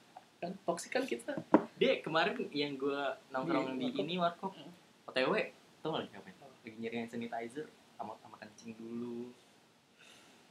[0.45, 1.33] Kan toksik kan kita.
[1.75, 3.01] Dia kemarin yang gue
[3.33, 4.69] nongkrong Di di, ini warkop Hmm.
[5.05, 5.33] OTW
[5.81, 6.35] tau gak ngapain?
[6.61, 9.33] Lagi nyari hand sanitizer sama sama kencing dulu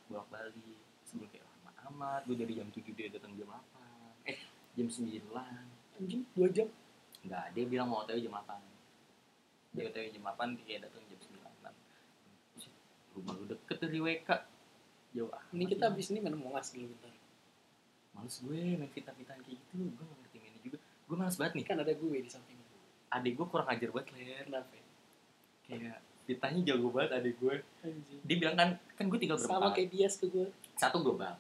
[0.05, 0.59] bolak balik
[1.03, 4.39] sebelum kayak lama amat gue dari jam 7 dia datang jam 8 eh
[4.75, 5.11] jam 9
[5.95, 6.69] Anjing dua jam.
[7.21, 8.47] enggak dia bilang mau OTW jam 8
[9.73, 11.41] dia OTW jam 8 dia datang jam 9
[12.53, 12.73] Buset,
[13.13, 14.31] rumah lu deket dari WK
[15.13, 15.89] jauh Ini kita ini.
[15.89, 17.14] habis ini mana mau ngas dulu bentar.
[18.15, 21.65] Males gue main fitnah-fitnah kayak gitu gue gak ngerti mainnya juga gue males banget nih
[21.65, 22.59] Kan ada gue di samping.
[23.11, 24.73] adik gue kurang ajar banget ler Kenapa?
[24.73, 24.85] ya?
[25.65, 28.21] kayak fitnahnya jago banget adik gue Anjing.
[28.23, 30.47] dia bilang kan kan gue tinggal Sama berempat kayak bias ke gue.
[30.75, 31.35] satu global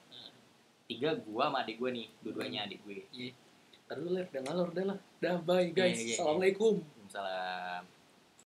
[0.84, 2.94] tiga gue sama adik gue nih dua-duanya adik gue
[3.84, 4.98] Ntar dulu ler, udah ngalor udah lah.
[5.20, 5.92] Udah bye guys.
[5.92, 6.14] Iya, iya, iya.
[6.16, 6.74] Assalamualaikum.
[7.12, 7.84] Salam